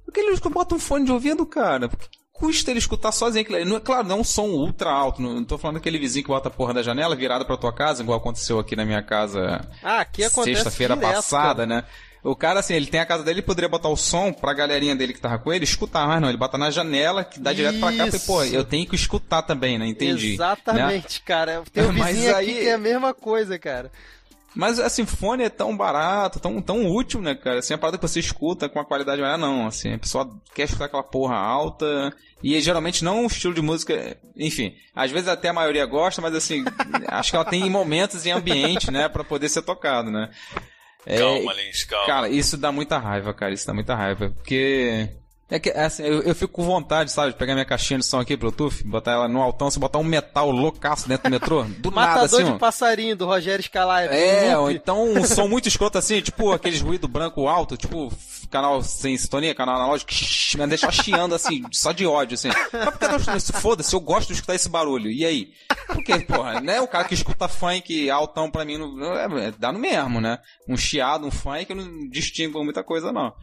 [0.05, 1.89] por que eles botam um fone de ouvido, cara?
[1.89, 4.91] Por que custa ele escutar sozinho aquilo Não, é claro, não é um som ultra
[4.91, 5.21] alto.
[5.21, 7.73] Não, não tô falando daquele vizinho que bota a porra da janela virada pra tua
[7.73, 11.81] casa, igual aconteceu aqui na minha casa ah, aqui sexta-feira passada, cara.
[11.81, 11.83] né?
[12.25, 14.95] O cara, assim, ele tem a casa dele, ele poderia botar o som pra galerinha
[14.95, 17.57] dele que tava com ele escutar, mas não, ele bota na janela, que dá Isso.
[17.57, 19.85] direto pra cá, e, pô, eu tenho que escutar também, né?
[19.85, 20.33] Entendi.
[20.33, 21.21] Exatamente, né?
[21.23, 21.63] cara.
[21.71, 22.49] Tem um vizinho aí...
[22.49, 23.91] aqui que é a mesma coisa, cara.
[24.55, 27.59] Mas, assim, fone é tão barato, tão, tão útil, né, cara?
[27.59, 29.67] Assim, a parada que você escuta com a qualidade melhor, não.
[29.67, 32.13] Assim, a pessoa quer escutar aquela porra alta.
[32.41, 34.17] E geralmente não um estilo de música.
[34.35, 36.63] Enfim, às vezes até a maioria gosta, mas assim,
[37.07, 40.29] acho que ela tem momentos e ambiente, né, para poder ser tocado, né?
[41.05, 42.05] É, calma, Lins, calma.
[42.05, 43.53] Cara, isso dá muita raiva, cara.
[43.53, 44.29] Isso dá muita raiva.
[44.29, 45.09] Porque.
[45.47, 48.19] É que, assim, eu, eu, fico com vontade, sabe, de pegar minha caixinha de som
[48.19, 51.91] aqui, Bluetooth, botar ela no altão, você botar um metal loucaço dentro do metrô, do
[51.91, 54.07] Matador nada, assim, de passarinho, do Rogério Scalai.
[54.07, 58.11] É, ou então um som muito escroto assim, tipo aqueles ruído branco alto, tipo
[58.49, 60.11] canal sem sintonia, canal analógico,
[60.57, 62.49] me deixa chiando assim, só de ódio, assim.
[62.73, 65.11] Mas por que eu tô Foda-se, eu gosto de escutar esse barulho.
[65.11, 65.51] E aí?
[65.87, 69.79] Porque, porra, né, o cara que escuta funk altão pra mim, não, é, dá no
[69.79, 70.39] mesmo, né?
[70.67, 73.33] Um chiado, um funk, eu não distingo muita coisa, não.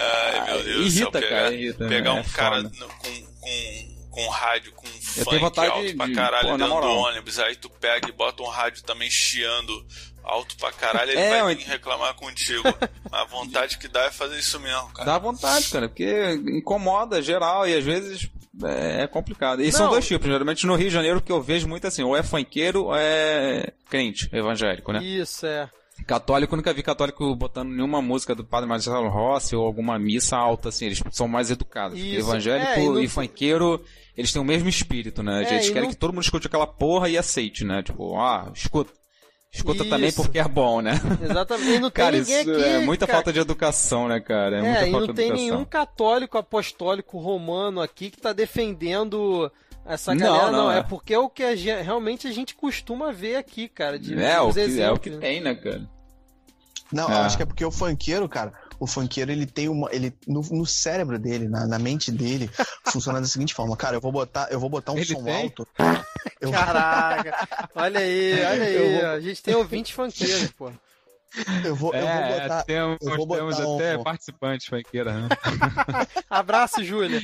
[0.00, 2.20] Ai, meu Deus irrita, do céu, pegar, cara, irrita, pegar né?
[2.20, 6.52] um é cara no, com, com, com rádio, com eu funk alto de, pra caralho
[6.52, 9.86] de, dentro do ônibus, aí tu pega e bota um rádio também chiando
[10.22, 12.62] alto pra caralho, ele é, vai vir reclamar contigo.
[13.10, 15.04] A vontade que dá é fazer isso mesmo, cara.
[15.04, 18.30] Dá vontade, cara, porque incomoda geral e às vezes
[18.62, 19.62] é complicado.
[19.62, 19.72] E Não.
[19.72, 22.22] são dois tipos, geralmente no Rio de Janeiro que eu vejo muito assim, ou é
[22.22, 25.02] funkeiro ou é crente, evangélico, né?
[25.02, 25.68] Isso, é.
[26.06, 30.68] Católico, nunca vi católico botando nenhuma música do Padre Marcelo Rossi ou alguma missa alta,
[30.68, 31.98] assim, eles são mais educados.
[31.98, 33.00] Isso, Evangélico é, e, não...
[33.00, 33.82] e funkeiro,
[34.16, 35.44] eles têm o mesmo espírito, né?
[35.44, 35.90] É, eles querem não...
[35.90, 37.82] que todo mundo escute aquela porra e aceite, né?
[37.82, 38.92] Tipo, ah, escuta.
[39.52, 39.90] Escuta isso.
[39.90, 40.92] também porque é bom, né?
[41.22, 41.72] Exatamente.
[41.72, 43.16] E não tem cara, ninguém isso aqui, é muita cara...
[43.16, 44.56] falta de educação, né, cara?
[44.56, 49.50] É, é muita e falta não tem nenhum católico apostólico romano aqui que tá defendendo
[49.84, 50.46] essa galera.
[50.46, 50.78] Não, não, não é.
[50.78, 50.82] é.
[50.82, 53.98] porque é o que a gente, realmente a gente costuma ver aqui, cara.
[53.98, 55.88] De, é, o que, é o que tem, né, cara?
[56.92, 57.12] Não, é.
[57.12, 59.88] eu acho que é porque o funkeiro, cara, o funkeiro ele tem uma.
[59.92, 62.50] Ele, no, no cérebro dele, na, na mente dele,
[62.90, 65.42] funciona da seguinte forma, cara, eu vou botar, eu vou botar um ele som tem?
[65.42, 65.66] alto.
[66.40, 66.50] Eu...
[66.52, 67.68] Caraca!
[67.74, 68.98] olha aí, olha aí.
[68.98, 69.10] Vou...
[69.10, 70.72] A gente tem ouvintes funkeiros, pô.
[71.62, 72.62] Eu vou, é, eu vou é, botar.
[72.64, 74.02] Temos, eu vou temos botar até um...
[74.02, 75.28] participantes funkeira, né?
[76.30, 77.20] Abraço, Júlia.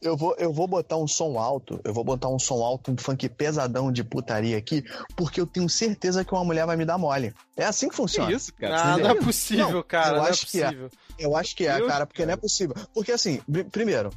[0.00, 2.96] Eu, vou, eu vou botar um som alto, eu vou botar um som alto, um
[2.96, 4.84] funk pesadão de putaria aqui,
[5.16, 7.34] porque eu tenho certeza que uma mulher vai me dar mole.
[7.56, 8.28] É assim que funciona.
[8.28, 8.82] Que isso, cara?
[8.82, 10.18] Ah, não é possível, não, cara.
[10.18, 10.88] Eu acho é que é.
[11.18, 12.26] Eu acho que é, Deus, cara, porque cara.
[12.28, 12.74] não é possível.
[12.94, 13.40] Porque assim,
[13.70, 14.10] primeiro,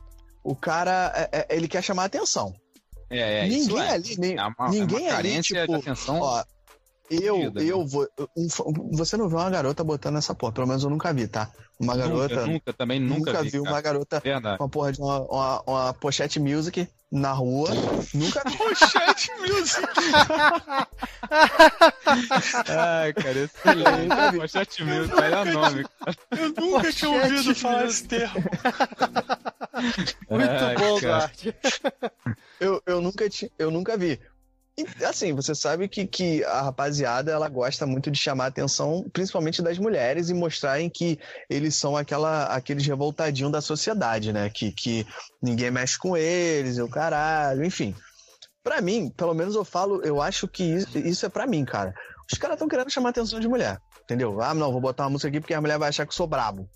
[0.44, 2.54] o cara, é, é, ele quer chamar atenção.
[3.10, 3.90] É, é, ninguém é.
[3.92, 5.60] ali, nem, é uma, ninguém ali, tipo,
[6.10, 6.44] ó,
[7.10, 7.86] eu, vida, eu né?
[7.88, 8.08] vou.
[8.36, 8.48] Um,
[8.92, 11.52] você não viu uma garota botando essa porra, pelo menos eu nunca vi, tá?
[11.80, 12.36] Uma garota.
[12.36, 13.50] Nunca, nunca também nunca, nunca vi.
[13.50, 14.58] vi uma garota Verdade.
[14.58, 17.70] com uma porra de uma, uma, uma pochete music na rua.
[18.14, 18.58] Nunca vi.
[18.58, 19.86] Pochete Music.
[22.70, 24.38] Ai, cara, excelente.
[24.38, 25.86] Pochete Music, melhor nome.
[26.32, 28.34] Eu nunca tinha ouvido falar esse termo.
[30.30, 31.18] Muito Ai, bom, cara.
[31.18, 31.56] Duarte.
[32.60, 33.26] Eu, eu, nunca,
[33.60, 34.20] eu nunca vi.
[35.08, 39.62] Assim, você sabe que, que a rapaziada ela gosta muito de chamar a atenção, principalmente
[39.62, 44.50] das mulheres, e mostrarem que eles são aquela, aqueles revoltadinhos da sociedade, né?
[44.50, 45.06] Que, que
[45.42, 47.96] ninguém mexe com eles, e o caralho, enfim.
[48.64, 51.94] Pra mim, pelo menos eu falo, eu acho que isso, isso é pra mim, cara.
[52.32, 54.42] Os caras estão querendo chamar a atenção de mulher, entendeu?
[54.42, 56.26] Ah, não, vou botar uma música aqui porque a mulher vai achar que eu sou
[56.26, 56.68] brabo.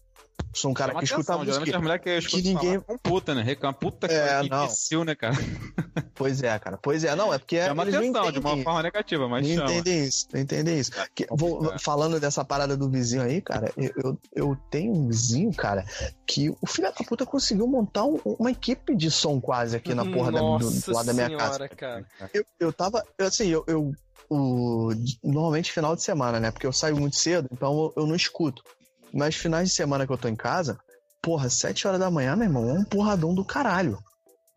[0.53, 1.65] Sou um cara que escuta atenção, música.
[1.65, 3.43] Geralmente as mulheres que que ninguém- com puta, né?
[3.43, 4.63] Reclama puta que É, que não.
[4.65, 5.33] imbecil, né, cara?
[6.15, 6.77] Pois é, cara.
[6.81, 9.47] Pois é, não, é porque Chama eles não atenção de entendem uma forma negativa, mas
[9.47, 9.71] Não chama.
[9.71, 10.91] entendem isso, não entendem isso.
[11.13, 15.53] Que- vou- falando dessa parada do vizinho aí, cara, eu, eu, eu tenho um vizinho,
[15.53, 15.85] cara,
[16.25, 20.03] que o filho da puta conseguiu montar um- uma equipe de som quase aqui na
[20.05, 21.75] porra da, do, Nossa do lado da minha senhora, casa.
[21.75, 22.05] cara.
[22.33, 23.91] Eu, eu tava, assim, eu, eu
[24.29, 24.89] o,
[25.23, 26.49] normalmente final de semana, né?
[26.51, 28.63] Porque eu saio muito cedo, então eu, eu não escuto.
[29.13, 30.77] Mas finais de semana que eu tô em casa,
[31.21, 33.97] porra, sete horas da manhã, meu irmão, é um porradão do caralho.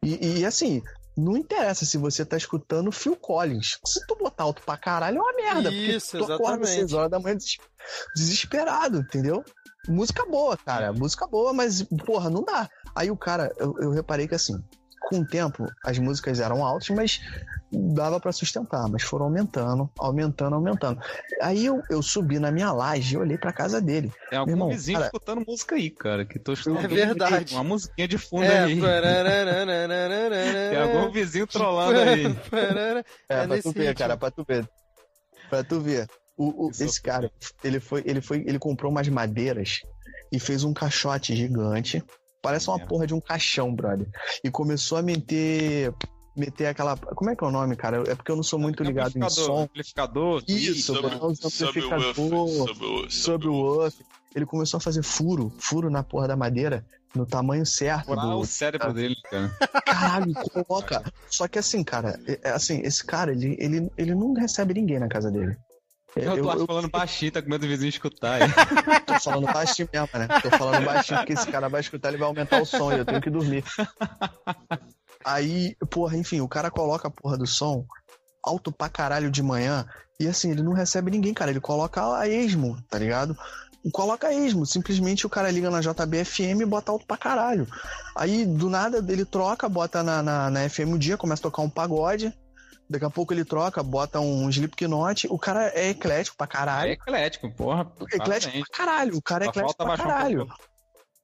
[0.02, 0.82] E, e, assim,
[1.16, 3.78] não interessa se você tá escutando Phil Collins.
[3.86, 5.70] Se tu botar alto pra caralho, é uma merda.
[5.70, 6.68] Isso, porque tu acorda exatamente.
[6.74, 7.56] seis horas da manhã des-
[8.14, 9.44] desesperado, entendeu?
[9.88, 10.92] Música boa, cara.
[10.92, 12.68] Música boa, mas, porra, não dá.
[12.94, 14.54] Aí o cara, eu, eu reparei que assim,
[15.00, 17.20] com o tempo, as músicas eram altas, mas
[17.72, 21.00] dava pra sustentar, mas foram aumentando, aumentando, aumentando.
[21.40, 24.12] Aí eu, eu subi na minha laje e olhei pra casa dele.
[24.28, 26.24] Tem algum irmão, vizinho cara- escutando música aí, cara.
[26.26, 27.54] Que tô escutando É verdade.
[27.54, 28.80] Uma musiquinha de fundo É, aí.
[30.70, 32.24] Tem algum vizinho trollando aí.
[33.28, 34.68] É, É pra tu ver, cara, pra tu ver.
[35.48, 36.06] Pra tu ver.
[36.36, 37.30] O, o- esse cara,
[37.62, 39.80] ele foi, ele foi, ele comprou umas madeiras
[40.32, 42.02] e fez um caixote gigante.
[42.42, 42.86] Parece uma É.
[42.86, 44.08] porra de um caixão, brother.
[44.42, 45.92] E começou a meter,
[46.36, 48.02] meter aquela, como é que é o nome, cara?
[48.10, 49.62] É porque eu não sou muito ligado em som.
[49.64, 50.42] Amplificador.
[50.48, 53.10] Isso, Sobre- botar uns amplificador, Subwoofer.
[53.12, 54.06] sobre o woofer.
[54.34, 58.06] Ele começou a fazer furo, furo na porra da madeira, no tamanho certo.
[58.06, 59.48] Furar do- o cérebro dele, cara.
[59.84, 60.32] Caralho,
[60.64, 61.02] coloca.
[61.28, 64.98] Só que assim, cara, é- é assim, esse cara, ele, ele, ele não recebe ninguém
[65.00, 65.56] na casa dele.
[66.16, 68.50] Eu, Eu, tô eu, falando baixinho, tá com medo do vizinho escutar aí.
[69.06, 70.28] tô falando baixinho mesmo, né?
[70.42, 73.04] Tô falando baixinho porque esse cara vai escutar, ele vai aumentar o som e eu
[73.04, 73.64] tenho que dormir.
[75.24, 77.84] Aí, porra, enfim, o cara coloca a porra do som
[78.42, 79.86] alto pra caralho de manhã
[80.18, 81.50] e assim, ele não recebe ninguém, cara.
[81.50, 83.36] Ele coloca a esmo, tá ligado?
[83.92, 87.66] Coloca a esmo, simplesmente o cara liga na JBFM e bota alto pra caralho.
[88.14, 91.62] Aí, do nada, ele troca, bota na, na, na FM o dia, começa a tocar
[91.62, 92.34] um pagode.
[92.90, 95.28] Daqui a pouco ele troca, bota um Slipknot.
[95.30, 96.92] O cara é eclético pra É caralho.
[96.92, 97.88] eclético, porra.
[98.12, 99.16] eclético pra caralho.
[99.16, 100.48] O cara é Só eclético pra um caralho.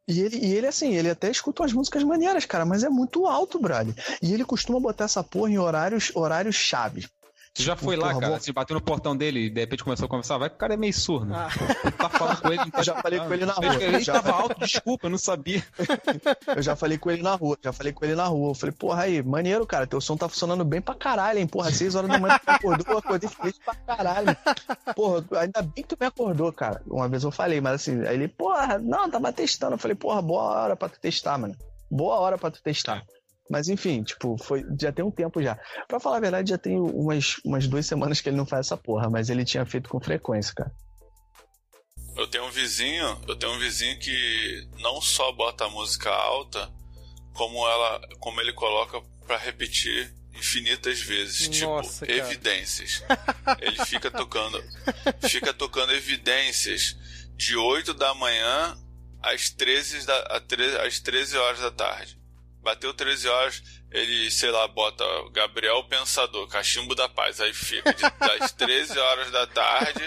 [0.08, 3.26] E ele, e ele, assim, ele até escuta umas músicas maneiras, cara, mas é muito
[3.26, 3.92] alto, brother.
[4.22, 7.08] E ele costuma botar essa porra em horários, horários chave.
[7.56, 8.32] Você já foi lá, Porra, cara?
[8.32, 10.36] vou- Você bateu no portão dele e de repente começou a conversar?
[10.36, 11.32] Vai que o cara é meio surdo.
[11.34, 11.48] Ah,
[11.96, 13.74] tá falando com ele, não tá Eu já falei com ele na rua.
[13.82, 15.64] Ele Já tava alto, desculpa, eu não sabia.
[16.54, 18.50] Eu já falei com ele na rua, já falei com ele na rua.
[18.50, 21.46] Eu falei, porra, aí, maneiro, cara, teu som tá funcionando bem pra caralho, hein?
[21.46, 24.36] Porra, seis horas da manhã tu me acordou, eu acordei feliz pra caralho.
[24.94, 26.82] Porra, ainda bem que tu me acordou, cara.
[26.86, 29.74] Uma vez eu falei, mas assim, aí ele, porra, não, tava testando.
[29.74, 31.56] Eu falei, porra, boa hora pra tu testar, mano.
[31.90, 33.02] Boa hora pra tu testar.
[33.50, 35.58] Mas enfim, tipo, foi, já tem um tempo já.
[35.86, 38.76] Pra falar a verdade, já tem umas, umas duas semanas que ele não faz essa
[38.76, 40.72] porra, mas ele tinha feito com frequência, cara.
[42.16, 46.72] Eu tenho um vizinho, eu tenho um vizinho que não só bota a música alta,
[47.34, 52.30] como ela, como ele coloca pra repetir infinitas vezes, Nossa, tipo cara.
[52.30, 53.02] evidências.
[53.60, 54.62] ele fica tocando,
[55.28, 56.96] fica tocando evidências
[57.36, 58.76] de 8 da manhã
[59.22, 62.18] às 13 da, a 13 às 13 horas da tarde.
[62.66, 63.62] Bateu 13 horas,
[63.92, 69.30] ele, sei lá, bota Gabriel Pensador, Cachimbo da Paz, aí fica de, das 13 horas
[69.30, 70.04] da tarde,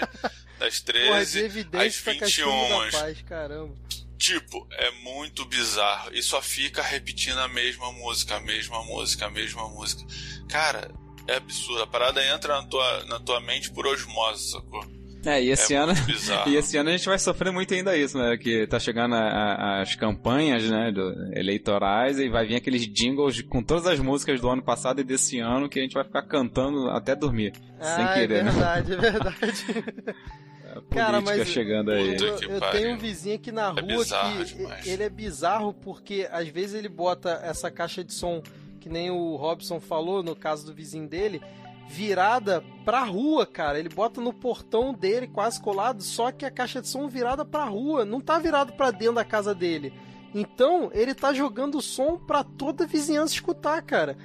[0.58, 2.90] das porra, de 13 evidência pra às cachimbo 21.
[2.90, 3.74] da paz, caramba.
[4.18, 6.14] Tipo, é muito bizarro.
[6.14, 10.04] E só fica repetindo a mesma música, a mesma música, a mesma música.
[10.50, 10.90] Cara,
[11.26, 11.82] é absurdo.
[11.82, 14.84] A parada entra na tua, na tua mente por osmose, sacou?
[15.24, 15.92] É, e esse é ano.
[16.46, 18.36] E esse ano a gente vai sofrer muito ainda isso, né?
[18.38, 23.42] Que tá chegando a- a- as campanhas, né, do- eleitorais e vai vir aqueles jingles
[23.42, 26.22] com todas as músicas do ano passado e desse ano que a gente vai ficar
[26.22, 29.64] cantando até dormir, sem Ah, querer, é verdade, é verdade.
[30.76, 32.16] A Cara, mas chegando aí.
[32.16, 34.86] Eu, eu tenho um vizinho aqui na É rua bizarro que demais.
[34.86, 38.40] ele é bizarro porque às vezes ele bota essa caixa de som,
[38.80, 41.42] que nem o Robson falou no caso do vizinho dele,
[41.90, 43.78] virada pra rua, cara.
[43.78, 47.64] Ele bota no portão dele, quase colado, só que a caixa de som virada pra
[47.64, 49.92] rua, não tá virado pra dentro da casa dele.
[50.32, 54.16] Então, ele tá jogando som pra toda a vizinhança escutar, cara.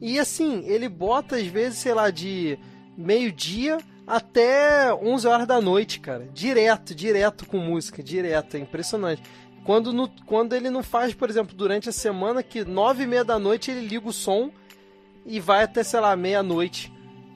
[0.00, 2.58] E assim, ele bota às vezes, sei lá, de
[2.94, 6.28] meio-dia até 11 horas da noite, cara.
[6.34, 8.56] Direto, direto com música, direto.
[8.58, 9.22] É impressionante.
[9.64, 13.24] Quando, no, quando ele não faz, por exemplo, durante a semana, que nove e meia
[13.24, 14.50] da noite ele liga o som
[15.24, 16.93] e vai até, sei lá, meia-noite.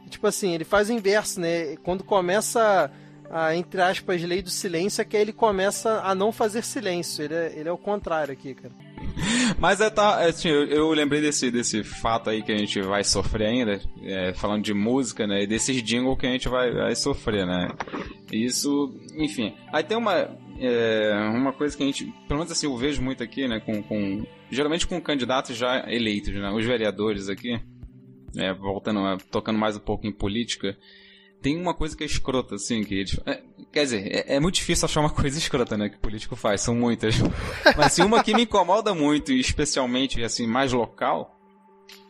[0.09, 1.77] Tipo assim, ele faz o inverso, né?
[1.77, 2.91] Quando começa
[3.31, 7.25] a, entre aspas, lei do silêncio, é que ele começa a não fazer silêncio.
[7.25, 8.73] Ele é, ele é o contrário aqui, cara.
[9.59, 12.81] Mas é, tá, é, assim, eu, eu, lembrei desse, desse fato aí que a gente
[12.81, 15.43] vai sofrer ainda, é, falando de música, né?
[15.43, 17.69] E desses jingles que a gente vai, vai sofrer, né?
[18.33, 19.55] Isso, enfim.
[19.73, 23.23] Aí tem uma, é, uma coisa que a gente, pelo menos assim, eu vejo muito
[23.23, 23.61] aqui, né?
[23.61, 26.51] Com, com geralmente com candidatos já eleitos, né?
[26.51, 27.61] Os vereadores aqui,
[28.39, 30.77] é, voltando, tocando mais um pouco em política
[31.41, 33.19] tem uma coisa que é escrota, assim, que eles.
[33.25, 33.43] É,
[33.73, 36.75] quer dizer, é, é, muito difícil achar uma coisa escrota, né, que político faz, são
[36.75, 37.17] muitas.
[37.77, 41.39] Mas assim, uma que me incomoda muito, especialmente assim, mais local,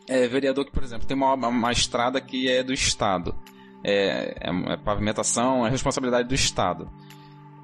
[0.07, 3.35] é vereador que, por exemplo, tem uma, uma estrada que é do Estado.
[3.83, 6.89] É, é, é pavimentação, é responsabilidade do Estado.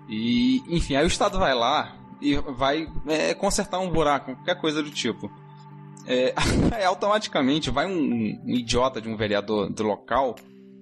[0.07, 4.83] E, enfim, aí o Estado vai lá e vai é, consertar um buraco, qualquer coisa
[4.83, 5.31] do tipo.
[6.07, 6.33] É,
[6.71, 10.35] aí automaticamente vai um, um idiota de um vereador do local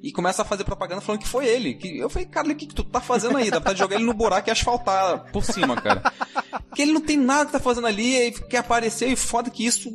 [0.04, 1.76] e começa a fazer propaganda falando que foi ele.
[1.76, 3.50] Que eu falei, cara, o que, que tu tá fazendo aí?
[3.50, 6.04] Dá pra jogar ele no buraco e asfaltar por cima, cara.
[6.76, 9.64] Que ele não tem nada que tá fazendo ali e quer aparecer e foda que
[9.64, 9.92] isso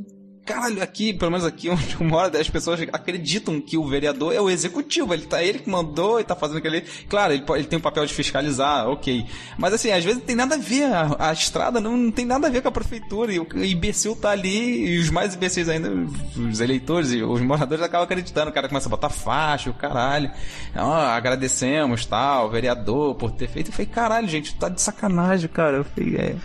[0.48, 4.40] caralho, aqui, pelo menos aqui onde eu moro, as pessoas acreditam que o vereador é
[4.40, 5.12] o executivo.
[5.12, 6.80] Ele tá ele que mandou e tá fazendo aquele.
[7.08, 9.26] Claro, ele, ele tem o papel de fiscalizar, ok.
[9.58, 10.84] Mas assim, às vezes não tem nada a ver.
[10.84, 13.32] A, a estrada não, não, tem nada a ver com a prefeitura.
[13.32, 15.90] E o, imbecil tá ali, e os mais imbecis ainda,
[16.36, 18.50] os eleitores e os moradores acabam acreditando.
[18.50, 20.30] O cara começa a botar faixa, o caralho.
[20.74, 23.68] Oh, agradecemos, tal, o vereador por ter feito.
[23.68, 25.78] Eu falei, caralho, gente, tá de sacanagem, cara.
[25.78, 26.36] Eu falei, é,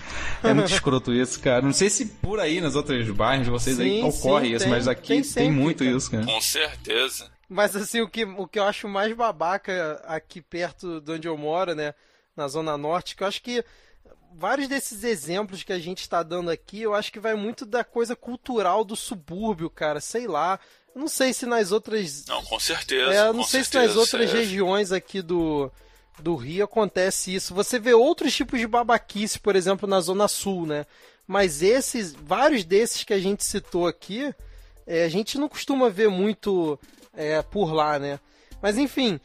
[0.44, 1.62] é muito escroto isso, cara.
[1.62, 3.84] Não sei se por aí nas outras bairros vocês Sim.
[3.84, 5.98] aí sim, ocorre sim, isso, tem, mas aqui tem, tem muito cara.
[5.98, 6.26] isso, cara.
[6.26, 7.32] Com certeza.
[7.50, 11.38] Mas assim, o que, o que eu acho mais babaca aqui perto de onde eu
[11.38, 11.94] moro, né?
[12.36, 13.64] Na Zona Norte, que eu acho que
[14.36, 17.84] vários desses exemplos que a gente está dando aqui, eu acho que vai muito da
[17.84, 20.00] coisa cultural do subúrbio, cara.
[20.00, 20.60] Sei lá.
[20.96, 22.26] Não sei se nas outras.
[22.28, 23.14] Não, com certeza.
[23.14, 24.34] É, não sei certeza, se nas outras é.
[24.34, 25.72] regiões aqui do,
[26.20, 27.54] do Rio acontece isso.
[27.54, 30.86] Você vê outros tipos de babaquice, por exemplo, na Zona Sul, né?
[31.28, 34.34] Mas esses, vários desses que a gente citou aqui,
[34.86, 36.80] é, a gente não costuma ver muito
[37.14, 38.20] é, por lá, né?
[38.62, 39.20] Mas enfim,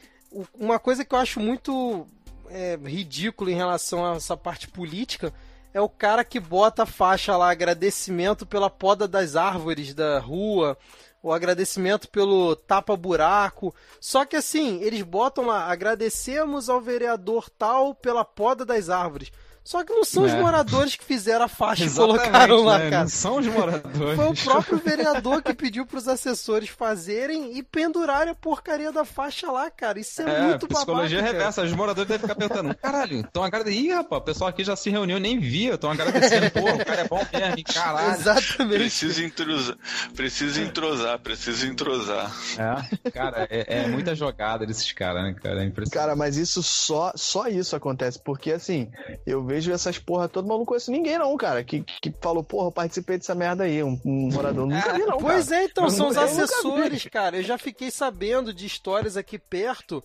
[0.55, 2.07] uma coisa que eu acho muito
[2.49, 5.33] é, ridículo em relação a essa parte política
[5.73, 10.79] é o cara que bota a faixa lá, agradecimento pela poda das árvores da rua,
[11.23, 13.75] o agradecimento pelo tapa-buraco.
[14.01, 19.31] Só que assim, eles botam lá, agradecemos ao vereador tal pela poda das árvores.
[19.69, 20.29] Só que não são é.
[20.29, 22.89] os moradores que fizeram a faixa e colocaram lá, né?
[22.89, 23.03] cara.
[23.03, 24.17] Não são os moradores.
[24.17, 29.05] Foi o próprio vereador que pediu para os assessores fazerem e pendurarem a porcaria da
[29.05, 30.01] faixa lá, cara.
[30.01, 30.87] Isso é, é muito babaca.
[30.87, 31.63] Psicologia reversa.
[31.65, 33.85] Os moradores devem ficar perguntando: caralho, estão agradecendo.
[33.85, 35.75] Ih, rapaz, o pessoal aqui já se reuniu, nem via.
[35.75, 36.51] Estão agradecendo.
[36.51, 38.15] Pô, o cara é bom mesmo, caralho.
[38.15, 38.79] Exatamente.
[38.79, 39.77] Precisa entrosar,
[40.17, 42.33] precisa entrosar, precisa entrosar.
[42.57, 45.63] É, cara, é, é muita jogada desses caras, né, cara?
[45.63, 45.93] É impressionante.
[45.93, 48.91] Cara, mas isso só, só isso acontece, porque assim,
[49.27, 51.65] eu vejo vejo essas porra todo maluco conheço ninguém, não, cara.
[51.65, 53.83] Que, que falou, porra, eu participei dessa merda aí.
[53.83, 54.67] Um, um morador.
[54.67, 55.19] Nunca vi, não.
[55.19, 55.63] Pois cara.
[55.63, 57.37] é, então, eu são os assessores, cara.
[57.37, 60.03] Eu já fiquei sabendo de histórias aqui perto.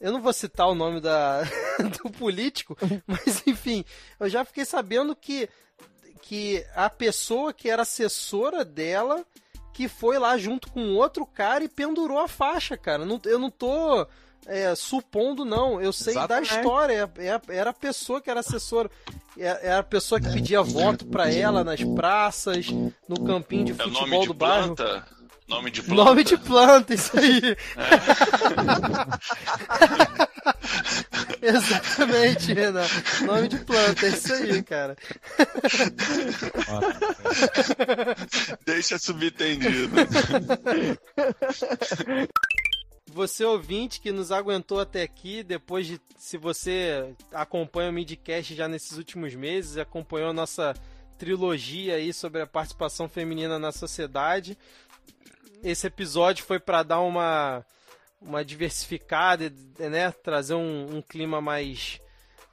[0.00, 1.42] Eu não vou citar o nome da,
[2.02, 2.76] do político,
[3.06, 3.84] mas enfim,
[4.20, 5.48] eu já fiquei sabendo que,
[6.22, 9.24] que a pessoa que era assessora dela
[9.72, 13.04] que foi lá junto com outro cara e pendurou a faixa, cara.
[13.24, 14.06] eu não tô
[14.46, 15.80] é, supondo, não.
[15.80, 16.50] Eu sei Exatamente.
[16.50, 17.10] da história.
[17.18, 18.90] É, é, era a pessoa que era assessora.
[19.36, 22.66] É, era a pessoa que pedia voto para ela nas praças,
[23.08, 24.74] no campinho de futebol do bairro.
[24.74, 25.18] Planta.
[25.48, 26.04] Nome de planta.
[26.04, 27.56] Nome de planta, isso aí.
[31.40, 31.40] É.
[31.40, 32.86] Exatamente, Renan.
[33.22, 34.96] Nome de planta, é isso aí, cara.
[38.66, 39.96] Deixa subtendido.
[43.10, 46.00] Você ouvinte que nos aguentou até aqui, depois de.
[46.18, 50.74] Se você acompanha o Midcast já nesses últimos meses, acompanhou a nossa
[51.16, 54.58] trilogia aí sobre a participação feminina na sociedade.
[55.62, 57.64] Esse episódio foi para dar uma,
[58.20, 60.12] uma diversificada, né?
[60.12, 62.00] Trazer um, um clima mais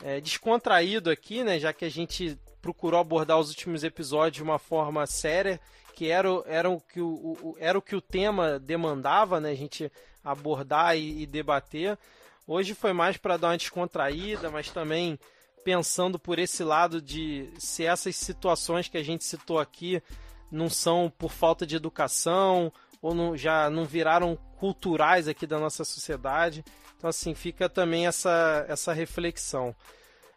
[0.01, 1.59] é, descontraído aqui, né?
[1.59, 5.59] Já que a gente procurou abordar os últimos episódios de uma forma séria,
[5.95, 9.51] que era, era, o, que o, o, era o que o tema demandava, né?
[9.51, 9.89] A gente
[10.23, 11.97] abordar e, e debater.
[12.45, 15.17] Hoje foi mais para dar uma descontraída, mas também
[15.63, 20.03] pensando por esse lado de se essas situações que a gente citou aqui
[20.51, 25.85] não são por falta de educação ou não, já não viraram culturais aqui da nossa
[25.85, 26.63] sociedade.
[26.97, 29.75] Então, assim, fica também essa, essa reflexão.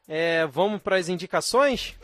[0.07, 1.97] É, vamos para as indicações?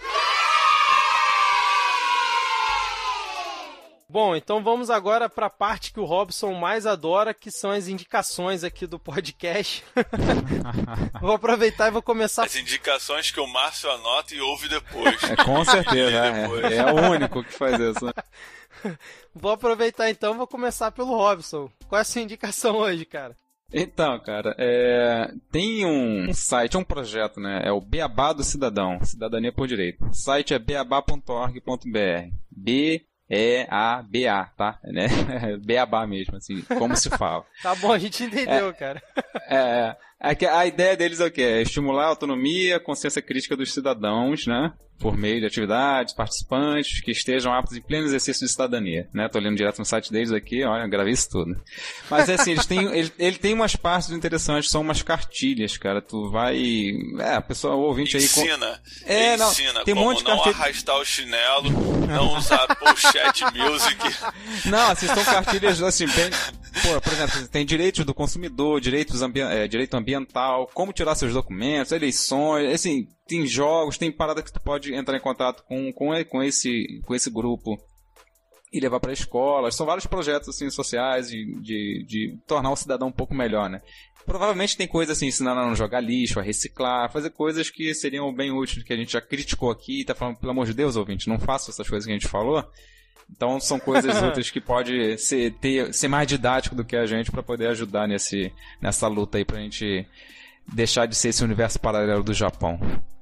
[4.15, 7.89] Bom, então vamos agora para a parte que o Robson mais adora, que são as
[7.89, 9.83] indicações aqui do podcast.
[11.21, 12.45] vou aproveitar e vou começar.
[12.45, 15.21] As indicações que o Márcio anota e ouve depois.
[15.25, 18.07] É, com certeza, é, é, o único que faz isso.
[18.07, 18.13] Né?
[19.35, 21.69] vou aproveitar então, vou começar pelo Robson.
[21.89, 23.37] Qual é a sua indicação hoje, cara?
[23.73, 25.29] Então, cara, é...
[25.51, 27.63] tem um site, um projeto, né?
[27.65, 30.05] É o Beabá do Cidadão, Cidadania por Direito.
[30.05, 32.31] O site é beabá.org.br.
[32.57, 34.79] B E-A-B-A, tá?
[34.85, 35.07] Né?
[35.65, 37.45] Beabá mesmo, assim, como se fala.
[37.63, 39.03] tá bom, a gente entendeu, é, cara.
[39.49, 41.43] É, é, a ideia deles é o quê?
[41.43, 44.73] É estimular a autonomia, a consciência crítica dos cidadãos, né?
[44.99, 49.29] por meio de atividades, participantes que estejam aptos em pleno exercício de cidadania, né?
[49.29, 51.61] Tô lendo direto no site deles aqui, olha, gravei isso tudo.
[52.09, 56.01] Mas é assim, eles têm, ele, ele tem umas partes interessantes, são umas cartilhas, cara.
[56.01, 58.73] Tu vai, é, a pessoa, o ouvinte ensina, aí...
[58.87, 60.65] Ensina, é, não, ensina tem um monte de não cartilha...
[60.65, 61.71] arrastar o chinelo,
[62.09, 63.99] não usar pochette music.
[64.67, 66.31] Não, assim, são cartilhas, assim, bem...
[66.83, 69.41] Pô, por exemplo, tem direitos do consumidor, direitos ambi...
[69.41, 70.04] é, direito ambiental,
[70.73, 75.21] como tirar seus documentos, eleições, assim, tem jogos, tem parada que tu pode entrar em
[75.21, 77.79] contato com, com, com, esse, com esse grupo
[78.73, 79.75] e levar para escolas.
[79.75, 83.81] São vários projetos assim, sociais de, de, de tornar o cidadão um pouco melhor, né?
[84.27, 88.35] Provavelmente tem coisa assim, ensinando a não jogar lixo, a reciclar, fazer coisas que seriam
[88.35, 90.97] bem úteis, que a gente já criticou aqui e tá falando, pelo amor de Deus,
[90.97, 92.65] ouvinte, não faça essas coisas que a gente falou.
[93.31, 97.31] Então são coisas úteis que pode ser, ter, ser mais didático do que a gente
[97.31, 100.07] para poder ajudar nesse, nessa luta aí pra gente
[100.67, 102.79] deixar de ser esse universo paralelo do Japão.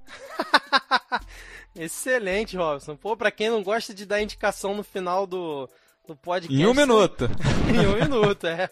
[1.75, 2.97] Excelente, Robson.
[2.97, 5.69] Pô, pra quem não gosta de dar indicação no final do,
[6.07, 6.61] do podcast.
[6.61, 7.31] Em um minuto.
[7.73, 8.71] em um minuto, é.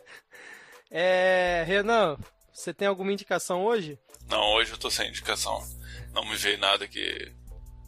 [0.90, 1.64] É.
[1.66, 2.18] Renan,
[2.52, 3.98] você tem alguma indicação hoje?
[4.28, 5.62] Não, hoje eu tô sem indicação.
[6.12, 7.32] Não me veio nada que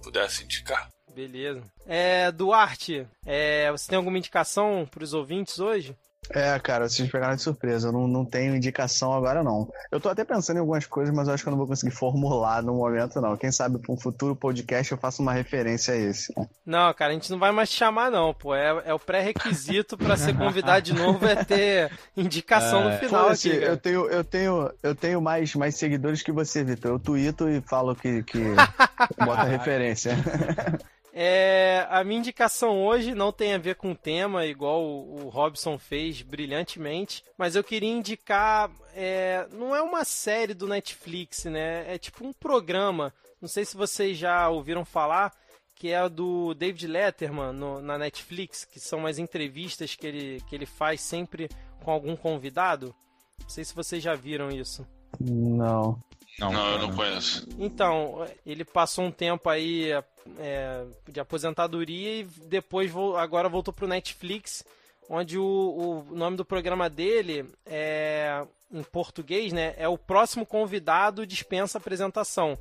[0.03, 0.89] pudesse indicar.
[1.15, 1.63] Beleza.
[1.87, 5.97] É, Duarte, é, você tem alguma indicação para os ouvintes hoje?
[6.31, 7.89] É, cara, vocês pegaram de surpresa.
[7.89, 9.71] Eu não, não tenho indicação agora, não.
[9.91, 11.95] Eu tô até pensando em algumas coisas, mas eu acho que eu não vou conseguir
[11.95, 13.37] formular no momento, não.
[13.37, 16.33] Quem sabe para um futuro podcast eu faço uma referência a esse.
[16.37, 16.49] Né?
[16.65, 18.55] Não, cara, a gente não vai mais te chamar, não, pô.
[18.55, 23.29] É, é o pré-requisito para ser convidado de novo é ter indicação é, no final
[23.29, 23.51] aqui.
[23.51, 26.93] Eu tenho, eu tenho, eu tenho mais, mais seguidores que você, Vitor.
[26.93, 28.39] Eu tuito e falo que, que
[29.19, 30.17] bota referência.
[31.15, 35.29] É, a minha indicação hoje não tem a ver com o tema, igual o, o
[35.29, 38.71] Robson fez brilhantemente, mas eu queria indicar.
[38.95, 41.93] É, não é uma série do Netflix, né?
[41.93, 43.13] É tipo um programa.
[43.41, 45.35] Não sei se vocês já ouviram falar,
[45.75, 50.55] que é do David Letterman no, na Netflix, que são umas entrevistas que ele, que
[50.55, 51.49] ele faz sempre
[51.83, 52.95] com algum convidado.
[53.41, 54.87] Não sei se vocês já viram isso.
[55.21, 56.01] Não.
[56.39, 57.47] Não, não, eu não conheço.
[57.59, 59.91] Então, ele passou um tempo aí
[60.39, 64.65] é, de aposentadoria e depois agora voltou pro Netflix,
[65.09, 69.75] onde o, o nome do programa dele é em português, né?
[69.77, 72.59] É o próximo convidado dispensa apresentação,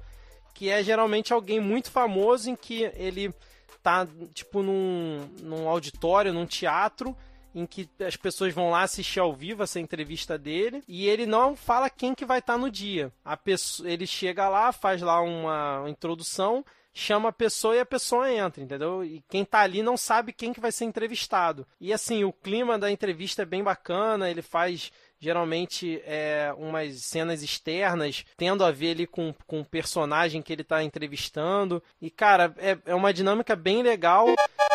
[0.53, 3.33] que é geralmente alguém muito famoso em que ele
[3.81, 7.15] tá tipo num, num auditório, num teatro
[7.53, 11.55] em que as pessoas vão lá assistir ao vivo essa entrevista dele e ele não
[11.55, 13.11] fala quem que vai estar tá no dia.
[13.23, 18.31] A pessoa, ele chega lá, faz lá uma introdução, chama a pessoa e a pessoa
[18.31, 19.03] entra, entendeu?
[19.03, 21.65] E quem tá ali não sabe quem que vai ser entrevistado.
[21.79, 24.91] E assim, o clima da entrevista é bem bacana, ele faz
[25.21, 30.63] geralmente é, umas cenas externas, tendo a ver ali com, com o personagem que ele
[30.63, 31.81] está entrevistando.
[32.01, 34.25] E, cara, é, é uma dinâmica bem legal.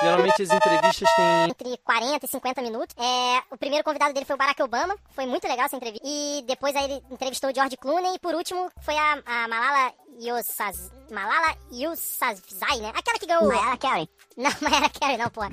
[0.00, 1.50] Geralmente as entrevistas têm.
[1.50, 2.94] Entre 40 e 50 minutos.
[2.96, 4.96] É, o primeiro convidado dele foi o Barack Obama.
[5.10, 6.06] Foi muito legal essa entrevista.
[6.06, 8.14] E depois aí ele entrevistou o George Clooney.
[8.14, 10.96] E por último foi a, a Malala Yousafzai.
[11.10, 12.92] Malala Yousafzai, né?
[12.94, 13.48] Aquela que ganhou.
[13.48, 14.08] Mariah Carey.
[14.36, 15.50] Não, Mariah Carey não, porra.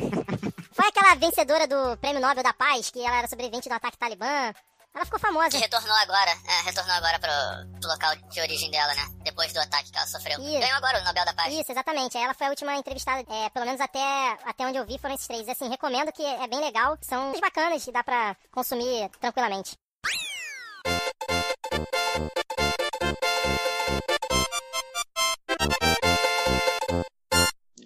[0.72, 4.54] foi aquela vencedora do Prêmio Nobel da Paz, que ela era sobrevivente do ataque talibã.
[4.96, 5.50] Ela ficou famosa.
[5.50, 9.08] Que retornou agora, é, retornou agora pro, pro, local de origem dela, né?
[9.24, 10.40] Depois do ataque que ela sofreu.
[10.40, 10.60] Isso.
[10.60, 11.52] Ganhou agora o Nobel da Paz.
[11.52, 12.16] Isso, exatamente.
[12.16, 15.26] Ela foi a última entrevistada, é, pelo menos até, até onde eu vi foram esses
[15.26, 15.50] três.
[15.50, 16.96] Assim, recomendo que é bem legal.
[17.02, 19.76] São bacanas e dá pra consumir tranquilamente.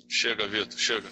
[0.10, 1.10] Chega, Vitor, chega.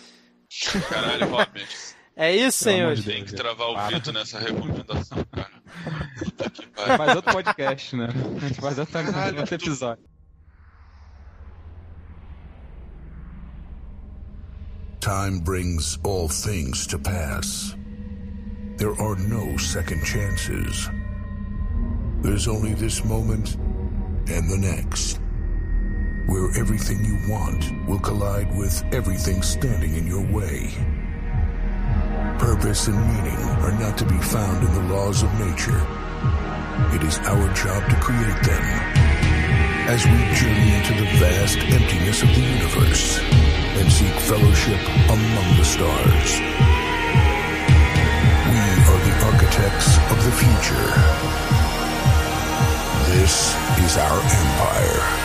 [0.90, 1.96] Caralho, realmente.
[2.16, 2.98] É isso, senhor.
[3.02, 5.52] Tem que travar o Vitor nessa recomendação, cara.
[6.98, 8.08] Faz outro podcast, né?
[8.08, 9.00] A gente faz outro,
[9.40, 10.04] outro episódio.
[15.02, 17.76] Time brings all things to pass.
[18.78, 20.90] there are no second chances.
[22.22, 23.56] There's only this moment
[24.28, 25.20] and the next,
[26.28, 30.74] where everything you want will collide with everything standing in your way.
[32.40, 35.82] Purpose and meaning are not to be found in the laws of nature.
[36.94, 38.64] It is our job to create them.
[39.88, 43.20] As we journey into the vast emptiness of the universe
[43.80, 46.40] and seek fellowship among the stars.
[48.52, 50.88] We are the architects of the future.
[53.16, 55.25] This is our empire.